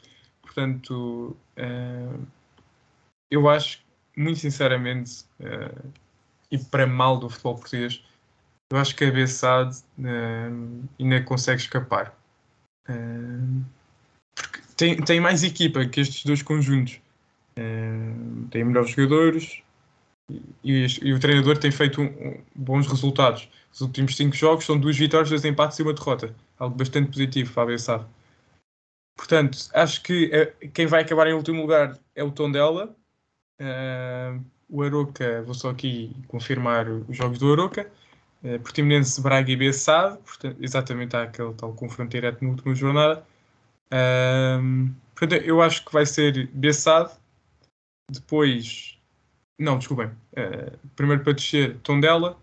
Portanto, 0.41 1.35
uh, 1.57 2.27
eu 3.29 3.49
acho, 3.49 3.79
muito 4.15 4.39
sinceramente, 4.39 5.25
e 6.51 6.57
para 6.57 6.85
mal 6.85 7.17
do 7.17 7.29
futebol 7.29 7.55
português, 7.55 8.03
eu 8.69 8.77
acho 8.77 8.93
que 8.93 9.09
Bessade 9.09 9.77
uh, 9.99 10.83
ainda 10.99 11.21
consegue 11.23 11.61
escapar. 11.61 12.13
Tem, 14.75 14.97
tem 14.97 15.19
mais 15.21 15.43
equipa 15.43 15.85
que 15.85 16.01
estes 16.01 16.25
dois 16.25 16.41
conjuntos. 16.41 16.99
Uh, 17.57 18.47
tem 18.49 18.63
melhores 18.63 18.91
jogadores 18.91 19.61
e, 20.63 20.85
e, 21.01 21.13
o 21.13 21.19
treinador 21.19 21.57
tem 21.57 21.71
feito 21.71 22.01
um, 22.01 22.05
um, 22.05 22.41
bons 22.55 22.87
resultados. 22.87 23.49
Os 23.73 23.81
últimos 23.81 24.15
cinco 24.15 24.35
jogos 24.35 24.65
são 24.65 24.77
duas 24.77 24.97
vitórias, 24.97 25.29
dois 25.29 25.45
empates 25.45 25.79
e 25.79 25.83
uma 25.83 25.93
derrota. 25.93 26.33
Algo 26.57 26.75
bastante 26.75 27.11
positivo 27.11 27.53
para 27.53 27.63
a 27.63 27.65
Bessade. 27.65 28.05
Portanto, 29.17 29.57
acho 29.73 30.01
que 30.01 30.53
quem 30.73 30.85
vai 30.87 31.01
acabar 31.01 31.27
em 31.27 31.33
último 31.33 31.61
lugar 31.61 31.97
é 32.15 32.23
o 32.23 32.31
Tondela. 32.31 32.95
Uh, 33.59 34.43
o 34.67 34.81
Aroca, 34.81 35.43
vou 35.43 35.53
só 35.53 35.69
aqui 35.69 36.15
confirmar 36.27 36.87
os 36.89 37.15
jogos 37.15 37.37
do 37.37 37.51
Aroca. 37.51 37.91
Uh, 38.43 38.59
Portimonense, 38.59 39.21
Braga 39.21 39.51
e 39.51 39.55
Bessade, 39.55 40.17
portanto, 40.25 40.57
exatamente 40.61 41.15
há 41.15 41.23
aquele 41.23 41.53
tal 41.53 41.73
confronto 41.73 42.09
direto 42.09 42.43
na 42.43 42.51
última 42.51 42.73
jornada. 42.73 43.23
Uh, 43.93 44.89
portanto, 45.13 45.43
eu 45.43 45.61
acho 45.61 45.85
que 45.85 45.93
vai 45.93 46.05
ser 46.05 46.47
Bessade, 46.47 47.11
depois. 48.11 48.97
Não, 49.57 49.77
desculpem. 49.77 50.07
Uh, 50.33 50.77
primeiro 50.95 51.23
para 51.23 51.33
descer, 51.33 51.77
Tondela, 51.83 52.37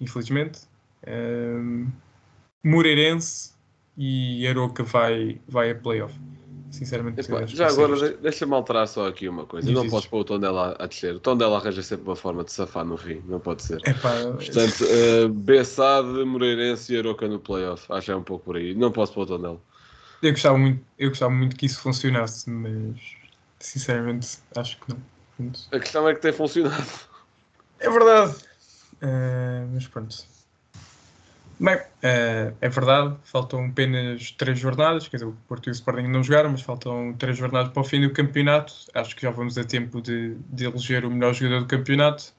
infelizmente. 0.00 0.60
Uh, 1.02 1.86
Moreirense 2.64 3.52
e 3.96 4.46
Aroca 4.46 4.82
vai, 4.82 5.40
vai 5.46 5.70
a 5.70 5.74
playoff. 5.74 6.14
Sinceramente, 6.70 7.20
Epa, 7.20 7.46
já 7.46 7.68
agora 7.68 8.10
deixa-me 8.18 8.52
alterar 8.52 8.86
só 8.86 9.08
aqui 9.08 9.26
uma 9.26 9.46
coisa. 9.46 9.70
não 9.70 9.88
posso 9.88 10.08
pôr 10.08 10.20
o 10.20 10.24
tom 10.24 10.38
dela 10.38 10.76
a 10.78 10.86
descer. 10.86 11.14
O 11.14 11.20
tom 11.20 11.36
dela 11.36 11.56
arranja 11.56 11.82
sempre 11.82 12.04
uma 12.04 12.16
forma 12.16 12.44
de 12.44 12.52
safar 12.52 12.84
no 12.84 12.96
fim, 12.96 13.22
não 13.26 13.40
pode 13.40 13.62
ser. 13.62 13.80
Epá, 13.86 14.12
Portanto, 14.34 14.84
uh, 14.84 15.28
Bessade, 15.30 16.24
Moreirense 16.24 16.92
e 16.92 16.98
Aroca 16.98 17.26
no 17.26 17.38
playoff. 17.38 17.90
Acho 17.90 18.06
que 18.06 18.12
é 18.12 18.16
um 18.16 18.22
pouco 18.22 18.44
por 18.44 18.56
aí. 18.56 18.74
Não 18.74 18.92
posso 18.92 19.14
pôr 19.14 19.22
o 19.22 19.26
tom 19.26 19.40
dela. 19.40 19.60
Eu 20.22 20.32
gostava, 20.32 20.58
muito, 20.58 20.84
eu 20.98 21.08
gostava 21.08 21.32
muito 21.32 21.56
que 21.56 21.64
isso 21.64 21.80
funcionasse, 21.80 22.50
mas 22.50 23.17
sinceramente 23.60 24.38
acho 24.56 24.78
que 24.78 24.92
não. 24.92 25.52
A 25.72 25.78
questão 25.78 26.08
é 26.08 26.14
que 26.14 26.20
tem 26.20 26.32
funcionado. 26.32 27.08
É 27.80 27.88
verdade. 27.88 28.34
Uh, 29.02 29.68
mas 29.72 29.86
pronto. 29.86 30.16
Bem, 31.60 31.76
uh, 31.76 32.56
é 32.60 32.68
verdade, 32.68 33.16
faltam 33.24 33.66
apenas 33.66 34.30
três 34.32 34.58
jornadas, 34.58 35.08
quer 35.08 35.16
dizer, 35.16 35.26
o 35.26 35.36
Porto 35.48 35.66
e 35.68 35.70
o 35.70 35.72
Sporting 35.72 36.06
não 36.06 36.22
jogaram, 36.22 36.50
mas 36.50 36.62
faltam 36.62 37.12
três 37.14 37.36
jornadas 37.36 37.72
para 37.72 37.80
o 37.80 37.84
fim 37.84 38.00
do 38.00 38.12
campeonato. 38.12 38.72
Acho 38.94 39.16
que 39.16 39.22
já 39.22 39.30
vamos 39.30 39.58
a 39.58 39.64
tempo 39.64 40.00
de, 40.00 40.36
de 40.50 40.66
eleger 40.66 41.04
o 41.04 41.10
melhor 41.10 41.34
jogador 41.34 41.60
do 41.60 41.66
campeonato. 41.66 42.32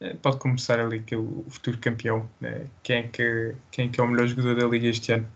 Uh, 0.00 0.16
pode 0.18 0.38
começar 0.38 0.78
ali 0.78 1.00
que 1.00 1.14
é 1.14 1.18
o 1.18 1.44
futuro 1.48 1.78
campeão. 1.78 2.28
Né? 2.40 2.66
Quem, 2.82 2.98
é 2.98 3.02
que, 3.08 3.54
quem 3.72 3.88
é 3.88 3.90
que 3.90 4.00
é 4.00 4.04
o 4.04 4.08
melhor 4.08 4.28
jogador 4.28 4.56
da 4.56 4.66
Liga 4.66 4.86
este 4.86 5.12
ano? 5.12 5.28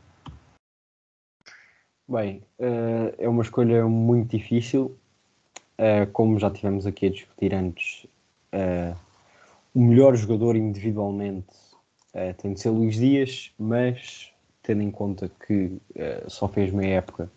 Bem, 2.08 2.42
uh, 2.58 3.14
é 3.18 3.28
uma 3.28 3.42
escolha 3.42 3.84
muito 3.86 4.36
difícil. 4.36 4.96
Como 6.12 6.38
já 6.38 6.50
tivemos 6.50 6.86
aqui 6.86 7.06
a 7.06 7.10
discutir 7.10 7.54
antes, 7.54 8.06
o 9.74 9.80
melhor 9.80 10.14
jogador 10.16 10.56
individualmente 10.56 11.64
Uh, 12.14 12.32
tem 12.34 12.52
de 12.52 12.60
ser 12.60 12.70
Luís 12.70 12.94
Dias, 12.94 13.50
mas 13.58 14.30
tendo 14.62 14.82
em 14.82 14.90
conta 14.90 15.28
que 15.44 15.64
uh, 15.96 16.30
só 16.30 16.46
fez 16.46 16.72
meia 16.72 16.98
época, 16.98 17.28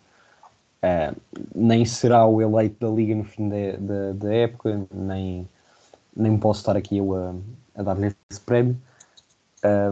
uh, 0.84 1.20
nem 1.52 1.84
será 1.84 2.24
o 2.24 2.40
eleito 2.40 2.76
da 2.78 2.88
Liga 2.88 3.12
no 3.16 3.24
fim 3.24 3.48
da, 3.48 4.32
época, 4.32 4.86
nem, 4.94 5.48
nem 6.16 6.38
posso 6.38 6.60
estar 6.60 6.76
aqui 6.76 6.98
eu 6.98 7.12
a, 7.12 7.34
a 7.74 7.82
dar-lhe 7.82 8.14
esse 8.30 8.40
prémio, 8.40 8.80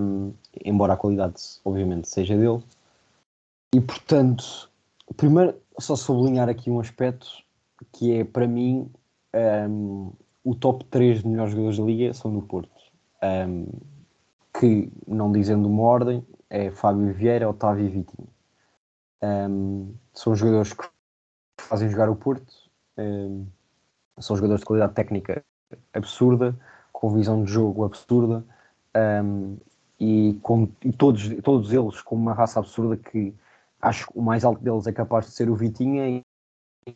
um, 0.01 0.33
embora 0.65 0.93
a 0.93 0.97
qualidade, 0.97 1.43
obviamente, 1.65 2.09
seja 2.09 2.37
dele. 2.37 2.63
E 3.75 3.81
portanto, 3.81 4.71
primeiro, 5.17 5.61
só 5.81 5.97
sublinhar 5.97 6.49
aqui 6.49 6.71
um 6.71 6.79
aspecto 6.79 7.27
que 7.93 8.15
é 8.15 8.25
para 8.25 8.47
mim 8.47 8.91
um, 9.69 10.13
o 10.45 10.55
top 10.55 10.85
3 10.87 11.23
de 11.23 11.29
melhores 11.29 11.53
jogadores 11.53 11.79
da 11.79 11.85
Liga 11.85 12.15
são 12.15 12.33
do 12.33 12.43
Porto. 12.43 12.71
Um, 13.23 13.67
que, 14.59 14.91
não 15.07 15.31
dizendo 15.31 15.69
uma 15.69 15.83
ordem, 15.83 16.27
é 16.49 16.71
Fábio 16.71 17.13
Vieira, 17.13 17.49
Otávio 17.49 17.87
e 17.87 17.89
Vitinho. 17.89 18.29
Um, 19.23 19.95
são 20.15 20.35
jogadores 20.35 20.73
que 20.73 20.89
fazem 21.61 21.89
jogar 21.89 22.09
o 22.09 22.17
Porto, 22.17 22.53
são 24.19 24.37
jogadores 24.37 24.61
de 24.61 24.67
qualidade 24.67 24.95
técnica 24.95 25.45
absurda, 25.93 26.57
com 26.93 27.11
visão 27.11 27.45
de 27.45 27.51
jogo 27.51 27.85
absurda 27.85 28.45
e, 29.99 30.39
com, 30.43 30.69
e 30.85 30.93
todos, 30.93 31.29
todos 31.43 31.73
eles 31.73 32.01
com 32.01 32.15
uma 32.15 32.33
raça 32.33 32.61
absurda 32.61 32.97
que 32.97 33.35
acho 33.81 34.07
que 34.07 34.19
o 34.19 34.23
mais 34.23 34.45
alto 34.45 34.63
deles 34.63 34.87
é 34.87 34.93
capaz 34.93 35.27
de 35.27 35.33
ser 35.33 35.51
o 35.51 35.57
Vitinho 35.57 36.07
e 36.07 36.23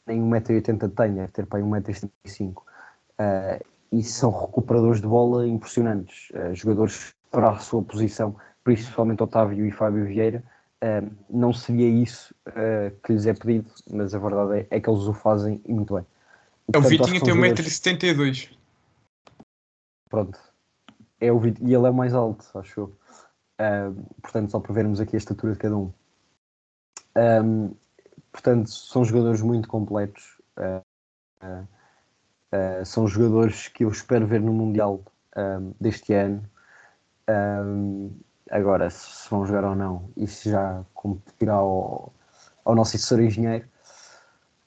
nem 0.07 0.23
1,80m 0.23 0.95
tem, 0.95 1.15
deve 1.15 1.33
ter 1.33 1.47
para 1.47 1.61
1,75m. 1.61 2.57
Uh, 2.57 3.65
e 3.93 4.03
são 4.03 4.31
recuperadores 4.31 5.01
de 5.01 5.07
bola 5.07 5.47
impressionantes, 5.47 6.31
uh, 6.31 6.55
jogadores 6.55 7.15
para 7.31 7.51
a 7.51 7.59
sua 7.59 7.83
posição, 7.83 8.37
principalmente 8.63 9.23
Otávio 9.23 9.67
e 9.67 9.71
Fábio 9.71 10.05
Vieira. 10.05 10.43
Uh, 10.83 11.11
não 11.29 11.53
seria 11.53 11.89
isso 11.89 12.35
uh, 12.49 12.97
que 13.03 13.13
lhes 13.13 13.27
é 13.27 13.35
pedido, 13.35 13.71
mas 13.91 14.15
a 14.15 14.19
verdade 14.19 14.61
é, 14.61 14.77
é, 14.77 14.81
que 14.81 14.89
eles 14.89 15.03
o 15.03 15.13
fazem 15.13 15.61
e 15.67 15.75
muito 15.75 15.95
bem. 15.95 16.07
E, 16.69 16.73
portanto, 16.73 16.87
o 16.87 16.89
Vitinho 16.89 17.23
tem 17.23 17.35
1,72m. 17.35 18.57
Pronto. 20.09 20.39
É 21.21 21.31
o 21.31 21.47
e 21.47 21.75
ele 21.75 21.87
é 21.87 21.91
o 21.91 21.95
mais 21.95 22.15
alto, 22.15 22.47
acho 22.55 22.81
eu. 22.81 22.97
Uh, 23.61 24.05
portanto, 24.23 24.51
só 24.51 24.61
para 24.61 24.73
vermos 24.73 25.01
aqui 25.01 25.17
a 25.17 25.19
estatura 25.19 25.53
de 25.53 25.59
cada 25.59 25.77
um. 25.77 25.93
um 27.17 27.75
portanto, 28.33 28.71
são 28.71 29.05
jogadores 29.05 29.43
muito 29.43 29.69
completos. 29.69 30.41
são 32.85 33.07
jogadores 33.07 33.69
que 33.69 33.85
eu 33.85 33.91
espero 33.91 34.27
ver 34.27 34.41
no 34.41 34.53
Mundial 34.53 35.03
deste 35.81 36.13
ano. 36.15 36.43
Um, 37.29 38.11
agora, 38.51 38.91
se 38.91 39.31
vão 39.31 39.47
jogar 39.47 39.65
ou 39.65 39.75
não, 39.75 40.11
isso 40.17 40.51
já 40.51 40.85
competirá 40.95 41.55
ao, 41.55 42.13
ao 42.65 42.75
nosso 42.75 42.97
assessor 42.97 43.21
engenheiro, 43.21 43.67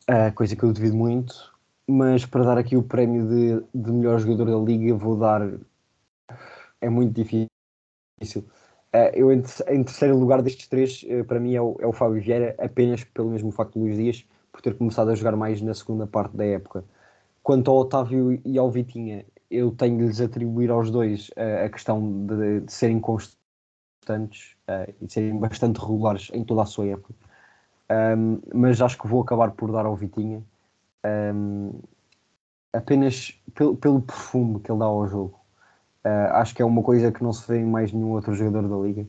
uh, 0.09 0.33
coisa 0.33 0.55
que 0.55 0.63
eu 0.63 0.71
duvido 0.71 0.95
muito. 0.95 1.51
Mas 1.87 2.25
para 2.25 2.45
dar 2.45 2.57
aqui 2.57 2.77
o 2.77 2.83
prémio 2.83 3.27
de, 3.27 3.65
de 3.75 3.91
melhor 3.91 4.17
jogador 4.19 4.45
da 4.45 4.57
liga, 4.57 4.95
vou 4.95 5.17
dar. 5.17 5.41
É 6.79 6.89
muito 6.89 7.13
difícil. 7.13 7.49
Uh, 8.95 9.09
eu, 9.15 9.31
em, 9.31 9.41
terceiro 9.41 10.15
lugar 10.17 10.41
destes 10.43 10.67
três, 10.67 11.03
uh, 11.03 11.23
para 11.25 11.39
mim 11.39 11.55
é 11.55 11.61
o, 11.61 11.75
é 11.79 11.87
o 11.87 11.91
Fábio 11.91 12.21
Vieira, 12.21 12.55
apenas 12.59 13.03
pelo 13.03 13.31
mesmo 13.31 13.51
facto 13.51 13.73
de 13.73 13.79
Luís 13.79 13.97
Dias, 13.97 14.25
por 14.51 14.61
ter 14.61 14.75
começado 14.75 15.09
a 15.09 15.15
jogar 15.15 15.35
mais 15.35 15.61
na 15.61 15.73
segunda 15.73 16.05
parte 16.05 16.37
da 16.37 16.45
época. 16.45 16.83
Quanto 17.41 17.71
ao 17.71 17.77
Otávio 17.77 18.39
e 18.45 18.57
ao 18.57 18.69
Vitinha, 18.69 19.25
eu 19.49 19.71
tenho 19.71 19.97
de 19.97 20.05
lhes 20.05 20.21
atribuir 20.21 20.69
aos 20.69 20.91
dois 20.91 21.29
uh, 21.29 21.65
a 21.65 21.69
questão 21.69 22.25
de, 22.27 22.61
de 22.61 22.71
serem 22.71 22.99
constantes 22.99 24.55
uh, 24.69 24.93
e 25.01 25.05
de 25.05 25.11
serem 25.11 25.37
bastante 25.39 25.79
regulares 25.79 26.29
em 26.33 26.43
toda 26.43 26.61
a 26.61 26.65
sua 26.65 26.87
época. 26.87 27.15
Um, 28.17 28.39
mas 28.53 28.81
acho 28.81 28.97
que 28.97 29.07
vou 29.07 29.21
acabar 29.21 29.51
por 29.51 29.71
dar 29.71 29.85
ao 29.85 29.95
Vitinha 29.95 30.43
um, 31.35 31.79
apenas 32.71 33.39
pelo, 33.53 33.75
pelo 33.75 34.01
perfume 34.01 34.59
que 34.59 34.71
ele 34.71 34.79
dá 34.79 34.85
ao 34.85 35.07
jogo. 35.07 35.42
Uh, 36.05 36.33
acho 36.33 36.53
que 36.53 36.61
é 36.61 36.65
uma 36.65 36.83
coisa 36.83 37.11
que 37.11 37.23
não 37.23 37.31
se 37.31 37.47
vê 37.47 37.59
em 37.59 37.65
mais 37.65 37.91
nenhum 37.91 38.11
outro 38.11 38.35
jogador 38.35 38.67
da 38.67 38.87
liga. 38.87 39.05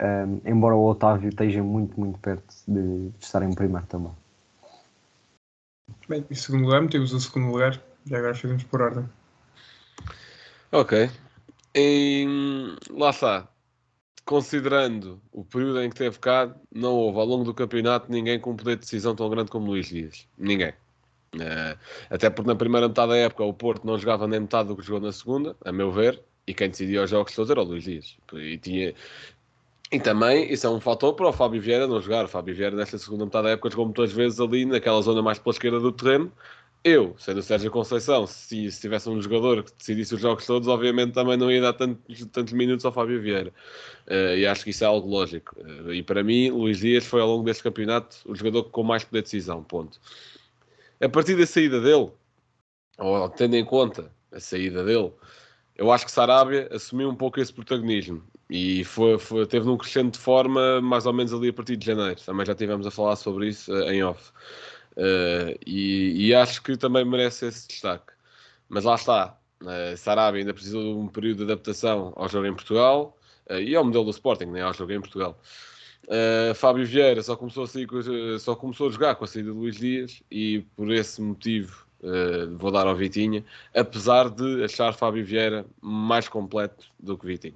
Um, 0.00 0.40
embora 0.44 0.74
o 0.74 0.84
Otávio 0.84 1.28
esteja 1.28 1.62
muito, 1.62 1.98
muito 2.00 2.18
perto 2.18 2.52
de, 2.66 3.10
de 3.10 3.24
estar 3.24 3.42
em 3.42 3.54
primeiro 3.54 3.86
também. 3.86 4.12
Bem, 6.08 6.26
em 6.30 6.34
segundo 6.34 6.64
lugar, 6.64 6.82
metemos 6.82 7.12
o 7.12 7.20
segundo 7.20 7.52
lugar, 7.52 7.80
e 8.06 8.14
agora 8.14 8.34
fazemos 8.34 8.64
por 8.64 8.80
ordem. 8.80 9.08
Ok. 10.72 11.10
E, 11.74 12.26
lá 12.90 13.10
está. 13.10 13.48
Considerando 14.24 15.20
o 15.32 15.44
período 15.44 15.82
em 15.82 15.90
que 15.90 15.96
teve 15.96 16.18
cá, 16.18 16.54
não 16.74 16.94
houve 16.94 17.18
ao 17.18 17.26
longo 17.26 17.44
do 17.44 17.54
campeonato 17.54 18.10
ninguém 18.10 18.40
com 18.40 18.56
poder 18.56 18.76
de 18.76 18.82
decisão 18.82 19.14
tão 19.14 19.28
grande 19.28 19.50
como 19.50 19.66
Luís 19.66 19.86
Dias. 19.86 20.26
Ninguém. 20.38 20.72
Uh, 21.34 21.78
até 22.10 22.28
porque 22.28 22.48
na 22.48 22.56
primeira 22.56 22.88
metade 22.88 23.12
da 23.12 23.16
época 23.16 23.44
o 23.44 23.54
Porto 23.54 23.86
não 23.86 23.98
jogava 23.98 24.26
nem 24.26 24.40
metade 24.40 24.68
do 24.68 24.76
que 24.76 24.82
jogou 24.82 25.00
na 25.00 25.12
segunda, 25.12 25.56
a 25.64 25.72
meu 25.72 25.90
ver, 25.90 26.22
e 26.46 26.52
quem 26.52 26.68
decidia 26.68 27.02
os 27.02 27.10
jogos 27.10 27.34
todos 27.34 27.50
era 27.50 27.60
o 27.60 27.64
Luís 27.64 27.84
Dias. 27.84 28.16
E, 28.34 28.58
tinha... 28.58 28.94
e 29.90 30.00
também 30.00 30.52
isso 30.52 30.66
é 30.66 30.70
um 30.70 30.80
fator 30.80 31.14
para 31.14 31.28
o 31.28 31.32
Fábio 31.32 31.60
Vieira 31.60 31.86
não 31.86 32.00
jogar. 32.00 32.24
O 32.24 32.28
Fábio 32.28 32.54
Vieira 32.54 32.76
nesta 32.76 32.98
segunda 32.98 33.24
metade 33.24 33.44
da 33.44 33.50
época 33.50 33.70
jogou 33.70 33.86
muitas 33.86 34.12
vezes 34.12 34.40
ali 34.40 34.66
naquela 34.66 35.00
zona 35.00 35.22
mais 35.22 35.38
pela 35.38 35.52
esquerda 35.52 35.80
do 35.80 35.92
terreno 35.92 36.32
eu, 36.84 37.14
sendo 37.16 37.38
o 37.38 37.42
Sérgio 37.42 37.70
Conceição, 37.70 38.26
se, 38.26 38.70
se 38.70 38.80
tivesse 38.80 39.08
um 39.08 39.20
jogador 39.22 39.62
que 39.62 39.72
decidisse 39.72 40.14
os 40.16 40.20
jogos 40.20 40.44
todos, 40.44 40.66
obviamente 40.66 41.12
também 41.12 41.36
não 41.36 41.50
ia 41.50 41.60
dar 41.60 41.72
tantos, 41.74 42.26
tantos 42.26 42.52
minutos 42.52 42.84
ao 42.84 42.92
Fábio 42.92 43.22
Vieira. 43.22 43.52
Uh, 44.08 44.36
e 44.36 44.46
acho 44.46 44.64
que 44.64 44.70
isso 44.70 44.82
é 44.82 44.86
algo 44.86 45.08
lógico. 45.08 45.54
Uh, 45.60 45.92
e 45.92 46.02
para 46.02 46.24
mim, 46.24 46.50
Luís 46.50 46.78
Dias 46.78 47.06
foi 47.06 47.20
ao 47.20 47.28
longo 47.28 47.44
deste 47.44 47.62
campeonato 47.62 48.16
o 48.24 48.34
jogador 48.34 48.64
com 48.64 48.82
mais 48.82 49.04
poder 49.04 49.20
de 49.20 49.24
decisão. 49.26 49.62
Ponto. 49.62 50.00
A 51.02 51.08
partir 51.08 51.36
da 51.36 51.44
saída 51.44 51.80
dele, 51.80 52.12
ou 52.96 53.28
tendo 53.30 53.56
em 53.56 53.64
conta 53.64 54.08
a 54.30 54.38
saída 54.38 54.84
dele, 54.84 55.12
eu 55.74 55.90
acho 55.90 56.04
que 56.04 56.12
Sarabia 56.12 56.68
assumiu 56.70 57.10
um 57.10 57.16
pouco 57.16 57.40
esse 57.40 57.52
protagonismo. 57.52 58.22
E 58.48 58.84
foi, 58.84 59.18
foi, 59.18 59.44
teve 59.46 59.66
num 59.66 59.76
crescente 59.76 60.12
de 60.12 60.20
forma 60.20 60.80
mais 60.80 61.04
ou 61.04 61.12
menos 61.12 61.32
ali 61.34 61.48
a 61.48 61.52
partir 61.52 61.76
de 61.76 61.86
janeiro. 61.86 62.20
Também 62.24 62.46
já 62.46 62.54
tivemos 62.54 62.86
a 62.86 62.90
falar 62.90 63.16
sobre 63.16 63.48
isso 63.48 63.72
uh, 63.72 63.90
em 63.90 64.04
off. 64.04 64.30
Uh, 64.96 65.58
e, 65.66 66.28
e, 66.28 66.34
acho 66.34 66.62
que 66.62 66.76
também 66.76 67.04
merece 67.04 67.46
esse 67.46 67.66
destaque. 67.66 68.12
Mas 68.68 68.84
lá 68.84 68.94
está. 68.94 69.36
Uh, 69.60 69.96
Sarabia 69.96 70.40
ainda 70.40 70.54
precisa 70.54 70.78
de 70.78 70.84
um 70.84 71.08
período 71.08 71.38
de 71.38 71.44
adaptação 71.44 72.12
ao 72.14 72.28
jogo 72.28 72.46
em 72.46 72.54
Portugal 72.54 73.18
uh, 73.50 73.54
e 73.54 73.74
ao 73.74 73.84
modelo 73.84 74.04
do 74.04 74.10
Sporting, 74.10 74.46
né, 74.46 74.62
ao 74.62 74.72
jogo 74.72 74.92
em 74.92 75.00
Portugal. 75.00 75.36
Uh, 76.08 76.54
Fábio 76.54 76.84
Vieira 76.84 77.22
só 77.22 77.36
começou, 77.36 77.64
a 77.64 77.66
sair, 77.66 77.86
só 78.40 78.56
começou 78.56 78.88
a 78.88 78.90
jogar 78.90 79.14
com 79.14 79.24
a 79.24 79.28
saída 79.28 79.52
de 79.52 79.56
Luís 79.56 79.76
Dias 79.76 80.22
e 80.30 80.66
por 80.76 80.90
esse 80.90 81.22
motivo 81.22 81.86
uh, 82.02 82.56
vou 82.58 82.72
dar 82.72 82.86
ao 82.86 82.96
Vitinha, 82.96 83.44
apesar 83.74 84.28
de 84.28 84.64
achar 84.64 84.92
Fábio 84.94 85.24
Vieira 85.24 85.64
mais 85.80 86.28
completo 86.28 86.86
do 86.98 87.16
que 87.16 87.26
Vitinha. 87.26 87.54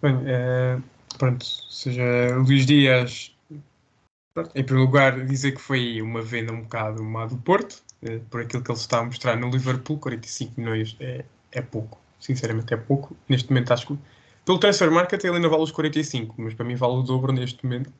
Bem, 0.00 0.22
é, 0.26 0.78
pronto, 1.18 1.44
seja 1.44 2.36
Luís 2.36 2.66
Dias, 2.66 3.34
em 4.54 4.62
primeiro 4.64 4.86
lugar, 4.86 5.24
dizer 5.24 5.52
que 5.52 5.60
foi 5.60 6.00
uma 6.02 6.20
venda 6.20 6.52
um 6.52 6.62
bocado 6.62 7.02
má 7.02 7.26
do 7.26 7.36
Porto, 7.38 7.82
é, 8.02 8.18
por 8.30 8.42
aquilo 8.42 8.62
que 8.62 8.70
ele 8.70 8.78
está 8.78 8.98
a 8.98 9.04
mostrar 9.04 9.36
no 9.36 9.48
Liverpool, 9.50 9.98
45 9.98 10.60
milhões 10.60 10.96
é, 11.00 11.24
é 11.50 11.62
pouco, 11.62 11.98
sinceramente 12.20 12.74
é 12.74 12.76
pouco. 12.76 13.16
Neste 13.28 13.48
momento 13.48 13.72
acho 13.72 13.86
que 13.86 13.98
pelo 14.44 14.58
transfer 14.58 14.90
market 14.90 15.22
ele 15.24 15.36
ainda 15.36 15.48
vale 15.48 15.62
os 15.62 15.70
45, 15.70 16.34
mas 16.38 16.54
para 16.54 16.64
mim 16.64 16.74
vale 16.74 16.94
o 16.94 17.02
dobro 17.02 17.32
neste 17.32 17.64
momento. 17.64 17.92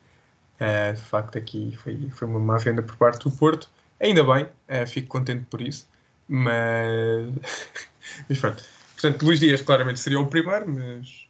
Uh, 0.60 0.94
de 0.94 1.00
facto, 1.00 1.38
aqui 1.38 1.76
foi, 1.82 2.08
foi 2.10 2.28
uma 2.28 2.38
má 2.38 2.58
venda 2.58 2.82
por 2.82 2.96
parte 2.96 3.24
do 3.24 3.30
Porto. 3.30 3.68
Ainda 4.00 4.22
bem, 4.22 4.44
uh, 4.44 4.86
fico 4.86 5.08
contente 5.08 5.46
por 5.46 5.60
isso. 5.60 5.88
Mas, 6.28 7.32
mas 8.28 8.38
pronto. 8.38 8.62
Portanto, 8.92 9.22
Luís 9.24 9.40
Dias 9.40 9.62
claramente 9.62 10.00
seria 10.00 10.20
o 10.20 10.26
primeiro, 10.26 10.70
mas 10.70 11.24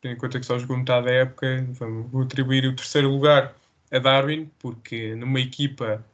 tendo 0.00 0.14
em 0.14 0.16
conta 0.16 0.40
que 0.40 0.46
só 0.46 0.58
jogou 0.58 0.76
metade 0.76 1.06
da 1.06 1.12
época, 1.12 1.64
vamos 1.70 2.26
atribuir 2.26 2.66
o 2.66 2.74
terceiro 2.74 3.08
lugar 3.08 3.54
a 3.90 3.98
Darwin, 3.98 4.50
porque 4.58 5.14
numa 5.14 5.40
equipa 5.40 6.04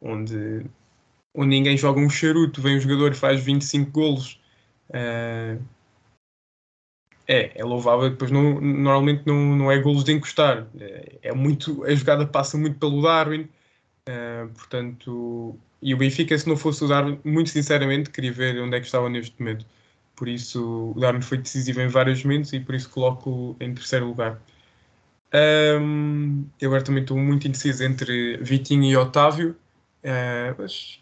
onde, 0.00 0.66
onde 1.32 1.48
ninguém 1.48 1.76
joga 1.76 2.00
um 2.00 2.10
charuto, 2.10 2.60
vem 2.60 2.76
um 2.76 2.80
jogador 2.80 3.12
e 3.12 3.14
faz 3.14 3.40
25 3.42 3.90
golos. 3.90 4.40
Uh, 4.90 5.62
é, 7.28 7.52
é 7.54 7.64
louvável, 7.64 8.10
depois 8.10 8.30
não, 8.30 8.60
normalmente 8.60 9.22
não, 9.26 9.56
não 9.56 9.72
é 9.72 9.78
golos 9.78 10.04
de 10.04 10.12
encostar, 10.12 10.66
é, 10.78 11.18
é 11.22 11.34
muito, 11.34 11.84
a 11.84 11.94
jogada 11.94 12.26
passa 12.26 12.56
muito 12.56 12.78
pelo 12.78 13.02
Darwin, 13.02 13.48
uh, 14.08 14.48
portanto, 14.54 15.58
e 15.82 15.92
o 15.92 15.96
Benfica 15.96 16.38
se 16.38 16.48
não 16.48 16.56
fosse 16.56 16.84
o 16.84 16.88
Darwin, 16.88 17.18
muito 17.24 17.50
sinceramente 17.50 18.10
queria 18.10 18.32
ver 18.32 18.60
onde 18.60 18.76
é 18.76 18.80
que 18.80 18.86
estava 18.86 19.08
neste 19.08 19.34
momento, 19.40 19.66
por 20.14 20.28
isso 20.28 20.92
o 20.96 21.00
Darwin 21.00 21.20
foi 21.20 21.38
decisivo 21.38 21.80
em 21.80 21.88
vários 21.88 22.22
momentos 22.22 22.52
e 22.52 22.60
por 22.60 22.74
isso 22.74 22.88
coloco 22.90 23.56
em 23.60 23.74
terceiro 23.74 24.06
lugar. 24.06 24.40
Um, 25.34 26.46
eu 26.60 26.68
agora 26.70 26.82
também 26.82 27.02
estou 27.02 27.18
muito 27.18 27.46
indeciso 27.46 27.84
entre 27.84 28.38
Vitinho 28.38 28.84
e 28.84 28.96
Otávio, 28.96 29.56
uh, 30.04 30.54
mas 30.56 31.00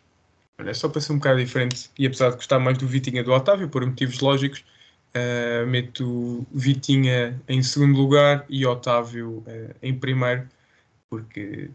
é 0.59 0.72
só 0.72 0.89
para 0.89 1.01
ser 1.01 1.12
um 1.12 1.18
bocado 1.18 1.39
diferente, 1.39 1.91
e 1.99 2.07
apesar 2.07 2.31
de 2.31 2.37
gostar 2.37 2.59
mais 2.59 2.79
do 2.79 2.87
Vitinho 2.87 3.22
do 3.22 3.33
Otávio, 3.33 3.68
por 3.68 3.85
motivos 3.85 4.20
lógicos, 4.20 4.64
Uh, 5.17 5.65
meto 5.69 6.45
Vitinha 6.53 7.41
em 7.47 7.62
segundo 7.62 7.97
lugar 7.97 8.45
e 8.49 8.67
Otávio 8.67 9.45
uh, 9.47 9.75
em 9.81 9.97
primeiro, 9.97 10.49
porque 11.09 11.71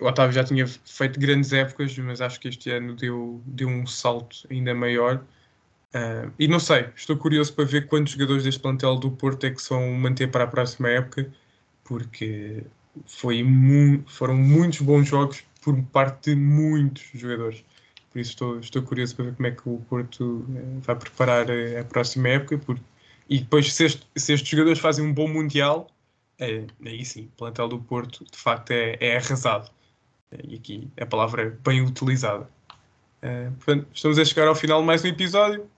o 0.00 0.06
Otávio 0.06 0.32
já 0.32 0.44
tinha 0.44 0.66
feito 0.66 1.18
grandes 1.18 1.52
épocas, 1.52 1.96
mas 1.98 2.20
acho 2.20 2.38
que 2.38 2.48
este 2.48 2.70
ano 2.70 2.94
deu, 2.94 3.42
deu 3.44 3.68
um 3.68 3.86
salto 3.86 4.46
ainda 4.50 4.74
maior. 4.74 5.16
Uh, 5.94 6.32
e 6.38 6.46
não 6.46 6.60
sei, 6.60 6.88
estou 6.94 7.16
curioso 7.16 7.52
para 7.54 7.64
ver 7.64 7.88
quantos 7.88 8.12
jogadores 8.12 8.44
deste 8.44 8.60
plantel 8.60 8.96
do 8.96 9.10
Porto 9.10 9.44
é 9.46 9.50
que 9.50 9.60
se 9.60 9.70
vão 9.70 9.90
manter 9.92 10.30
para 10.30 10.44
a 10.44 10.46
próxima 10.46 10.88
época, 10.88 11.28
porque 11.82 12.64
foi 13.06 13.42
mu 13.42 14.02
foram 14.06 14.36
muitos 14.36 14.80
bons 14.80 15.08
jogos 15.08 15.44
por 15.60 15.80
parte 15.86 16.30
de 16.30 16.36
muitos 16.36 17.10
jogadores. 17.14 17.64
Por 18.10 18.18
isso 18.18 18.30
estou, 18.30 18.58
estou 18.58 18.82
curioso 18.82 19.14
para 19.16 19.26
ver 19.26 19.34
como 19.36 19.46
é 19.46 19.50
que 19.52 19.68
o 19.68 19.78
Porto 19.88 20.44
eh, 20.54 20.80
vai 20.80 20.96
preparar 20.96 21.46
a, 21.50 21.80
a 21.80 21.84
próxima 21.84 22.28
época. 22.28 22.60
E 23.28 23.38
depois, 23.38 23.72
se, 23.72 23.84
este, 23.84 24.06
se, 24.16 24.32
estes 24.32 24.50
jogadores 24.50 24.80
fazem 24.80 25.04
um 25.04 25.14
bom 25.14 25.28
Mundial, 25.28 25.88
é, 26.38 26.66
aí 26.84 27.04
sim, 27.04 27.26
o 27.26 27.36
plantel 27.36 27.68
do 27.68 27.78
Porto 27.78 28.24
de 28.24 28.36
facto 28.36 28.72
é, 28.72 28.96
é 29.00 29.16
arrasado. 29.16 29.70
E 30.48 30.56
aqui 30.56 30.88
a 31.00 31.06
palavra 31.06 31.42
é 31.42 31.50
bem 31.50 31.82
utilizada. 31.82 32.48
Portanto, 33.58 33.86
estamos 33.92 34.18
a 34.18 34.24
chegar 34.24 34.48
ao 34.48 34.54
final 34.54 34.80
de 34.80 34.86
mais 34.86 35.04
um 35.04 35.08
episódio 35.08 35.68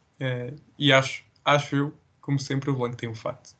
e 0.78 0.92
acho, 0.92 1.24
acho 1.44 1.74
eu, 1.74 1.94
como 2.20 2.38
sempre, 2.38 2.70
o 2.70 2.76
Blanco 2.76 2.96
tem 2.96 3.08
um 3.08 3.14
facto. 3.14 3.56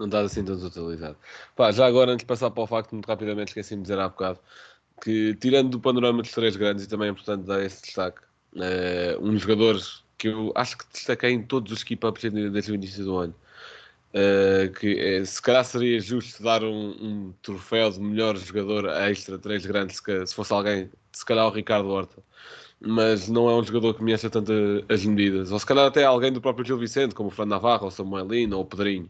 Não 0.00 0.06
está 0.06 0.22
assim 0.22 0.42
tão 0.42 0.54
utilizado. 0.56 1.18
Pá, 1.54 1.70
já 1.70 1.86
agora, 1.86 2.10
antes 2.12 2.22
de 2.22 2.26
passar 2.26 2.50
para 2.50 2.62
o 2.62 2.66
facto, 2.66 2.92
muito 2.92 3.06
rapidamente 3.06 3.48
esqueci 3.48 3.76
de 3.76 3.82
dizer 3.82 3.98
há 3.98 4.08
bocado 4.08 4.40
que, 5.02 5.34
tirando 5.36 5.70
do 5.70 5.80
panorama 5.80 6.22
dos 6.22 6.32
três 6.32 6.56
grandes, 6.56 6.84
e 6.84 6.88
também 6.88 7.08
é 7.08 7.10
importante 7.10 7.46
dar 7.46 7.62
esse 7.64 7.82
destaque, 7.82 8.20
uh, 8.54 9.22
um 9.22 9.38
jogador 9.38 9.80
que 10.18 10.28
eu 10.28 10.52
acho 10.54 10.76
que 10.78 10.84
destaquei 10.92 11.30
em 11.30 11.42
todos 11.42 11.72
os 11.72 11.82
keep-ups 11.82 12.22
desde 12.30 12.72
o 12.72 12.74
início 12.74 13.04
do 13.04 13.16
ano. 13.16 13.34
Uh, 14.12 14.72
que 14.72 14.98
é, 14.98 15.24
se 15.24 15.40
calhar 15.40 15.64
seria 15.64 16.00
justo 16.00 16.42
dar 16.42 16.64
um, 16.64 16.90
um, 17.00 17.34
troféu 17.42 17.90
de 17.90 18.00
melhor 18.00 18.36
jogador 18.36 18.86
extra, 18.88 19.38
três 19.38 19.64
grandes, 19.64 19.98
se, 19.98 20.26
se 20.26 20.34
fosse 20.34 20.52
alguém, 20.52 20.90
se 21.12 21.24
calhar 21.24 21.46
o 21.46 21.50
Ricardo 21.50 21.88
Horta, 21.88 22.20
mas 22.80 23.28
não 23.28 23.48
é 23.48 23.54
um 23.54 23.62
jogador 23.62 23.94
que 23.94 24.02
me 24.02 24.12
acha 24.12 24.28
tanto 24.28 24.52
as 24.88 25.04
medidas, 25.04 25.52
ou 25.52 25.58
se 25.58 25.66
calhar 25.66 25.86
até 25.86 26.04
alguém 26.04 26.32
do 26.32 26.40
próprio 26.40 26.64
Gil 26.66 26.78
Vicente, 26.78 27.14
como 27.14 27.28
o 27.28 27.32
Fran 27.32 27.46
Navarro, 27.46 27.84
ou 27.84 27.90
Samuelino, 27.90 28.56
ou 28.56 28.62
o 28.64 28.66
Pedrinho. 28.66 29.08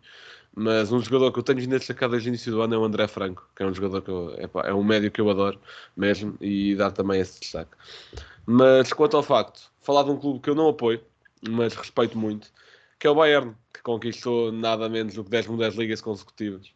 Mas 0.54 0.90
um 0.90 1.00
jogador 1.00 1.32
que 1.32 1.38
eu 1.38 1.42
tenho 1.42 1.60
a 1.60 1.78
destacar 1.78 2.08
desde 2.08 2.28
o 2.28 2.30
início 2.30 2.52
do 2.52 2.60
ano 2.60 2.74
é 2.74 2.78
o 2.78 2.84
André 2.84 3.06
Franco, 3.06 3.48
que 3.54 3.62
é 3.62 3.66
um 3.66 3.74
jogador 3.74 4.02
que 4.02 4.10
eu, 4.10 4.34
epá, 4.38 4.62
é 4.66 4.74
um 4.74 4.82
médio 4.82 5.10
que 5.10 5.20
eu 5.20 5.30
adoro 5.30 5.60
mesmo 5.96 6.36
e 6.40 6.74
dar 6.74 6.90
também 6.90 7.20
esse 7.20 7.38
destaque. 7.40 7.70
Mas 8.44 8.92
quanto 8.92 9.16
ao 9.16 9.22
facto, 9.22 9.70
falar 9.80 10.02
de 10.02 10.10
um 10.10 10.16
clube 10.16 10.40
que 10.40 10.50
eu 10.50 10.54
não 10.54 10.68
apoio, 10.68 11.00
mas 11.48 11.74
respeito 11.74 12.18
muito, 12.18 12.50
que 12.98 13.06
é 13.06 13.10
o 13.10 13.14
Bayern, 13.14 13.54
que 13.72 13.80
conquistou 13.82 14.50
nada 14.50 14.88
menos 14.88 15.14
do 15.14 15.24
que 15.24 15.30
10 15.30 15.46
mundiais 15.46 15.74
ligas 15.74 16.00
consecutivas. 16.00 16.72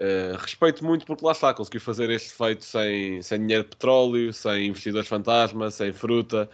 Uh, 0.00 0.34
respeito 0.38 0.82
muito 0.82 1.04
porque 1.04 1.22
lá 1.22 1.32
está, 1.32 1.52
consegui 1.52 1.78
fazer 1.78 2.08
este 2.08 2.30
feito 2.32 2.64
sem, 2.64 3.20
sem 3.20 3.38
dinheiro 3.40 3.64
de 3.64 3.70
petróleo, 3.70 4.32
sem 4.32 4.68
investidores 4.68 5.06
fantasma, 5.06 5.70
sem 5.70 5.92
fruta, 5.92 6.48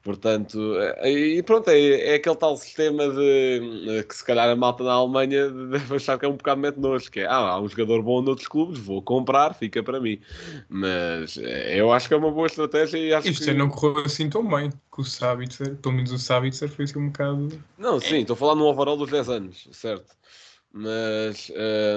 portanto, 0.00 0.54
uh, 0.54 1.04
e 1.04 1.42
pronto, 1.42 1.68
é, 1.70 2.12
é, 2.12 2.14
aquele 2.14 2.36
tal 2.36 2.56
sistema 2.56 3.08
de 3.08 3.98
uh, 4.00 4.06
que 4.06 4.14
se 4.14 4.24
calhar 4.24 4.48
a 4.48 4.54
malta 4.54 4.84
na 4.84 4.92
Alemanha 4.92 5.50
deve 5.70 5.96
achar 5.96 6.16
que 6.16 6.24
é 6.24 6.28
um 6.28 6.36
bocado 6.36 6.60
mete 6.60 6.78
nojo, 6.78 7.10
que 7.10 7.18
é, 7.18 7.26
ah, 7.26 7.34
há 7.34 7.60
um 7.60 7.68
jogador 7.68 8.00
bom 8.00 8.22
noutros 8.22 8.46
clubes, 8.46 8.78
vou 8.78 9.02
comprar, 9.02 9.54
fica 9.54 9.82
para 9.82 9.98
mim. 9.98 10.20
Mas 10.68 11.36
eu 11.36 11.92
acho 11.92 12.06
que 12.06 12.14
é 12.14 12.16
uma 12.16 12.30
boa 12.30 12.46
estratégia 12.46 12.96
e 12.96 13.12
acho 13.12 13.28
Isto 13.28 13.46
que... 13.46 13.54
não 13.54 13.68
correu 13.68 14.04
assim 14.04 14.30
tão 14.30 14.46
bem, 14.46 14.70
que 14.70 15.00
o 15.00 15.04
Sabitzer, 15.04 15.74
pelo 15.76 15.96
menos 15.96 16.12
o 16.12 16.18
Sabitzer 16.18 16.68
foi 16.68 16.84
assim 16.84 17.00
um 17.00 17.06
bocado... 17.08 17.60
Não, 17.76 17.98
sim, 17.98 18.20
estou 18.20 18.34
a 18.34 18.36
falar 18.36 18.54
no 18.54 18.66
overall 18.66 18.96
dos 18.96 19.10
10 19.10 19.28
anos, 19.28 19.68
certo. 19.72 20.14
Mas 20.76 21.52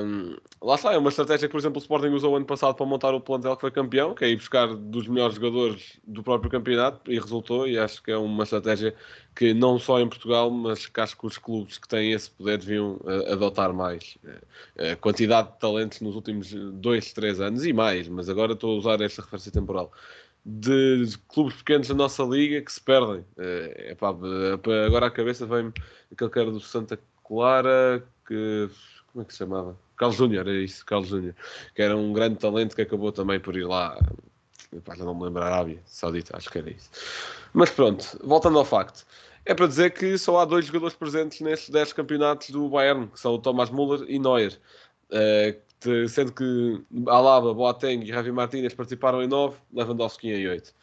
um, 0.06 0.36
lá 0.62 0.76
está, 0.76 0.94
é 0.94 1.00
uma 1.00 1.10
estratégia 1.10 1.48
que, 1.48 1.52
por 1.52 1.58
exemplo, 1.58 1.80
o 1.80 1.82
Sporting 1.82 2.10
usou 2.10 2.36
ano 2.36 2.46
passado 2.46 2.76
para 2.76 2.86
montar 2.86 3.12
o 3.12 3.20
plantel 3.20 3.56
que 3.56 3.62
foi 3.62 3.72
campeão, 3.72 4.14
que 4.14 4.24
é 4.24 4.30
ir 4.30 4.36
buscar 4.36 4.68
dos 4.68 5.08
melhores 5.08 5.34
jogadores 5.34 6.00
do 6.06 6.22
próprio 6.22 6.52
campeonato 6.52 7.12
e 7.12 7.20
resultou. 7.20 7.68
E 7.68 7.76
acho 7.80 8.04
que 8.04 8.12
é 8.12 8.18
uma 8.18 8.44
estratégia 8.44 8.94
que 9.36 9.52
não 9.52 9.80
só 9.80 10.00
em 10.00 10.08
Portugal, 10.08 10.52
mas 10.52 10.86
que 10.86 11.02
acho 11.02 11.18
que 11.18 11.26
os 11.26 11.40
clubes 11.40 11.80
que 11.80 11.88
têm 11.88 12.12
esse 12.12 12.30
poder 12.30 12.60
deviam 12.60 12.98
uh, 12.98 13.34
adotar 13.34 13.74
mais. 13.74 14.16
Uh, 14.24 14.96
quantidade 15.02 15.54
de 15.54 15.58
talentos 15.58 16.00
nos 16.00 16.14
últimos 16.14 16.54
dois, 16.74 17.12
três 17.14 17.42
anos 17.42 17.66
e 17.66 17.74
mais, 17.74 18.08
mas 18.08 18.30
agora 18.30 18.54
estou 18.54 18.76
a 18.76 18.78
usar 18.78 19.02
esta 19.02 19.24
referência 19.24 19.52
temporal. 19.52 19.92
De, 20.50 21.06
de 21.06 21.18
clubes 21.28 21.58
pequenos 21.58 21.90
da 21.90 21.94
nossa 21.94 22.24
liga 22.24 22.62
que 22.62 22.72
se 22.72 22.80
perdem. 22.80 23.20
Uh, 23.38 23.92
epá, 23.92 24.16
agora 24.86 25.08
à 25.08 25.12
cabeça 25.12 25.46
vem-me 25.46 25.74
aquele 26.10 26.30
cara 26.30 26.50
do 26.50 26.62
Santa 26.62 26.98
Clara 27.28 28.02
que. 28.26 28.70
Como 29.12 29.24
é 29.24 29.26
que 29.26 29.34
se 29.34 29.40
chamava? 29.40 29.78
Carlos 29.98 30.16
Júnior, 30.16 30.48
é 30.48 30.54
isso, 30.54 30.86
Carlos 30.86 31.10
Júnior, 31.10 31.36
que 31.76 31.82
era 31.82 31.98
um 31.98 32.14
grande 32.14 32.38
talento 32.38 32.76
que 32.76 32.82
acabou 32.82 33.12
também 33.12 33.40
por 33.40 33.58
ir 33.58 33.66
lá. 33.66 34.00
Já 34.96 35.04
não 35.04 35.16
me 35.16 35.24
lembro, 35.24 35.44
Arábia 35.44 35.82
Saudita, 35.86 36.38
acho 36.38 36.50
que 36.50 36.60
era 36.60 36.70
isso. 36.70 36.90
Mas 37.52 37.70
pronto, 37.72 38.06
voltando 38.24 38.60
ao 38.60 38.66
facto. 38.66 39.06
É 39.46 39.54
para 39.54 39.66
dizer 39.66 39.92
que 39.92 40.18
só 40.18 40.40
há 40.40 40.46
dois 40.46 40.66
jogadores 40.66 40.96
presentes 40.96 41.40
nestes 41.40 41.70
10 41.70 41.94
campeonatos 41.94 42.50
do 42.50 42.70
Bayern, 42.70 43.08
que 43.08 43.20
são 43.20 43.34
o 43.34 43.40
Thomas 43.40 43.70
Müller 43.70 44.06
e 44.08 44.20
Neuer. 44.20 44.60
Uh, 45.10 45.58
sendo 46.10 46.32
que 46.32 46.82
Alaba, 47.08 47.54
Boateng 47.54 48.04
e 48.04 48.08
Javi 48.08 48.32
Martínez 48.32 48.74
participaram 48.74 49.22
em 49.22 49.28
9, 49.28 49.58
Lewandowski 49.74 50.30
em 50.30 50.48
8. 50.48 50.74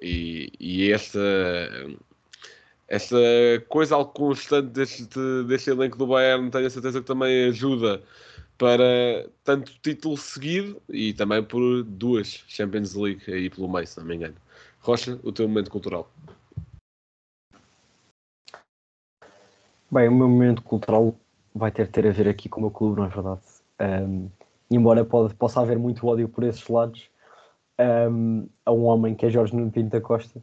E, 0.00 0.52
e 0.60 0.92
esta, 0.92 1.18
essa 2.88 3.16
coisa 3.68 3.94
algo 3.94 4.12
constante 4.12 4.68
deste, 4.68 5.08
deste 5.46 5.70
elenco 5.70 5.96
do 5.96 6.06
Bayern, 6.06 6.50
tenho 6.50 6.66
a 6.66 6.70
certeza 6.70 7.00
que 7.00 7.06
também 7.06 7.48
ajuda 7.48 8.02
para 8.56 9.28
tanto 9.42 9.72
título 9.82 10.16
seguido 10.16 10.80
e 10.88 11.12
também 11.12 11.42
por 11.42 11.82
duas 11.82 12.44
Champions 12.46 12.94
League 12.94 13.22
aí 13.32 13.50
pelo 13.50 13.68
meio, 13.68 13.86
se 13.86 13.98
não 13.98 14.06
me 14.06 14.14
engano. 14.16 14.36
Rocha, 14.80 15.18
o 15.22 15.32
teu 15.32 15.48
momento 15.48 15.70
cultural. 15.70 16.10
Bem, 19.90 20.08
o 20.08 20.12
meu 20.12 20.28
momento 20.28 20.62
cultural 20.62 21.14
vai 21.54 21.70
ter, 21.70 21.88
ter 21.88 22.06
a 22.06 22.10
ver 22.10 22.28
aqui 22.28 22.48
com 22.48 22.60
o 22.60 22.62
meu 22.64 22.70
clube, 22.70 23.00
não 23.00 23.06
é 23.06 23.08
verdade? 23.08 23.40
Um, 23.80 24.28
embora 24.74 25.04
pode, 25.04 25.34
possa 25.34 25.60
haver 25.60 25.78
muito 25.78 26.06
ódio 26.06 26.28
por 26.28 26.44
esses 26.44 26.66
lados, 26.68 27.08
um, 28.10 28.48
a 28.64 28.72
um 28.72 28.84
homem 28.84 29.14
que 29.14 29.26
é 29.26 29.30
Jorge 29.30 29.54
Nuno 29.54 29.70
Pinto 29.70 29.90
da 29.90 30.00
Costa, 30.00 30.42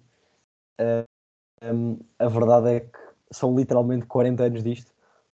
um, 1.64 2.00
a 2.18 2.28
verdade 2.28 2.70
é 2.70 2.80
que 2.82 3.00
são 3.32 3.56
literalmente 3.56 4.06
40 4.06 4.44
anos 4.44 4.64
disto, 4.64 4.92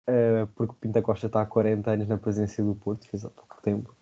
uh, 0.10 0.48
porque 0.56 0.74
Pinto 0.80 0.94
da 0.94 1.02
Costa 1.02 1.28
está 1.28 1.42
há 1.42 1.46
40 1.46 1.92
anos 1.92 2.08
na 2.08 2.18
presença 2.18 2.64
do 2.64 2.76
Porto, 2.76 3.08
fez 3.08 3.26
há 3.26 3.30
pouco 3.30 3.62
tempo. 3.62 3.96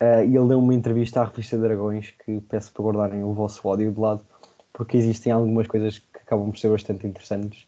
Uh, 0.00 0.22
e 0.22 0.36
ele 0.36 0.48
deu 0.48 0.58
uma 0.60 0.74
entrevista 0.74 1.20
à 1.20 1.24
revista 1.24 1.58
Dragões 1.58 2.12
que 2.24 2.40
peço 2.42 2.72
para 2.72 2.84
guardarem 2.84 3.24
o 3.24 3.32
vosso 3.34 3.66
ódio 3.66 3.92
de 3.92 3.98
lado, 3.98 4.24
porque 4.72 4.96
existem 4.96 5.32
algumas 5.32 5.66
coisas 5.66 5.98
que 5.98 6.18
acabam 6.18 6.50
por 6.50 6.58
ser 6.58 6.70
bastante 6.70 7.06
interessantes. 7.06 7.66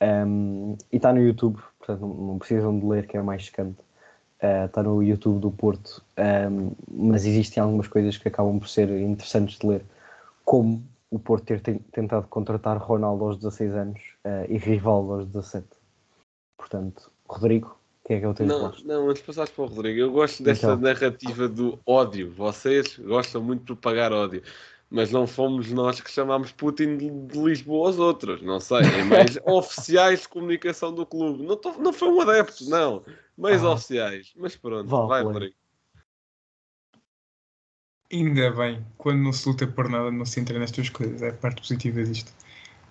Um, 0.00 0.76
e 0.92 0.96
está 0.96 1.12
no 1.12 1.20
YouTube, 1.20 1.60
portanto 1.78 2.00
não, 2.00 2.14
não, 2.14 2.38
precisam 2.38 2.78
de 2.78 2.86
ler, 2.86 3.06
que 3.06 3.16
é 3.16 3.22
mais 3.22 3.46
secante. 3.46 3.78
Está 4.40 4.84
no 4.84 5.02
YouTube 5.02 5.40
do 5.40 5.50
Porto, 5.50 6.00
um, 6.16 6.70
mas 6.88 7.26
existem 7.26 7.60
algumas 7.60 7.88
coisas 7.88 8.16
que 8.16 8.28
acabam 8.28 8.58
por 8.60 8.68
ser 8.68 8.88
interessantes 8.88 9.58
de 9.58 9.66
ler, 9.66 9.84
como 10.44 10.82
o 11.10 11.18
Porto 11.18 11.44
ter 11.44 11.60
tentado 11.90 12.28
contratar 12.28 12.78
Ronaldo 12.78 13.24
aos 13.24 13.36
16 13.38 13.74
anos 13.74 14.00
uh, 14.24 14.46
e 14.48 14.56
Rivaldo 14.56 15.14
aos 15.14 15.26
17. 15.26 15.66
Portanto, 16.56 17.10
Rodrigo, 17.28 17.76
quem 18.06 18.16
é 18.18 18.20
que 18.20 18.26
é 18.26 18.28
o 18.28 18.34
teu 18.34 18.46
Não, 18.46 18.72
não, 18.84 19.10
antes 19.10 19.22
passaste 19.22 19.54
para 19.54 19.64
o 19.64 19.66
Rodrigo, 19.66 19.98
eu 19.98 20.12
gosto 20.12 20.40
desta 20.42 20.66
então. 20.66 20.78
narrativa 20.78 21.48
do 21.48 21.78
ódio. 21.84 22.32
Vocês 22.32 22.96
gostam 22.96 23.42
muito 23.42 23.60
de 23.60 23.66
propagar 23.66 24.12
ódio 24.12 24.42
mas 24.90 25.10
não 25.10 25.26
fomos 25.26 25.70
nós 25.70 26.00
que 26.00 26.10
chamámos 26.10 26.52
Putin 26.52 26.96
de, 26.96 27.10
de 27.10 27.38
Lisboa 27.38 27.88
aos 27.88 27.98
outros, 27.98 28.40
não 28.40 28.58
sei, 28.58 28.78
em 28.78 29.04
meios 29.04 29.38
oficiais 29.44 30.22
de 30.22 30.28
comunicação 30.28 30.94
do 30.94 31.04
clube. 31.04 31.44
Não, 31.44 31.56
tô, 31.56 31.72
não 31.72 31.92
foi 31.92 32.08
um 32.08 32.20
adepto, 32.22 32.68
não, 32.70 33.02
meios 33.38 33.62
ah. 33.64 33.70
oficiais. 33.70 34.32
Mas 34.36 34.56
pronto, 34.56 34.88
Val, 34.88 35.08
vai, 35.08 35.22
Rodrigo. 35.22 35.54
Ainda 38.12 38.50
bem, 38.52 38.84
quando 38.96 39.18
não 39.18 39.32
se 39.32 39.48
luta 39.48 39.66
por 39.66 39.88
nada, 39.88 40.10
não 40.10 40.24
se 40.24 40.40
entra 40.40 40.58
nestas 40.58 40.88
coisas, 40.88 41.20
é 41.22 41.28
a 41.28 41.32
parte 41.32 41.60
positiva 41.60 42.02
disto. 42.02 42.32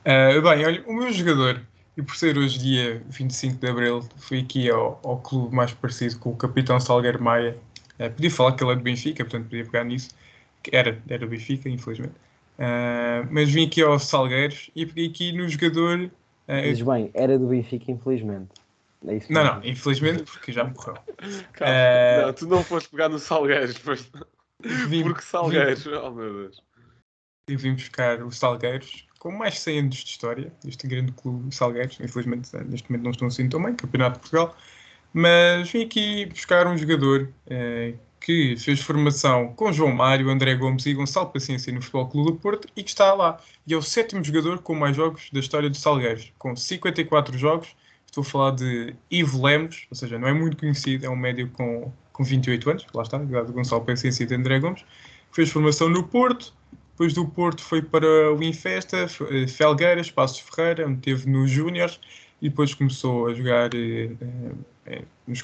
Uh, 0.02 0.41
bem, 0.41 0.66
olha, 0.66 0.84
o 0.88 0.93
meu 0.93 1.12
jogador, 1.12 1.60
e 1.98 2.02
por 2.04 2.16
ser 2.16 2.38
hoje 2.38 2.60
dia 2.60 3.04
25 3.10 3.58
de 3.58 3.68
Abril, 3.68 4.08
fui 4.18 4.41
aqui 4.41 4.70
ao, 4.70 5.00
ao 5.04 5.20
clube 5.20 5.56
mais 5.56 5.74
parecido 5.74 6.20
com 6.20 6.30
o 6.30 6.36
capitão 6.36 6.80
Salgueiro 6.80 7.22
Maia. 7.22 7.58
Uh, 8.00 8.12
podia 8.12 8.30
falar 8.30 8.52
que 8.56 8.64
ele 8.64 8.74
é 8.74 8.76
de 8.76 8.84
Benfica, 8.84 9.26
portanto 9.26 9.50
podia 9.50 9.66
pegar 9.66 9.84
nisso 9.84 10.16
que 10.64 10.76
era, 10.76 11.02
era 11.08 11.26
o 11.26 11.30
Benfica, 11.30 11.70
infelizmente. 11.70 12.14
Uh, 12.58 13.28
mas 13.30 13.50
vim 13.50 13.66
aqui 13.66 13.82
aos 13.82 14.06
Salgueiros 14.06 14.70
e 14.76 14.86
peguei 14.86 15.08
aqui 15.08 15.32
no 15.32 15.48
jogador. 15.48 16.10
Uh, 16.48 16.62
Diz 16.64 16.82
bem, 16.82 17.10
era 17.14 17.38
do 17.38 17.48
Benfica, 17.48 17.91
infelizmente. 17.91 18.50
É 19.06 19.20
não, 19.30 19.43
não, 19.43 19.66
infelizmente 19.66 20.24
porque 20.24 20.52
já 20.52 20.64
morreu. 20.64 20.95
Calma, 21.54 21.74
uh, 21.74 22.26
não, 22.26 22.34
tu 22.34 22.48
não 22.48 22.64
foste 22.64 22.89
pegar 22.89 23.10
no 23.10 23.20
Salgueiros, 23.20 23.80
mas... 23.84 24.10
vim, 24.88 25.04
porque 25.04 25.22
Salgueiros, 25.22 25.84
vim, 25.84 25.93
oh 25.93 26.12
meu 26.12 26.34
Deus. 26.34 26.64
Eu 27.48 27.58
vim 27.58 27.74
buscar 27.74 28.22
os 28.24 28.38
Salgueiros 28.38 29.08
com 29.20 29.32
mais 29.32 29.56
de 29.56 29.60
100 29.62 29.80
anos 29.80 29.95
de 29.95 30.10
história, 30.10 30.54
este 30.66 30.88
grande 30.88 31.12
clube 31.12 31.54
Salgueiros. 31.54 32.00
Infelizmente, 32.00 32.50
neste 32.66 32.89
momento 32.89 33.04
não 33.04 33.12
estão 33.12 33.28
assim 33.28 33.50
tão 33.50 33.62
bem, 33.64 33.76
Campeonato 33.76 34.16
de 34.16 34.20
Portugal. 34.20 34.56
Mas 35.14 35.70
vim 35.72 35.84
aqui 35.84 36.26
buscar 36.28 36.68
um 36.68 36.78
jogador 36.78 37.30
uh, 37.48 37.98
que 38.20 38.58
fez 38.58 38.82
formação 38.82 39.54
com 39.54 39.72
João 39.72 39.91
Mário, 39.91 40.30
André 40.30 40.56
Gomes 40.56 40.86
e 40.86 40.93
Gonçalo 40.93 41.30
Paciência 41.30 41.72
no 41.72 41.82
Futebol 41.82 42.08
Clube 42.08 42.32
do 42.32 42.38
Porto 42.38 42.68
e 42.76 42.84
que 42.84 42.89
está 42.89 43.14
lá. 43.14 43.39
E 43.66 43.74
é 43.74 43.78
o 43.78 43.82
sétimo 43.82 44.24
jogador 44.24 44.60
com 44.60 44.76
mais 44.76 44.95
jogos 44.95 45.30
da 45.32 45.39
história 45.39 45.70
do 45.70 45.78
Salgueiros, 45.78 46.32
com 46.38 46.56
54 46.56 47.38
jogos. 47.38 47.76
Estou 48.08 48.24
a 48.24 48.26
falar 48.26 48.51
de 48.51 48.95
Ivo 49.12 49.45
Lemos, 49.45 49.86
ou 49.91 49.95
seja, 49.95 50.18
não 50.18 50.28
é 50.28 50.34
muito 50.34 50.58
conhecido, 50.58 51.05
é 51.05 51.10
um 51.10 51.16
médio 51.16 51.49
com, 51.51 51.91
com 52.12 52.24
28 52.24 52.70
anos, 52.70 52.86
lá 52.93 53.03
está, 53.03 53.18
ligado 53.20 53.53
Gonçalo 53.53 53.86
Paciência 53.86 54.24
e 54.24 54.28
de 54.28 54.36
André 54.36 54.60
Gomes. 54.60 54.84
Fez 55.32 55.51
formação 55.51 55.89
no 55.89 56.03
Porto, 56.03 56.53
depois 56.91 57.14
do 57.14 57.28
Porto 57.28 57.62
foi 57.62 57.82
para 57.82 58.34
o 58.34 58.41
Infesta, 58.41 59.05
eh, 59.30 59.47
Felgueiras, 59.47 60.10
Passos 60.10 60.39
Ferreira, 60.39 60.91
teve 60.99 61.30
nos 61.30 61.51
Júniors 61.51 61.99
e 62.41 62.49
depois 62.49 62.74
começou 62.74 63.28
a 63.28 63.34
jogar 63.36 63.70
eh, 63.76 64.10
eh, 64.88 65.03
nos, 65.28 65.43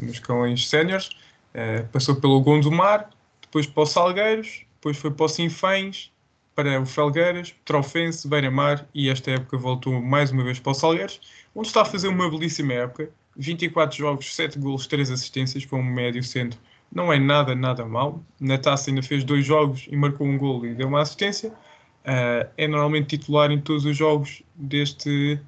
nos 0.00 0.12
escalões 0.12 0.68
séniores 0.68 1.10
Uh, 1.54 1.86
passou 1.92 2.16
pelo 2.16 2.40
Gondomar, 2.40 3.10
depois 3.40 3.64
para 3.64 3.84
o 3.84 3.86
Salgueiros, 3.86 4.62
depois 4.74 4.96
foi 4.96 5.12
para 5.12 5.24
o 5.24 5.28
Sinfães, 5.28 6.10
para 6.54 6.80
o 6.80 6.86
Felgueiras, 6.86 7.54
Trofense, 7.64 8.28
Beira-Mar 8.28 8.86
e 8.94 9.08
esta 9.08 9.32
época 9.32 9.58
voltou 9.58 10.00
mais 10.00 10.30
uma 10.30 10.44
vez 10.44 10.58
para 10.58 10.72
o 10.72 10.74
Salgueiros, 10.74 11.20
onde 11.54 11.68
está 11.68 11.82
a 11.82 11.84
fazer 11.84 12.08
uma 12.08 12.30
belíssima 12.30 12.72
época. 12.74 13.10
24 13.36 13.96
jogos, 13.96 14.34
7 14.34 14.58
golos, 14.58 14.86
3 14.86 15.10
assistências 15.10 15.66
para 15.66 15.78
um 15.78 15.82
médio 15.82 16.22
centro. 16.22 16.58
Não 16.92 17.12
é 17.12 17.18
nada, 17.18 17.54
nada 17.54 17.84
mal. 17.84 18.22
Na 18.38 18.56
taça 18.56 18.90
ainda 18.90 19.02
fez 19.02 19.24
dois 19.24 19.44
jogos 19.44 19.86
e 19.90 19.96
marcou 19.96 20.26
um 20.26 20.38
golo 20.38 20.64
e 20.66 20.74
deu 20.74 20.86
uma 20.86 21.02
assistência. 21.02 21.48
Uh, 21.48 22.48
é 22.56 22.68
normalmente 22.68 23.16
titular 23.16 23.50
em 23.50 23.60
todos 23.60 23.84
os 23.84 23.96
jogos 23.96 24.42
deste, 24.54 25.40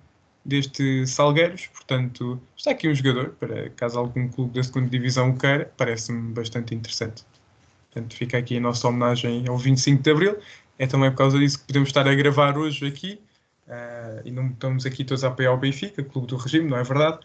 deste 0.44 1.06
Salgueiros, 1.06 1.66
portanto, 1.66 2.40
está 2.56 2.70
aqui 2.70 2.88
um 2.88 2.94
jogador, 2.94 3.36
para 3.38 3.68
caso 3.70 3.98
algum 3.98 4.26
clube 4.28 4.54
da 4.54 4.62
segunda 4.62 4.88
divisão 4.88 5.30
o 5.30 5.38
queira, 5.38 5.70
parece-me 5.76 6.32
bastante 6.32 6.74
interessante. 6.74 7.24
Portanto, 7.92 8.16
fica 8.16 8.38
aqui 8.38 8.56
a 8.56 8.60
nossa 8.60 8.88
homenagem 8.88 9.46
ao 9.48 9.56
25 9.56 10.02
de 10.02 10.10
Abril. 10.10 10.38
É 10.78 10.86
também 10.86 11.10
por 11.10 11.18
causa 11.18 11.38
disso 11.38 11.58
que 11.58 11.66
podemos 11.66 11.88
estar 11.88 12.06
a 12.06 12.14
gravar 12.14 12.56
hoje 12.58 12.86
aqui, 12.86 13.20
uh, 13.66 14.20
e 14.24 14.30
não 14.30 14.48
estamos 14.48 14.84
aqui 14.86 15.04
todos 15.04 15.24
a 15.24 15.28
apoiar 15.28 15.52
o 15.52 15.56
Benfica, 15.56 16.02
clube 16.02 16.26
do 16.26 16.36
regime, 16.36 16.68
não 16.68 16.76
é 16.76 16.82
verdade? 16.82 17.18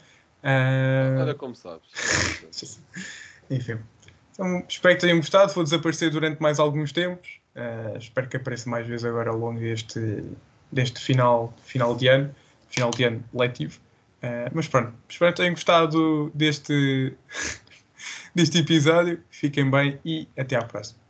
Uh... 0.44 1.22
Olha 1.22 1.36
como 1.36 1.56
sabes. 1.56 1.86
Enfim. 3.50 3.78
Então, 4.34 4.64
espero 4.68 4.96
que 4.96 5.02
tenham 5.02 5.18
gostado. 5.18 5.54
Vou 5.54 5.64
desaparecer 5.64 6.10
durante 6.10 6.42
mais 6.42 6.60
alguns 6.60 6.92
tempos. 6.92 7.40
Uh, 7.56 7.98
espero 7.98 8.28
que 8.28 8.38
apareça 8.38 8.70
mais 8.70 8.88
vezes 8.88 9.06
agora 9.06 9.30
ao 9.30 9.38
longo 9.38 9.60
deste, 9.60 10.24
deste 10.72 11.00
final, 11.00 11.54
final 11.64 11.96
de 11.96 12.08
ano 12.08 12.34
final 12.72 12.90
de 12.92 13.04
ano 13.04 13.24
letivo. 13.34 13.80
Uh, 14.24 14.50
mas 14.54 14.68
pronto, 14.68 14.94
espero 15.10 15.32
que 15.32 15.38
tenham 15.38 15.54
gostado 15.54 16.32
deste, 16.34 17.14
deste 18.34 18.60
episódio. 18.60 19.22
Fiquem 19.30 19.70
bem 19.70 20.00
e 20.04 20.28
até 20.38 20.56
à 20.56 20.64
próxima. 20.64 21.01